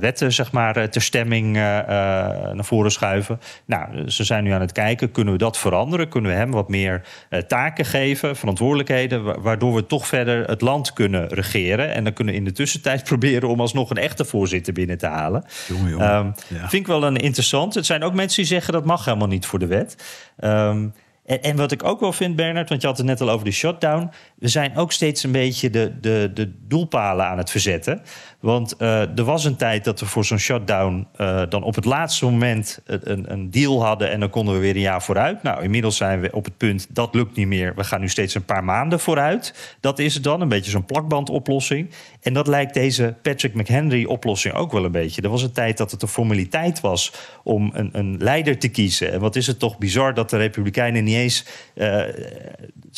wetten, 0.00 0.32
zeg 0.32 0.52
maar, 0.52 0.90
ter 0.90 1.02
stemming 1.02 1.52
naar 1.52 2.64
voren 2.64 2.92
schuiven. 2.92 3.40
Nou, 3.64 4.10
ze 4.10 4.24
zijn 4.24 4.44
nu 4.44 4.50
aan 4.50 4.60
het 4.60 4.72
kijken. 4.72 5.10
Kunnen 5.10 5.32
we 5.32 5.38
dat 5.38 5.58
veranderen? 5.58 6.08
Kunnen 6.08 6.30
we 6.30 6.36
hem 6.36 6.50
wat 6.50 6.68
meer 6.68 7.02
taken 7.46 7.84
geven, 7.84 8.36
verantwoordelijkheden... 8.36 9.42
waardoor 9.42 9.74
we 9.74 9.86
toch 9.86 10.06
verder 10.06 10.46
het 10.46 10.60
land 10.60 10.92
kunnen 10.92 11.28
regeren. 11.28 11.94
En 11.94 12.04
dan 12.04 12.12
kunnen 12.12 12.34
we 12.34 12.40
in 12.40 12.46
de 12.46 12.52
tussentijd 12.52 13.04
proberen 13.10 13.48
om 13.48 13.60
alsnog 13.60 13.90
een 13.90 13.96
echt 13.96 14.15
de 14.16 14.24
voorzitter 14.24 14.72
binnen 14.72 14.98
te 14.98 15.06
halen. 15.06 15.44
Jongen, 15.68 15.90
jongen. 15.90 16.16
Um, 16.16 16.34
Vind 16.48 16.72
ik 16.72 16.86
wel 16.86 17.04
een 17.04 17.16
interessant. 17.16 17.74
Het 17.74 17.86
zijn 17.86 18.02
ook 18.02 18.14
mensen 18.14 18.36
die 18.42 18.52
zeggen 18.52 18.72
dat 18.72 18.84
mag 18.84 19.04
helemaal 19.04 19.28
niet 19.28 19.46
voor 19.46 19.58
de 19.58 19.66
wet. 19.66 19.96
Um, 20.38 20.92
en, 21.26 21.42
en, 21.42 21.56
wat 21.56 21.72
ik 21.72 21.84
ook 21.84 22.00
wel 22.00 22.12
vind, 22.12 22.36
Bernard, 22.36 22.68
want 22.68 22.80
je 22.80 22.86
had 22.86 22.96
het 22.96 23.06
net 23.06 23.20
al 23.20 23.30
over 23.30 23.44
de 23.44 23.52
shutdown. 23.52 24.10
We 24.38 24.48
zijn 24.48 24.76
ook 24.76 24.92
steeds 24.92 25.22
een 25.22 25.32
beetje 25.32 25.70
de, 25.70 25.92
de, 26.00 26.30
de 26.34 26.52
doelpalen 26.66 27.26
aan 27.26 27.38
het 27.38 27.50
verzetten. 27.50 28.02
Want 28.46 28.74
uh, 28.78 29.18
er 29.18 29.24
was 29.24 29.44
een 29.44 29.56
tijd 29.56 29.84
dat 29.84 30.00
we 30.00 30.06
voor 30.06 30.24
zo'n 30.24 30.38
shutdown 30.38 31.06
uh, 31.20 31.42
dan 31.48 31.62
op 31.62 31.74
het 31.74 31.84
laatste 31.84 32.24
moment 32.24 32.80
een, 32.84 33.32
een, 33.32 33.50
deal 33.50 33.84
hadden 33.84 34.10
en 34.10 34.20
dan 34.20 34.30
konden 34.30 34.54
we 34.54 34.60
weer 34.60 34.74
een 34.74 34.80
jaar 34.80 35.02
vooruit. 35.02 35.42
Nou, 35.42 35.62
inmiddels 35.62 35.96
zijn 35.96 36.20
we 36.20 36.32
op 36.32 36.44
het 36.44 36.56
punt 36.56 36.86
dat 36.90 37.14
lukt 37.14 37.36
niet 37.36 37.46
meer. 37.46 37.74
We 37.74 37.84
gaan 37.84 38.00
nu 38.00 38.08
steeds 38.08 38.34
een 38.34 38.44
paar 38.44 38.64
maanden 38.64 39.00
vooruit. 39.00 39.76
Dat 39.80 39.98
is 39.98 40.14
het 40.14 40.22
dan, 40.22 40.40
een 40.40 40.48
beetje 40.48 40.70
zo'n 40.70 40.84
plakbandoplossing. 40.84 41.90
En 42.22 42.32
dat 42.32 42.46
lijkt 42.46 42.74
deze 42.74 43.14
Patrick 43.22 43.54
McHenry-oplossing 43.54 44.54
ook 44.54 44.72
wel 44.72 44.84
een 44.84 44.92
beetje. 44.92 45.22
Er 45.22 45.28
was 45.28 45.42
een 45.42 45.52
tijd 45.52 45.76
dat 45.76 45.90
het 45.90 46.02
een 46.02 46.08
formaliteit 46.08 46.80
was 46.80 47.12
om 47.42 47.70
een, 47.74 47.88
een 47.92 48.16
leider 48.18 48.58
te 48.58 48.68
kiezen. 48.68 49.12
En 49.12 49.20
wat 49.20 49.36
is 49.36 49.46
het 49.46 49.58
toch 49.58 49.78
bizar 49.78 50.14
dat 50.14 50.30
de 50.30 50.36
Republikeinen 50.36 51.04
niet 51.04 51.14
eens 51.14 51.44
uh, 51.74 52.02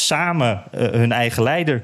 samen 0.00 0.62
hun 0.70 1.12
eigen 1.12 1.42
leider 1.42 1.82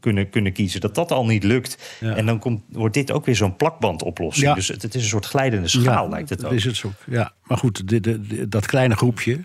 kunnen, 0.00 0.30
kunnen 0.30 0.52
kiezen. 0.52 0.80
Dat 0.80 0.94
dat 0.94 1.12
al 1.12 1.26
niet 1.26 1.44
lukt. 1.44 1.96
Ja. 2.00 2.14
En 2.14 2.26
dan 2.26 2.38
komt, 2.38 2.62
wordt 2.68 2.94
dit 2.94 3.12
ook 3.12 3.26
weer 3.26 3.36
zo'n 3.36 3.56
plakbandoplossing. 3.56 4.46
Ja. 4.46 4.54
Dus 4.54 4.68
het, 4.68 4.82
het, 4.82 4.94
is 4.94 5.02
een 5.02 5.08
soort 5.08 5.26
glijdende 5.26 5.68
schaal, 5.68 6.04
ja, 6.04 6.08
lijkt 6.10 6.28
het 6.28 6.44
ook. 6.44 6.52
Is 6.52 6.64
het 6.64 6.76
zo. 6.76 6.92
Ja, 7.06 7.32
maar 7.42 7.58
goed, 7.58 7.88
de, 7.88 8.00
de, 8.00 8.48
dat 8.48 8.66
kleine 8.66 8.96
groepje, 8.96 9.40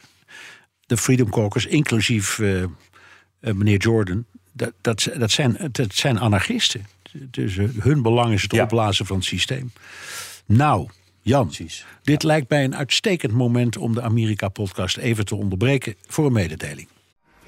de 0.85 0.97
Freedom 0.97 1.29
Caucus, 1.29 1.65
inclusief 1.65 2.37
uh, 2.37 2.61
uh, 2.61 2.67
meneer 3.39 3.77
Jordan, 3.77 4.25
dat, 4.51 4.73
dat, 4.81 5.09
dat, 5.17 5.31
zijn, 5.31 5.57
dat 5.71 5.93
zijn 5.93 6.19
anarchisten. 6.19 6.85
Dus 7.13 7.55
hun 7.79 8.01
belang 8.01 8.33
is 8.33 8.41
het 8.41 8.59
opblazen 8.59 9.05
van 9.05 9.15
het 9.15 9.25
systeem. 9.25 9.71
Nou, 10.45 10.89
Jan, 11.21 11.45
Precies. 11.45 11.85
dit 12.01 12.23
lijkt 12.23 12.49
mij 12.49 12.63
een 12.63 12.75
uitstekend 12.75 13.31
moment 13.31 13.77
om 13.77 13.93
de 13.93 14.01
Amerika-podcast 14.01 14.97
even 14.97 15.25
te 15.25 15.35
onderbreken 15.35 15.95
voor 16.07 16.25
een 16.25 16.33
mededeling. 16.33 16.87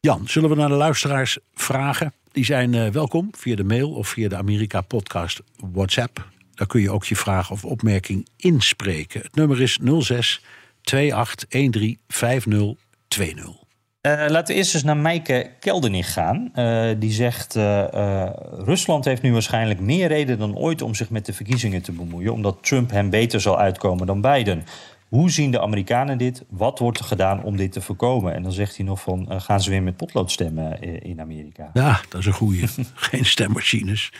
Jan, 0.00 0.28
zullen 0.28 0.50
we 0.50 0.56
naar 0.56 0.68
de 0.68 0.74
luisteraars 0.74 1.38
vragen? 1.54 2.12
Die 2.32 2.44
zijn 2.44 2.72
uh, 2.72 2.88
welkom 2.88 3.30
via 3.36 3.56
de 3.56 3.64
mail 3.64 3.90
of 3.90 4.08
via 4.08 4.28
de 4.28 4.36
Amerika 4.36 4.80
Podcast 4.80 5.40
WhatsApp. 5.72 6.28
Daar 6.54 6.66
kun 6.66 6.80
je 6.80 6.90
ook 6.90 7.04
je 7.04 7.16
vraag 7.16 7.50
of 7.50 7.64
opmerking 7.64 8.28
inspreken. 8.36 9.20
Het 9.20 9.34
nummer 9.34 9.60
is 9.60 9.78
06 9.98 10.42
2813 10.82 11.98
5020. 12.08 13.46
Uh, 13.46 14.24
laten 14.28 14.54
we 14.54 14.60
eerst 14.60 14.74
eens 14.74 14.82
naar 14.82 14.96
Meike 14.96 15.50
Keldernig 15.60 16.12
gaan. 16.12 16.52
Uh, 16.54 16.90
die 16.98 17.12
zegt: 17.12 17.56
uh, 17.56 17.84
Rusland 18.50 19.04
heeft 19.04 19.22
nu 19.22 19.32
waarschijnlijk 19.32 19.80
meer 19.80 20.08
reden 20.08 20.38
dan 20.38 20.56
ooit 20.56 20.82
om 20.82 20.94
zich 20.94 21.10
met 21.10 21.26
de 21.26 21.32
verkiezingen 21.32 21.82
te 21.82 21.92
bemoeien, 21.92 22.32
omdat 22.32 22.58
Trump 22.60 22.90
hem 22.90 23.10
beter 23.10 23.40
zal 23.40 23.58
uitkomen 23.58 24.06
dan 24.06 24.20
Biden. 24.20 24.64
Hoe 25.08 25.30
zien 25.30 25.50
de 25.50 25.60
Amerikanen 25.60 26.18
dit? 26.18 26.44
Wat 26.48 26.78
wordt 26.78 26.98
er 26.98 27.04
gedaan 27.04 27.42
om 27.42 27.56
dit 27.56 27.72
te 27.72 27.80
voorkomen? 27.80 28.34
En 28.34 28.42
dan 28.42 28.52
zegt 28.52 28.76
hij 28.76 28.84
nog 28.86 29.00
van, 29.00 29.26
uh, 29.28 29.40
gaan 29.40 29.60
ze 29.60 29.70
weer 29.70 29.82
met 29.82 29.96
potlood 29.96 30.30
stemmen 30.30 30.82
in 31.02 31.20
Amerika? 31.20 31.70
Ja, 31.72 32.00
dat 32.08 32.20
is 32.20 32.26
een 32.26 32.32
goede. 32.32 32.66
Geen 32.94 33.24
stemmachines. 33.24 34.12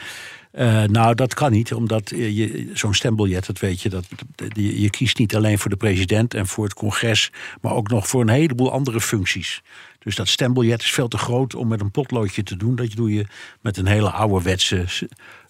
Uh, 0.53 0.83
nou, 0.83 1.15
dat 1.15 1.35
kan 1.35 1.53
niet, 1.53 1.75
omdat 1.75 2.11
je, 2.11 2.71
zo'n 2.75 2.95
stembiljet, 2.95 3.47
dat 3.47 3.59
weet 3.59 3.81
je, 3.81 3.89
dat, 3.89 4.07
je, 4.53 4.81
je 4.81 4.91
kiest 4.91 5.19
niet 5.19 5.37
alleen 5.37 5.59
voor 5.59 5.71
de 5.71 5.77
president 5.77 6.35
en 6.35 6.47
voor 6.47 6.65
het 6.65 6.75
congres, 6.75 7.33
maar 7.61 7.73
ook 7.73 7.89
nog 7.89 8.09
voor 8.09 8.21
een 8.21 8.29
heleboel 8.29 8.73
andere 8.73 9.01
functies. 9.01 9.63
Dus 9.99 10.17
dat 10.17 10.29
stembiljet 10.29 10.83
is 10.83 10.91
veel 10.91 11.09
te 11.09 11.19
groot 11.19 11.55
om 11.55 11.69
met 11.69 11.81
een 11.81 11.91
potloodje 11.91 12.43
te 12.43 12.57
doen. 12.57 12.77
Dat 12.77 12.91
doe 12.91 13.15
je 13.15 13.27
met 13.61 13.77
een 13.77 13.87
hele 13.87 14.11
ouderwetse, 14.11 14.77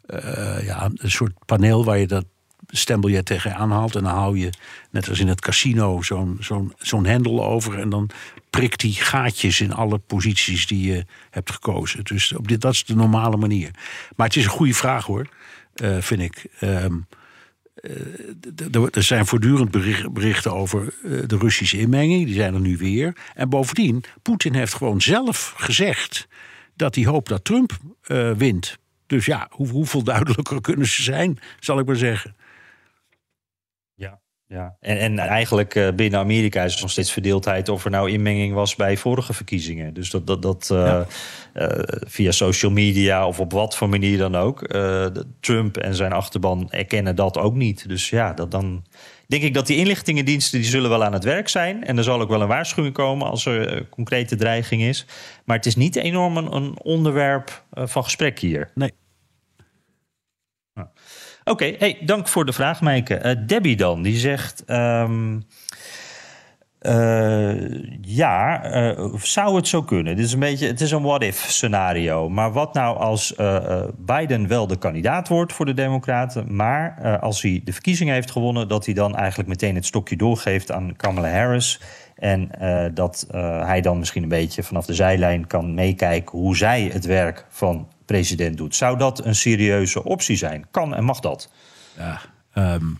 uh, 0.07 0.66
ja, 0.66 0.91
een 0.95 1.11
soort 1.11 1.32
paneel 1.45 1.84
waar 1.84 1.99
je 1.99 2.07
dat 2.07 2.24
stembiljet 2.70 3.24
tegen 3.24 3.54
aanhaalt. 3.54 3.96
En 3.96 4.02
dan 4.02 4.14
hou 4.14 4.38
je, 4.38 4.52
net 4.90 5.08
als 5.08 5.18
in 5.18 5.28
het 5.28 5.40
casino, 5.40 6.02
zo'n 6.02 6.36
zo'n 6.40 6.72
zo'n 6.78 7.06
hendel 7.06 7.44
over. 7.44 7.78
En 7.78 7.88
dan 7.88 8.10
prikt 8.50 8.80
die 8.80 8.94
gaatjes 8.94 9.60
in 9.60 9.72
alle 9.72 9.98
posities 9.98 10.66
die 10.66 10.92
je 10.92 11.04
hebt 11.30 11.50
gekozen. 11.50 12.04
Dus 12.04 12.32
op 12.32 12.48
dit, 12.48 12.60
dat 12.60 12.72
is 12.72 12.84
de 12.84 12.94
normale 12.94 13.36
manier. 13.36 13.70
Maar 14.16 14.26
het 14.26 14.36
is 14.36 14.44
een 14.44 14.50
goede 14.50 14.74
vraag 14.74 15.04
hoor, 15.04 15.28
uh, 15.82 15.96
vind 16.00 16.20
ik. 16.20 16.46
Um, 16.60 17.06
uh, 17.82 18.84
er 18.92 19.02
zijn 19.02 19.26
voortdurend 19.26 19.70
berichten 20.12 20.52
over 20.52 20.94
de 21.02 21.38
Russische 21.38 21.78
inmenging. 21.78 22.24
Die 22.24 22.34
zijn 22.34 22.54
er 22.54 22.60
nu 22.60 22.76
weer. 22.76 23.16
En 23.34 23.48
bovendien, 23.48 24.04
Poetin 24.22 24.54
heeft 24.54 24.74
gewoon 24.74 25.00
zelf 25.00 25.54
gezegd 25.56 26.28
dat 26.76 26.94
hij 26.94 27.04
hoopt 27.04 27.28
dat 27.28 27.44
Trump 27.44 27.76
wint. 28.36 28.78
Dus 29.06 29.26
ja, 29.26 29.46
hoe, 29.50 29.68
hoeveel 29.68 30.02
duidelijker 30.02 30.60
kunnen 30.60 30.86
ze 30.86 31.02
zijn, 31.02 31.38
zal 31.60 31.78
ik 31.78 31.86
maar 31.86 31.96
zeggen. 31.96 32.36
Ja, 34.49 34.76
en, 34.80 34.99
en 34.99 35.18
eigenlijk 35.18 35.74
uh, 35.74 35.88
binnen 35.90 36.20
Amerika 36.20 36.62
is 36.62 36.74
er 36.74 36.80
nog 36.80 36.90
steeds 36.90 37.12
verdeeldheid 37.12 37.68
of 37.68 37.84
er 37.84 37.90
nou 37.90 38.11
inmenging 38.11 38.55
was 38.55 38.76
bij 38.76 38.96
vorige 38.96 39.32
verkiezingen. 39.32 39.94
Dus 39.94 40.11
dat, 40.11 40.26
dat, 40.26 40.42
dat 40.42 40.66
ja. 40.68 41.07
uh, 41.55 41.66
via 42.07 42.30
social 42.30 42.72
media 42.72 43.26
of 43.26 43.40
op 43.40 43.53
wat 43.53 43.76
voor 43.76 43.88
manier 43.88 44.18
dan 44.18 44.36
ook. 44.36 44.66
Trump 45.40 45.76
en 45.76 45.94
zijn 45.94 46.12
achterban 46.12 46.70
erkennen 46.70 47.16
dat 47.16 47.38
ook 47.38 47.55
niet. 47.55 47.88
Dus 47.88 48.11
ja, 48.11 48.32
dat, 48.32 48.51
dan 48.51 48.84
denk 49.26 49.42
ik 49.42 49.55
dat 49.55 49.66
die 49.66 49.76
inlichtingendiensten 49.76 50.61
die 50.61 50.68
zullen 50.68 50.90
wel 50.90 51.05
aan 51.05 51.12
het 51.12 51.24
werk 51.24 51.49
zijn. 51.49 51.84
En 51.84 51.99
er 51.99 52.05
zal 52.05 52.20
ook 52.20 52.28
wel 52.28 52.40
een 52.40 52.49
waarschuwing 52.49 52.94
komen 52.94 53.30
als 53.30 53.46
er 53.46 53.88
concrete 53.88 54.36
dreiging 54.36 54.82
is. 54.82 55.07
Maar 55.44 55.57
het 55.57 55.66
is 55.66 55.76
niet 55.76 55.96
enorm 55.96 56.36
een, 56.36 56.55
een 56.55 56.82
onderwerp 56.82 57.64
van 57.70 58.05
gesprek 58.05 58.38
hier. 58.38 58.70
Nee. 58.74 58.92
Oké, 61.49 61.74
hey, 61.78 61.99
dank 62.01 62.28
voor 62.28 62.44
de 62.44 62.53
vraag, 62.53 62.80
Meike. 62.80 63.22
Uh, 63.24 63.46
Debbie 63.46 63.76
dan, 63.76 64.03
die 64.03 64.16
zegt... 64.16 64.62
Um, 64.66 65.42
uh, 66.82 67.84
ja, 68.01 68.70
uh, 68.74 69.14
zou 69.14 69.57
het 69.57 69.68
zo 69.68 69.82
kunnen? 69.82 70.16
Dit 70.16 70.24
is 70.24 70.32
een 70.32 70.38
beetje, 70.38 70.66
het 70.66 70.80
is 70.80 70.90
een 70.90 71.03
what-if 71.03 71.36
scenario. 71.36 72.28
Maar 72.28 72.53
wat 72.53 72.74
nou 72.74 72.99
als 72.99 73.34
Biden 73.96 74.49
wel 74.49 74.66
de 74.66 74.76
kandidaat 74.76 75.28
wordt 75.28 75.53
voor 75.53 75.66
de 75.66 75.74
Democraten... 75.74 76.57
maar 76.57 77.18
als 77.20 77.42
hij 77.42 77.61
de 77.64 77.72
verkiezingen 77.72 78.14
heeft 78.14 78.30
gewonnen... 78.30 78.68
dat 78.68 78.84
hij 78.84 78.94
dan 78.94 79.16
eigenlijk 79.16 79.49
meteen 79.49 79.74
het 79.74 79.86
stokje 79.86 80.16
doorgeeft 80.16 80.72
aan 80.72 80.96
Kamala 80.96 81.30
Harris... 81.30 81.80
En 82.14 82.51
dat 82.94 83.26
hij 83.64 83.80
dan 83.80 83.99
misschien 83.99 84.22
een 84.22 84.28
beetje 84.28 84.62
vanaf 84.62 84.86
de 84.86 84.94
zijlijn 84.94 85.46
kan 85.46 85.74
meekijken... 85.74 86.38
hoe 86.38 86.57
zij 86.57 86.90
het 86.92 87.05
werk 87.05 87.46
van 87.49 87.88
president 88.09 88.56
doet. 88.56 88.74
Zou 88.74 88.98
dat 88.98 89.24
een 89.24 89.34
serieuze 89.34 90.04
optie 90.04 90.36
zijn? 90.36 90.66
Kan 90.70 90.94
en 90.94 91.04
mag 91.04 91.20
dat? 91.20 91.50
Ja, 91.96 92.20
um, 92.54 92.98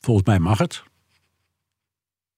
volgens 0.00 0.26
mij 0.26 0.38
mag 0.38 0.58
het. 0.58 0.82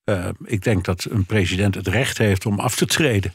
Uh, 0.05 0.29
ik 0.45 0.63
denk 0.63 0.85
dat 0.85 1.07
een 1.11 1.25
president 1.25 1.75
het 1.75 1.87
recht 1.87 2.19
heeft 2.19 2.47
om 2.47 2.61
af 2.61 2.77
te 2.77 2.87
treden. 2.87 3.35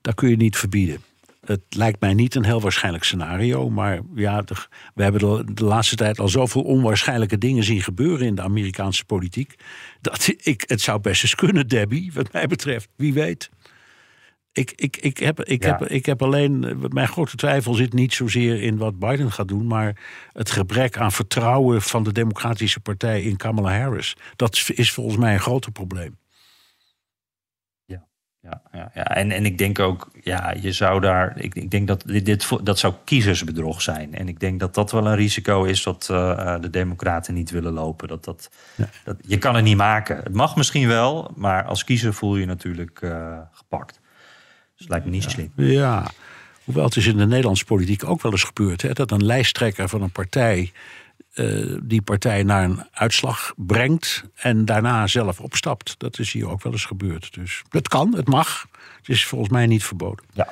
Dat 0.00 0.14
kun 0.14 0.28
je 0.28 0.36
niet 0.36 0.56
verbieden. 0.56 1.02
Het 1.44 1.60
lijkt 1.68 2.00
mij 2.00 2.14
niet 2.14 2.34
een 2.34 2.44
heel 2.44 2.60
waarschijnlijk 2.60 3.04
scenario. 3.04 3.70
Maar 3.70 4.00
ja, 4.14 4.44
we 4.94 5.02
hebben 5.02 5.20
de, 5.20 5.54
de, 5.54 5.64
laatste 5.64 5.96
tijd 5.96 6.18
al 6.18 6.28
zoveel 6.28 6.62
onwaarschijnlijke 6.62 7.38
dingen 7.38 7.64
zien 7.64 7.82
gebeuren 7.82 8.26
in 8.26 8.34
de 8.34 8.42
Amerikaanse 8.42 9.04
politiek. 9.04 9.54
Dat 10.00 10.34
ik, 10.52 10.64
het 10.66 10.80
zou 10.80 11.00
best 11.00 11.22
eens 11.22 11.34
kunnen, 11.34 11.68
Debbie, 11.68 12.12
wat 12.12 12.32
mij 12.32 12.46
betreft. 12.46 12.88
Wie 12.96 13.12
weet. 13.12 13.50
Ik, 14.52 14.72
ik, 14.76 14.96
ik, 14.96 15.18
heb, 15.18 15.42
ik, 15.44 15.64
Ja. 15.64 15.78
heb, 15.78 15.88
ik 15.88 16.06
heb 16.06 16.22
alleen. 16.22 16.78
Mijn 16.88 17.08
grote 17.08 17.36
twijfel 17.36 17.74
zit 17.74 17.92
niet 17.92 18.14
zozeer 18.14 18.62
in 18.62 18.76
wat 18.76 18.98
Biden 18.98 19.32
gaat 19.32 19.48
doen. 19.48 19.66
maar 19.66 19.96
het 20.32 20.50
gebrek 20.50 20.98
aan 20.98 21.12
vertrouwen 21.12 21.82
van 21.82 22.02
de 22.02 22.12
Democratische 22.12 22.80
Partij 22.80 23.22
in 23.22 23.36
Kamala 23.36 23.78
Harris. 23.78 24.16
Dat 24.36 24.70
is 24.74 24.92
volgens 24.92 25.16
mij 25.16 25.32
een 25.32 25.40
groter 25.40 25.72
probleem. 25.72 26.18
Ja, 28.42 28.62
ja, 28.72 28.90
ja. 28.94 29.04
En, 29.04 29.30
en 29.30 29.44
ik 29.44 29.58
denk 29.58 29.78
ook, 29.78 30.10
ja, 30.22 30.54
je 30.60 30.72
zou 30.72 31.00
daar. 31.00 31.38
Ik, 31.40 31.54
ik 31.54 31.70
denk 31.70 31.88
dat 31.88 32.02
dit, 32.06 32.48
dat 32.62 32.78
zou 32.78 32.94
kiezersbedrog 33.04 33.82
zijn. 33.82 34.14
En 34.14 34.28
ik 34.28 34.40
denk 34.40 34.60
dat 34.60 34.74
dat 34.74 34.92
wel 34.92 35.06
een 35.06 35.16
risico 35.16 35.64
is 35.64 35.82
dat 35.82 36.08
eh, 36.10 36.60
de 36.60 36.70
Democraten 36.70 37.34
niet 37.34 37.50
willen 37.50 37.72
lopen. 37.72 38.08
Dat, 38.08 38.24
dat, 38.24 38.50
dat, 39.04 39.16
je 39.26 39.38
kan 39.38 39.54
het 39.54 39.64
niet 39.64 39.76
maken. 39.76 40.16
Het 40.16 40.34
mag 40.34 40.56
misschien 40.56 40.88
wel, 40.88 41.32
maar 41.36 41.64
als 41.64 41.84
kiezer 41.84 42.14
voel 42.14 42.34
je 42.34 42.40
je 42.40 42.46
natuurlijk 42.46 43.02
eh, 43.02 43.38
gepakt. 43.52 44.00
Dus 44.80 44.88
het 44.88 44.88
lijkt 44.88 45.04
me 45.04 45.10
niet 45.10 45.30
slim. 45.30 45.52
Ja, 45.56 46.10
hoewel 46.64 46.84
het 46.84 46.96
is 46.96 47.06
in 47.06 47.16
de 47.16 47.26
Nederlandse 47.26 47.64
politiek 47.64 48.04
ook 48.04 48.22
wel 48.22 48.32
eens 48.32 48.44
gebeurd... 48.44 48.82
Hè, 48.82 48.92
dat 48.92 49.10
een 49.10 49.24
lijsttrekker 49.24 49.88
van 49.88 50.02
een 50.02 50.10
partij 50.10 50.72
eh, 51.32 51.76
die 51.82 52.02
partij 52.02 52.42
naar 52.42 52.64
een 52.64 52.82
uitslag 52.92 53.52
brengt... 53.56 54.24
en 54.34 54.64
daarna 54.64 55.06
zelf 55.06 55.40
opstapt. 55.40 55.94
Dat 55.98 56.18
is 56.18 56.32
hier 56.32 56.48
ook 56.48 56.62
wel 56.62 56.72
eens 56.72 56.84
gebeurd. 56.84 57.34
Dus 57.34 57.62
het 57.68 57.88
kan, 57.88 58.14
het 58.14 58.28
mag. 58.28 58.66
Het 58.96 59.08
is 59.08 59.26
volgens 59.26 59.50
mij 59.50 59.66
niet 59.66 59.84
verboden. 59.84 60.24
Ja. 60.32 60.48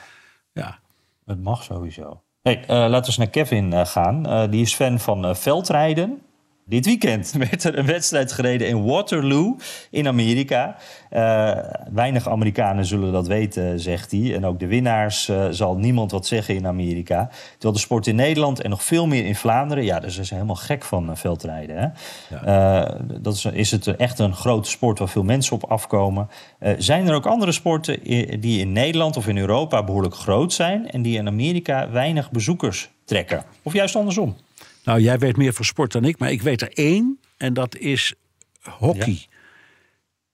Ja. 0.52 0.78
Het 1.26 1.42
mag 1.42 1.62
sowieso. 1.62 2.22
Hey, 2.42 2.60
eh, 2.62 2.68
laten 2.68 3.00
we 3.00 3.06
eens 3.06 3.16
naar 3.16 3.30
Kevin 3.30 3.72
eh, 3.72 3.86
gaan. 3.86 4.50
Die 4.50 4.62
is 4.62 4.74
fan 4.74 4.98
van 4.98 5.36
veldrijden. 5.36 6.22
Dit 6.68 6.86
weekend 6.86 7.32
werd 7.50 7.64
er 7.64 7.78
een 7.78 7.86
wedstrijd 7.86 8.32
gereden 8.32 8.68
in 8.68 8.84
Waterloo 8.84 9.56
in 9.90 10.08
Amerika. 10.08 10.76
Eh, 11.10 11.58
weinig 11.92 12.28
Amerikanen 12.28 12.84
zullen 12.84 13.12
dat 13.12 13.26
weten, 13.26 13.80
zegt 13.80 14.10
hij. 14.10 14.34
En 14.34 14.46
ook 14.46 14.58
de 14.58 14.66
winnaars 14.66 15.28
eh, 15.28 15.46
zal 15.50 15.76
niemand 15.76 16.10
wat 16.10 16.26
zeggen 16.26 16.54
in 16.54 16.66
Amerika. 16.66 17.28
Terwijl 17.52 17.72
de 17.72 17.78
sport 17.78 18.06
in 18.06 18.16
Nederland 18.16 18.60
en 18.60 18.70
nog 18.70 18.82
veel 18.84 19.06
meer 19.06 19.24
in 19.24 19.34
Vlaanderen... 19.34 19.84
ja, 19.84 20.00
dus 20.00 20.14
ze 20.14 20.24
zijn 20.24 20.40
helemaal 20.40 20.62
gek 20.62 20.84
van 20.84 21.10
eh, 21.10 21.16
veldrijden. 21.16 21.76
Hè? 21.76 21.88
Dat 23.20 23.34
is, 23.34 23.44
is 23.44 23.70
het 23.70 23.86
echt 23.86 24.18
een 24.18 24.34
grote 24.34 24.70
sport 24.70 24.98
waar 24.98 25.08
veel 25.08 25.22
mensen 25.22 25.54
op 25.54 25.64
afkomen. 25.64 26.28
Zijn 26.78 27.08
er 27.08 27.14
ook 27.14 27.26
andere 27.26 27.52
sporten 27.52 28.00
die 28.40 28.60
in 28.60 28.72
Nederland 28.72 29.16
of 29.16 29.28
in 29.28 29.38
Europa 29.38 29.84
behoorlijk 29.84 30.14
groot 30.14 30.52
zijn... 30.52 30.90
en 30.90 31.02
die 31.02 31.18
in 31.18 31.26
Amerika 31.26 31.90
weinig 31.90 32.30
bezoekers 32.30 32.90
trekken? 33.04 33.44
Of 33.62 33.72
juist 33.72 33.96
andersom? 33.96 34.36
Nou, 34.88 35.00
jij 35.00 35.18
weet 35.18 35.36
meer 35.36 35.52
van 35.52 35.64
sport 35.64 35.92
dan 35.92 36.04
ik, 36.04 36.18
maar 36.18 36.30
ik 36.30 36.42
weet 36.42 36.62
er 36.62 36.72
één. 36.72 37.18
En 37.36 37.52
dat 37.52 37.76
is 37.76 38.14
hockey. 38.62 39.26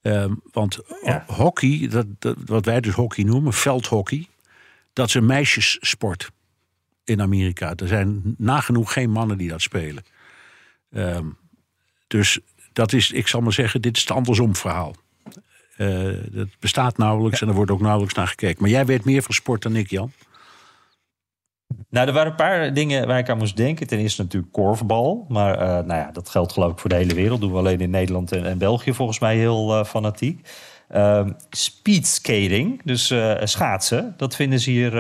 Ehm, 0.03 0.35
want 0.53 0.81
Ja. 1.05 1.25
hockey, 1.27 1.89
dat, 1.91 2.07
dat, 2.19 2.37
wat 2.47 2.65
wij 2.65 2.81
dus 2.81 2.95
hockey 2.95 3.25
noemen, 3.25 3.53
veldhockey... 3.53 4.29
dat 4.93 5.09
is 5.09 5.15
een 5.15 5.27
meisjessport 5.27 6.31
in 7.05 7.21
Amerika. 7.21 7.75
Er 7.75 7.89
zijn 7.89 8.35
nagenoeg 8.39 8.93
geen 8.93 9.11
mannen 9.11 9.39
die 9.39 9.49
dat 9.49 9.63
spelen. 9.63 10.05
Ehm, 10.91 11.27
dus 12.07 12.39
dat 12.73 12.93
is, 12.93 13.11
ik 13.11 13.29
zal 13.29 13.41
maar 13.41 13.53
zeggen, 13.53 13.83
dit 13.83 13.97
is 13.97 14.03
het 14.03 14.11
andersom 14.11 14.57
verhaal. 14.57 14.95
Eh 15.77 16.13
dat 16.31 16.49
bestaat 16.59 16.97
nauwelijks 16.97 17.41
en 17.41 17.49
er 17.49 17.55
wordt 17.55 17.71
ook 17.71 17.81
nauwelijks 17.81 18.15
naar 18.15 18.29
gekeken. 18.29 18.63
Maar 18.63 18.71
jij 18.71 18.87
weet 18.87 19.05
meer 19.05 19.23
van 19.23 19.35
sport 19.35 19.63
dan 19.63 19.77
ik, 19.77 19.91
Jan. 19.91 20.13
Nou, 21.91 22.07
er 22.07 22.12
waren 22.12 22.31
een 22.31 22.37
paar 22.37 22.75
dingen 22.75 23.07
waar 23.07 23.18
ik 23.18 23.29
aan 23.29 23.39
moest 23.39 23.57
denken. 23.57 23.87
Ten 23.87 23.99
eerste 23.99 24.22
natuurlijk 24.22 24.53
korfbal. 24.53 25.25
Maar 25.29 25.55
eh, 25.59 25.66
nou 25.68 26.01
ja, 26.01 26.11
dat 26.12 26.29
geldt 26.29 26.53
geloof 26.53 26.72
ik 26.72 26.79
voor 26.79 26.91
de 26.91 26.97
hele 26.97 27.14
wereld. 27.14 27.41
Doen 27.41 27.53
we 27.53 27.59
alleen 27.59 27.81
in 27.81 27.91
Nederland 27.91 28.33
en, 28.33 28.45
en 28.47 28.59
België 28.59 28.95
volgens 28.95 29.18
mij 29.18 29.37
heel 29.37 29.79
eh, 29.79 29.85
fanatiek. 29.85 30.49
Ehm 30.89 31.31
speedskating, 31.51 32.81
dus 32.85 33.11
eh, 33.11 33.35
schaatsen, 33.45 34.14
dat 34.16 34.37
vinden 34.37 34.61
ze 34.61 34.70
hier 34.70 34.95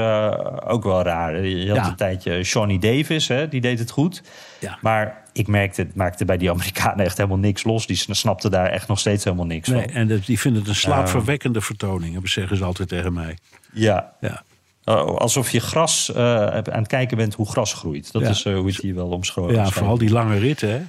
ook 0.66 0.84
wel 0.84 1.02
raar. 1.02 1.44
Je 1.46 1.66
had 1.68 1.76
Ja. 1.76 1.88
een 1.88 1.96
tijdje 1.96 2.40
Johnny 2.40 2.78
Davis, 2.78 3.28
hè, 3.28 3.48
die 3.48 3.60
deed 3.60 3.78
het 3.78 3.90
goed. 3.90 4.22
Ja. 4.60 4.78
Maar 4.80 5.22
ik 5.32 5.46
merkte, 5.48 5.80
het 5.82 5.94
maakte 5.94 6.24
bij 6.24 6.36
die 6.36 6.50
Amerikanen 6.50 7.04
echt 7.04 7.16
helemaal 7.16 7.38
niks 7.38 7.64
los. 7.64 7.86
Die 7.86 7.96
snapten 7.96 8.50
daar 8.50 8.66
echt 8.70 8.88
nog 8.88 8.98
steeds 8.98 9.24
helemaal 9.24 9.46
niks 9.46 9.68
Nee, 9.68 9.82
van. 9.82 9.90
en 9.90 10.20
die 10.26 10.40
vinden 10.40 10.60
het 10.60 10.70
een 10.70 10.76
slaapverwekkende 10.76 11.60
vertoning, 11.60 12.28
zeggen 12.28 12.56
ze 12.56 12.64
altijd 12.64 12.88
tegen 12.88 13.12
mij. 13.12 13.38
Ja, 13.72 14.12
Ja. 14.20 14.42
Oh, 14.84 15.16
alsof 15.16 15.50
je 15.50 15.60
gras 15.60 16.12
eh, 16.12 16.46
aan 16.46 16.62
het 16.64 16.86
kijken 16.86 17.16
bent 17.16 17.34
hoe 17.34 17.48
gras 17.50 17.72
groeit. 17.72 18.12
Dat 18.12 18.22
Ja. 18.22 18.28
is 18.28 18.44
eh, 18.44 18.54
hoe 18.56 18.66
het 18.66 18.76
hier 18.76 18.94
wel 18.94 19.08
omschreven 19.08 19.54
Ja, 19.54 19.70
vooral 19.70 19.98
die 19.98 20.10
lange 20.10 20.38
ritten, 20.38 20.70
hè? 20.70 20.80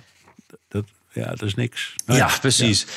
Dat, 0.67 0.85
ja, 1.13 1.25
dat 1.25 1.41
is 1.41 1.55
niks. 1.55 1.95
Ja, 2.05 2.29
precies. 2.41 2.87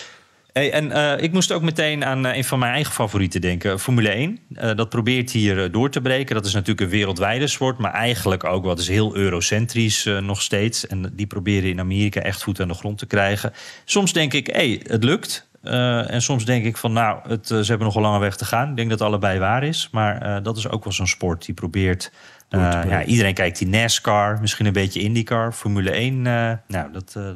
Hey, 0.52 0.72
en 0.72 0.92
eh, 0.92 1.22
ik 1.22 1.32
moest 1.32 1.52
ook 1.52 1.62
meteen 1.62 2.04
aan 2.04 2.24
een 2.24 2.44
van 2.44 2.58
mijn 2.58 2.72
eigen 2.72 2.92
favorieten 2.92 3.40
denken. 3.40 3.80
Formule 3.80 4.08
1. 4.08 4.38
Eh, 4.54 4.74
dat 4.76 4.88
probeert 4.88 5.30
hier 5.30 5.70
door 5.70 5.90
te 5.90 6.00
breken. 6.00 6.34
Dat 6.34 6.46
is 6.46 6.52
natuurlijk 6.52 6.80
een 6.80 6.88
wereldwijde 6.88 7.46
sport. 7.46 7.78
Maar 7.78 7.92
eigenlijk 7.92 8.44
ook 8.44 8.64
wat 8.64 8.78
is 8.78 8.88
heel 8.88 9.16
eurocentrisch 9.16 10.04
nog 10.20 10.42
steeds. 10.42 10.86
En 10.86 11.12
die 11.16 11.26
proberen 11.26 11.70
in 11.70 11.80
Amerika 11.80 12.20
echt 12.20 12.42
voet 12.42 12.60
aan 12.60 12.68
de 12.68 12.74
grond 12.74 12.98
te 12.98 13.06
krijgen. 13.06 13.52
Soms 13.84 14.12
denk 14.12 14.32
ik, 14.34 14.46
hé, 14.46 14.52
hey, 14.52 14.80
het 14.82 15.04
lukt. 15.04 15.46
Eh, 15.68 16.10
en 16.10 16.22
soms 16.22 16.44
denk 16.44 16.64
ik 16.64 16.76
van, 16.76 16.92
nou, 16.92 17.18
het, 17.28 17.50
eh, 17.50 17.58
ze 17.58 17.66
hebben 17.68 17.86
nog 17.86 17.96
een 17.96 18.02
lange 18.02 18.18
weg 18.18 18.36
te 18.36 18.44
gaan. 18.44 18.70
Ik 18.70 18.76
denk 18.76 18.90
dat 18.90 19.00
allebei 19.00 19.38
waar 19.38 19.62
is. 19.62 19.88
Maar 19.92 20.22
eh, 20.22 20.42
dat 20.42 20.56
is 20.56 20.68
ook 20.68 20.84
wel 20.84 20.92
zo'n 20.92 21.06
sport 21.06 21.44
die 21.44 21.54
probeert... 21.54 22.12
ja, 22.48 23.04
iedereen 23.04 23.34
kijkt 23.34 23.58
die 23.58 23.68
NASCAR, 23.68 24.40
misschien 24.40 24.66
een 24.66 24.72
beetje 24.72 25.00
IndyCar. 25.00 25.52
Formule 25.52 25.90
1, 25.90 26.26
eh, 26.26 26.52
nou, 26.66 26.92
dat, 26.92 27.12
daar 27.12 27.34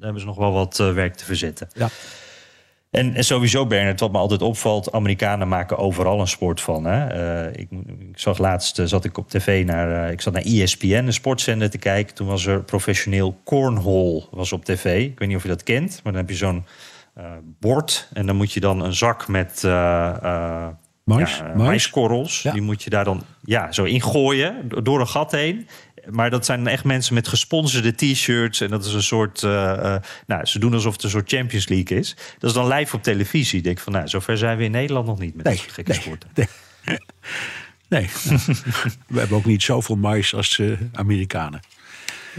hebben 0.00 0.20
ze 0.20 0.26
nog 0.26 0.36
wel 0.36 0.52
wat 0.52 0.76
werk 0.76 1.14
te 1.14 1.24
verzetten. 1.24 1.68
Ja. 1.72 1.88
En, 2.94 3.14
en 3.14 3.24
sowieso, 3.24 3.66
Bernard, 3.66 4.00
wat 4.00 4.12
me 4.12 4.18
altijd 4.18 4.42
opvalt... 4.42 4.92
Amerikanen 4.92 5.48
maken 5.48 5.78
overal 5.78 6.20
een 6.20 6.28
sport 6.28 6.60
van. 6.60 6.84
Hè? 6.84 7.50
Ik, 7.50 7.68
ik 7.98 8.18
zag 8.18 8.38
laatst, 8.38 8.80
zat 8.84 9.04
ik 9.04 9.18
op 9.18 9.30
tv 9.30 9.64
naar... 9.64 10.04
eh, 10.04 10.12
ik 10.12 10.20
zat 10.20 10.32
naar 10.32 10.42
ESPN, 10.42 10.86
een 10.86 11.12
sportzender, 11.12 11.70
te 11.70 11.78
kijken. 11.78 12.14
Toen 12.14 12.26
was 12.26 12.46
er 12.46 12.62
professioneel 12.62 13.40
cornhole 13.44 14.26
was 14.30 14.52
op 14.52 14.64
tv. 14.64 15.04
Ik 15.04 15.18
weet 15.18 15.28
niet 15.28 15.36
of 15.36 15.42
je 15.42 15.48
dat 15.48 15.62
kent, 15.62 16.00
maar 16.02 16.12
dan 16.12 16.20
heb 16.20 16.30
je 16.30 16.36
zo'n 16.36 16.64
bord... 17.60 18.08
en 18.12 18.26
dan 18.26 18.36
moet 18.36 18.52
je 18.52 18.60
dan 18.60 18.80
een 18.80 18.94
zak 18.94 19.28
met... 19.28 19.64
eh, 19.64 20.08
eh, 20.22 20.68
Mais, 21.04 21.36
ja, 21.36 21.52
maiskorrels. 21.56 22.42
Ja. 22.42 22.52
Die 22.52 22.62
moet 22.62 22.82
je 22.82 22.90
daar 22.90 23.04
dan 23.04 23.22
ja, 23.42 23.72
zo 23.72 23.84
ingooien, 23.84 24.68
do- 24.68 24.82
door 24.82 25.00
een 25.00 25.08
gat 25.08 25.30
heen. 25.30 25.68
Maar 26.10 26.30
dat 26.30 26.44
zijn 26.44 26.66
echt 26.66 26.84
mensen 26.84 27.14
met 27.14 27.28
gesponsorde 27.28 27.94
t-shirts. 27.94 28.60
En 28.60 28.68
dat 28.70 28.84
is 28.84 28.92
een 28.92 29.02
soort. 29.02 29.42
eh, 29.42 29.94
eh, 29.94 30.02
nou, 30.26 30.44
ze 30.46 30.58
doen 30.58 30.74
alsof 30.74 30.92
het 30.92 31.02
een 31.02 31.10
soort 31.10 31.28
Champions 31.28 31.68
League 31.68 31.98
is. 31.98 32.16
Dat 32.38 32.50
is 32.50 32.56
dan 32.56 32.68
live 32.68 32.96
op 32.96 33.02
televisie. 33.02 33.58
Ik 33.58 33.64
denk 33.64 33.78
van, 33.78 33.92
nou, 33.92 34.08
zover 34.08 34.38
zijn 34.38 34.56
we 34.58 34.64
in 34.64 34.70
Nederland 34.70 35.06
nog 35.06 35.18
niet 35.18 35.34
met 35.34 35.44
Nee, 35.44 35.56
gekke 35.56 35.90
nee, 35.90 36.00
sporten. 36.00 36.28
nee. 36.34 36.48
Nee, 37.88 38.08
we 39.08 39.18
hebben 39.18 39.36
ook 39.36 39.44
niet 39.44 39.62
zoveel 39.62 39.96
mais 39.96 40.34
als 40.34 40.56
de 40.56 40.78
Amerikanen. 40.92 41.60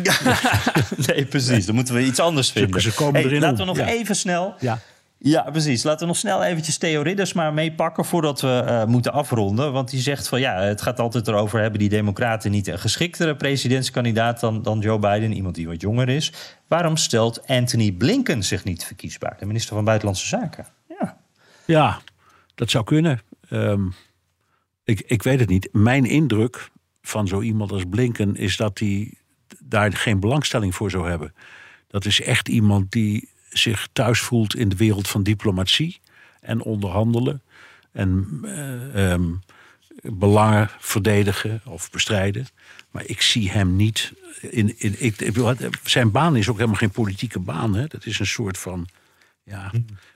nee, 1.08 1.26
precies. 1.26 1.66
Dan 1.66 1.76
moeten 1.76 1.93
we 1.93 2.04
iets 2.04 2.20
anders 2.20 2.52
vinden. 2.52 2.82
ze 2.82 2.93
komen 2.93 3.14
Hey, 3.14 3.24
erin 3.24 3.41
laten 3.41 3.58
we 3.58 3.66
nog 3.66 3.78
Ja. 3.78 3.88
even 3.88 4.16
snel. 4.16 4.56
Ja. 4.60 4.80
Ja, 5.18 5.41
precies. 5.41 5.84
Laten 5.84 6.00
we 6.00 6.06
nog 6.06 6.16
snel 6.18 6.43
eventjes 6.43 6.78
Theo 6.78 7.02
Ridders 7.02 7.34
maar 7.34 7.54
meepakken 7.54 8.06
voordat 8.06 8.41
we 8.41 8.64
eh, 8.66 8.86
moeten 8.86 9.14
afronden. 9.14 9.72
Want 9.72 9.89
die 9.89 10.00
zegt 10.02 10.28
van 10.28 10.39
ja, 10.39 10.60
het 10.62 10.82
gaat 10.82 11.00
altijd 11.00 11.28
erover 11.28 11.62
hebben 11.62 11.80
die 11.80 11.89
democraten 11.89 12.52
niet 12.52 12.68
een 12.68 12.80
geschiktere 12.80 13.36
presidentskandidaat 13.36 14.39
dan, 14.39 14.62
dan 14.62 14.80
Joe 14.80 15.00
Biden, 15.00 15.34
iemand 15.34 15.56
die 15.56 15.68
wat 15.68 15.82
jonger 15.82 16.10
is. 16.10 16.32
Waarom 16.68 16.98
stelt 16.98 17.48
Anthony 17.48 17.91
Blinken 17.91 18.43
zich 18.43 18.64
niet 18.64 18.84
verkiesbaar, 18.84 19.36
de 19.39 19.46
minister 19.46 19.76
van 19.76 19.84
Buitenlandse 19.86 20.28
Zaken? 20.28 20.66
Ja. 21.00 21.18
Ja, 21.66 22.00
dat 22.56 22.70
zou 22.70 22.84
kunnen. 22.84 23.22
Ehm, 23.50 23.86
ik, 24.84 25.04
ik 25.06 25.24
weet 25.24 25.39
het 25.39 25.50
niet. 25.50 25.70
Mijn 25.72 26.06
indruk 26.06 26.70
van 27.02 27.28
zo 27.28 27.41
iemand 27.41 27.72
als 27.72 27.84
Blinken 27.89 28.36
is 28.36 28.58
dat 28.58 28.80
hij 28.80 29.14
daar 29.70 29.93
geen 29.93 30.20
belangstelling 30.20 30.76
voor 30.76 30.89
zou 30.89 31.09
hebben. 31.09 31.34
Dat 31.88 32.05
is 32.05 32.22
echt 32.22 32.47
iemand 32.47 32.91
die 32.91 33.30
zich 33.49 33.88
thuis 33.93 34.20
voelt 34.20 34.55
in 34.55 34.70
de 34.70 34.76
wereld 34.76 35.07
van 35.07 35.24
diplomatie 35.24 35.99
en 36.41 36.61
onderhandelen 36.61 37.41
en 37.91 38.39
eh, 38.43 39.11
ehm, 39.11 39.32
belangen 40.01 40.70
verdedigen 40.80 41.61
of 41.66 41.91
bestrijden. 41.91 42.47
Maar 42.91 43.05
ik 43.05 43.22
zie 43.22 43.51
hem 43.51 43.76
niet. 43.76 44.13
In, 44.41 44.80
in, 44.80 44.95
ik, 44.97 45.32
zijn 45.84 46.11
baan 46.11 46.36
is 46.36 46.49
ook 46.49 46.55
helemaal 46.55 46.78
geen 46.78 46.91
politieke 46.91 47.39
baan. 47.39 47.76
Hè? 47.76 47.88
Dat 47.88 48.05
is 48.05 48.20
een 48.20 48.28
soort 48.28 48.57
van. 48.57 48.88
Ja, 49.43 49.72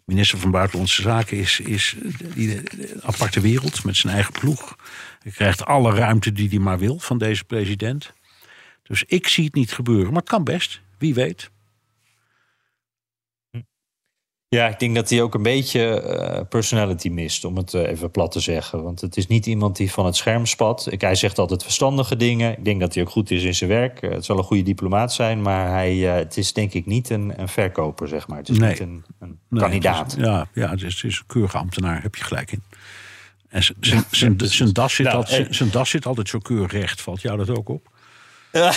minister 0.06 0.40
van 0.40 0.52
Buitenlandse 0.52 1.02
Zaken 1.02 1.38
is, 1.38 1.60
is 1.60 1.96
een 2.36 2.68
aparte 3.02 3.40
wereld 3.40 3.84
met 3.84 3.96
zijn 3.96 4.14
eigen 4.14 4.32
ploeg. 4.32 4.76
Hij 5.20 5.32
krijgt 5.32 5.66
alle 5.66 5.96
ruimte 5.96 6.32
die 6.32 6.50
hij 6.50 6.60
maar 6.60 6.80
wil 6.80 7.00
van 7.00 7.18
deze 7.18 7.44
president. 7.44 8.14
Dus 8.90 9.04
ik 9.04 9.28
zie 9.28 9.44
het 9.46 9.54
niet 9.54 9.72
gebeuren. 9.74 10.08
Maar 10.08 10.22
het 10.22 10.30
kan 10.30 10.44
best, 10.44 10.82
wie 10.98 11.14
weet. 11.14 11.50
Ja, 14.48 14.68
ik 14.68 14.80
denk 14.80 14.96
dat 14.96 15.10
hij 15.10 15.22
ook 15.22 15.34
een 15.34 15.44
beetje 15.44 16.02
eh, 16.02 16.42
personality 16.50 17.10
mist, 17.10 17.44
om 17.46 17.58
het 17.58 17.74
eh, 17.74 17.88
even 17.90 18.12
plat 18.12 18.32
te 18.32 18.40
zeggen. 18.40 18.84
Want 18.84 19.02
het 19.02 19.18
is 19.18 19.28
niet 19.28 19.46
iemand 19.46 19.76
die 19.76 19.92
van 19.92 20.06
het 20.06 20.16
scherm 20.16 20.46
spat. 20.46 20.92
Ik, 20.92 21.02
hij 21.02 21.16
zegt 21.16 21.38
altijd 21.38 21.64
verstandige 21.64 22.16
dingen. 22.16 22.58
Ik 22.58 22.66
denk 22.66 22.80
dat 22.80 22.94
hij 22.94 23.04
ook 23.04 23.10
goed 23.10 23.32
is 23.32 23.44
in 23.44 23.56
zijn 23.56 23.70
werk. 23.70 24.02
Eh, 24.02 24.12
het 24.12 24.26
zal 24.26 24.38
een 24.38 24.44
goede 24.44 24.64
diplomaat 24.64 25.14
zijn, 25.14 25.42
maar 25.42 25.68
hij, 25.70 25.96
het 25.98 26.38
is 26.38 26.54
denk 26.54 26.74
ik 26.74 26.86
niet 26.86 27.10
een, 27.10 27.40
een 27.42 27.48
verkoper, 27.48 28.08
zeg 28.08 28.28
maar. 28.28 28.38
Het 28.38 28.50
is 28.50 28.58
Nee. 28.58 28.70
niet 28.70 28.80
een, 28.80 29.04
een 29.20 29.40
Nee, 29.50 29.62
kandidaat. 29.62 30.12
het 30.12 30.20
is- 30.22 30.28
ja, 30.28 30.48
ja 30.54 30.70
het, 30.70 30.82
is, 30.84 30.94
het 31.02 31.04
is 31.12 31.18
een 31.20 31.26
keurige 31.28 31.58
ambtenaar, 31.58 32.02
heb 32.02 32.16
je 32.16 32.24
gelijk 32.24 32.52
in. 32.52 32.64
En 33.50 33.64
zijn- 33.64 34.38
das 34.38 34.96
zit 34.96 35.06
Nou, 35.08 35.70
das 35.72 35.90
zit 35.90 36.06
altijd 36.06 36.30
zo 36.30 36.40
keurig 36.40 36.72
recht. 36.72 37.02
Valt 37.02 37.22
jou 37.22 37.38
dat 37.38 37.50
ook 37.50 37.70
op? 37.70 37.98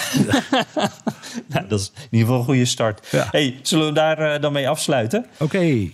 Nou, 1.48 1.66
dat 1.68 1.80
is 1.80 1.92
in 1.94 2.02
ieder 2.10 2.26
geval 2.26 2.38
een 2.38 2.44
goede 2.44 2.64
start. 2.64 3.08
Ja. 3.10 3.28
Hey, 3.30 3.58
zullen 3.62 3.86
we 3.86 3.92
daar 3.92 4.18
eh, 4.18 4.40
dan 4.40 4.52
mee 4.52 4.68
afsluiten? 4.68 5.26
Oké. 5.38 5.90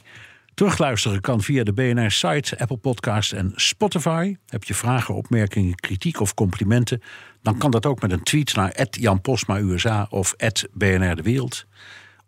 Terugluisteren 0.55 1.20
kan 1.20 1.43
via 1.43 1.64
de 1.64 1.72
BNR-site, 1.72 2.59
Apple 2.59 2.76
Podcast 2.76 3.33
en 3.33 3.53
Spotify. 3.55 4.37
Heb 4.47 4.64
je 4.64 4.74
vragen, 4.74 5.14
opmerkingen, 5.14 5.74
kritiek 5.74 6.20
of 6.20 6.35
complimenten? 6.35 7.03
Dan 7.43 7.59
kan 7.59 7.70
dat 7.70 7.87
ook 7.87 8.01
met 8.01 8.12
een 8.12 8.22
tweet 8.22 8.55
naar 8.55 8.87
Jan 8.91 9.20
Postma 9.20 9.59
USA 9.59 10.07
of 10.11 10.35
BNR 10.72 11.16
De 11.16 11.22
Wereld. 11.22 11.66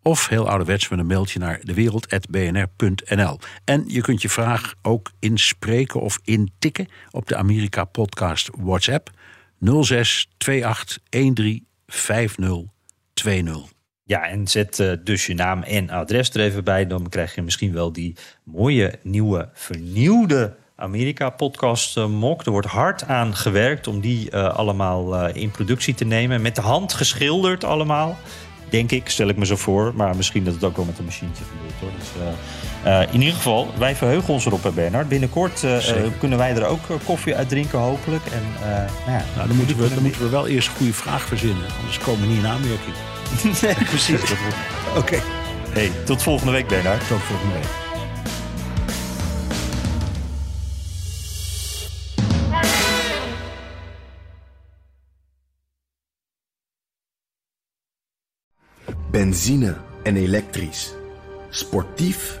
Of 0.03 0.27
heel 0.27 0.49
ouderwets 0.49 0.89
met 0.89 0.99
een 0.99 1.07
mailtje 1.07 1.39
naar 1.39 1.59
dewereld.bnr.nl. 1.63 3.39
En 3.65 3.83
je 3.87 4.01
kunt 4.01 4.21
je 4.21 4.29
vraag 4.29 4.73
ook 4.81 5.11
inspreken 5.19 6.01
of 6.01 6.19
intikken 6.23 6.87
op 7.11 7.27
de 7.27 7.35
Amerika 7.35 7.83
Podcast 7.83 8.49
WhatsApp 8.57 9.09
06 9.61 10.29
28 10.37 10.99
13 11.09 11.65
50 11.87 12.63
20. 13.13 13.71
Ja, 14.03 14.27
en 14.27 14.47
zet 14.47 14.79
eh, 14.79 14.91
dus 15.03 15.25
je 15.25 15.33
naam 15.33 15.63
en 15.63 15.89
adres 15.89 16.29
er 16.29 16.41
even 16.41 16.63
bij. 16.63 16.87
Dan 16.87 17.09
krijg 17.09 17.35
je 17.35 17.41
misschien 17.41 17.73
wel 17.73 17.93
die 17.93 18.15
mooie, 18.43 18.93
nieuwe, 19.03 19.49
vernieuwde 19.53 20.55
Amerika-podcast 20.75 21.97
eh, 21.97 22.07
mok. 22.07 22.45
Er 22.45 22.51
wordt 22.51 22.67
hard 22.67 23.03
aan 23.03 23.35
gewerkt 23.35 23.87
om 23.87 24.01
die 24.01 24.29
eh, 24.29 24.55
allemaal 24.55 25.27
in 25.27 25.51
productie 25.51 25.93
te 25.93 26.05
nemen. 26.05 26.41
Met 26.41 26.55
de 26.55 26.61
hand 26.61 26.93
geschilderd 26.93 27.63
allemaal. 27.63 28.17
Denk 28.69 28.91
ik, 28.91 29.09
stel 29.09 29.27
ik 29.27 29.37
me 29.37 29.45
zo 29.45 29.55
voor. 29.55 29.93
Maar 29.95 30.15
misschien 30.15 30.43
dat 30.43 30.53
het 30.53 30.63
ook 30.63 30.75
wel 30.75 30.85
met 30.85 30.97
een 30.97 31.05
machientje 31.05 31.43
gebeurt. 31.43 31.79
Hoor. 31.79 31.91
Dus, 31.99 32.09
eh, 32.83 33.01
eh, 33.01 33.07
in 33.13 33.19
ieder 33.19 33.35
geval, 33.35 33.67
wij 33.77 33.95
verheugen 33.95 34.33
ons 34.33 34.45
erop, 34.45 34.63
hè, 34.63 34.71
Bernard. 34.71 35.07
Binnenkort 35.07 35.63
eh, 35.63 35.89
eh, 35.89 36.11
kunnen 36.19 36.37
wij 36.37 36.55
er 36.55 36.65
ook 36.65 36.89
eh, 36.89 36.95
koffie 37.05 37.35
uit 37.35 37.49
drinken, 37.49 37.79
hopelijk. 37.79 38.25
En, 38.25 38.43
eh, 38.61 38.69
nou 39.05 39.17
ja, 39.17 39.23
Nou, 39.35 39.47
dan 39.47 39.57
moeten, 39.57 39.77
we, 39.77 39.89
dan 39.93 40.03
moeten 40.03 40.21
we 40.21 40.29
wel 40.29 40.47
eerst 40.47 40.67
een 40.67 40.75
goede 40.75 40.93
vraag 40.93 41.21
verzinnen. 41.21 41.65
Anders 41.79 41.97
komen 41.97 42.21
we 42.21 42.27
niet 42.27 42.37
in 42.37 42.47
aanmerking. 42.47 42.95
nee, 43.61 43.75
precies. 43.75 44.21
Oké. 44.97 45.19
Hey, 45.69 45.91
tot 46.05 46.23
volgende 46.23 46.51
week, 46.51 46.67
Bernard. 46.67 47.07
Tot 47.07 47.21
volgende 47.21 47.53
week. 47.53 47.79
Benzine 59.11 59.75
en 60.03 60.15
elektrisch. 60.15 60.93
Sportief 61.49 62.40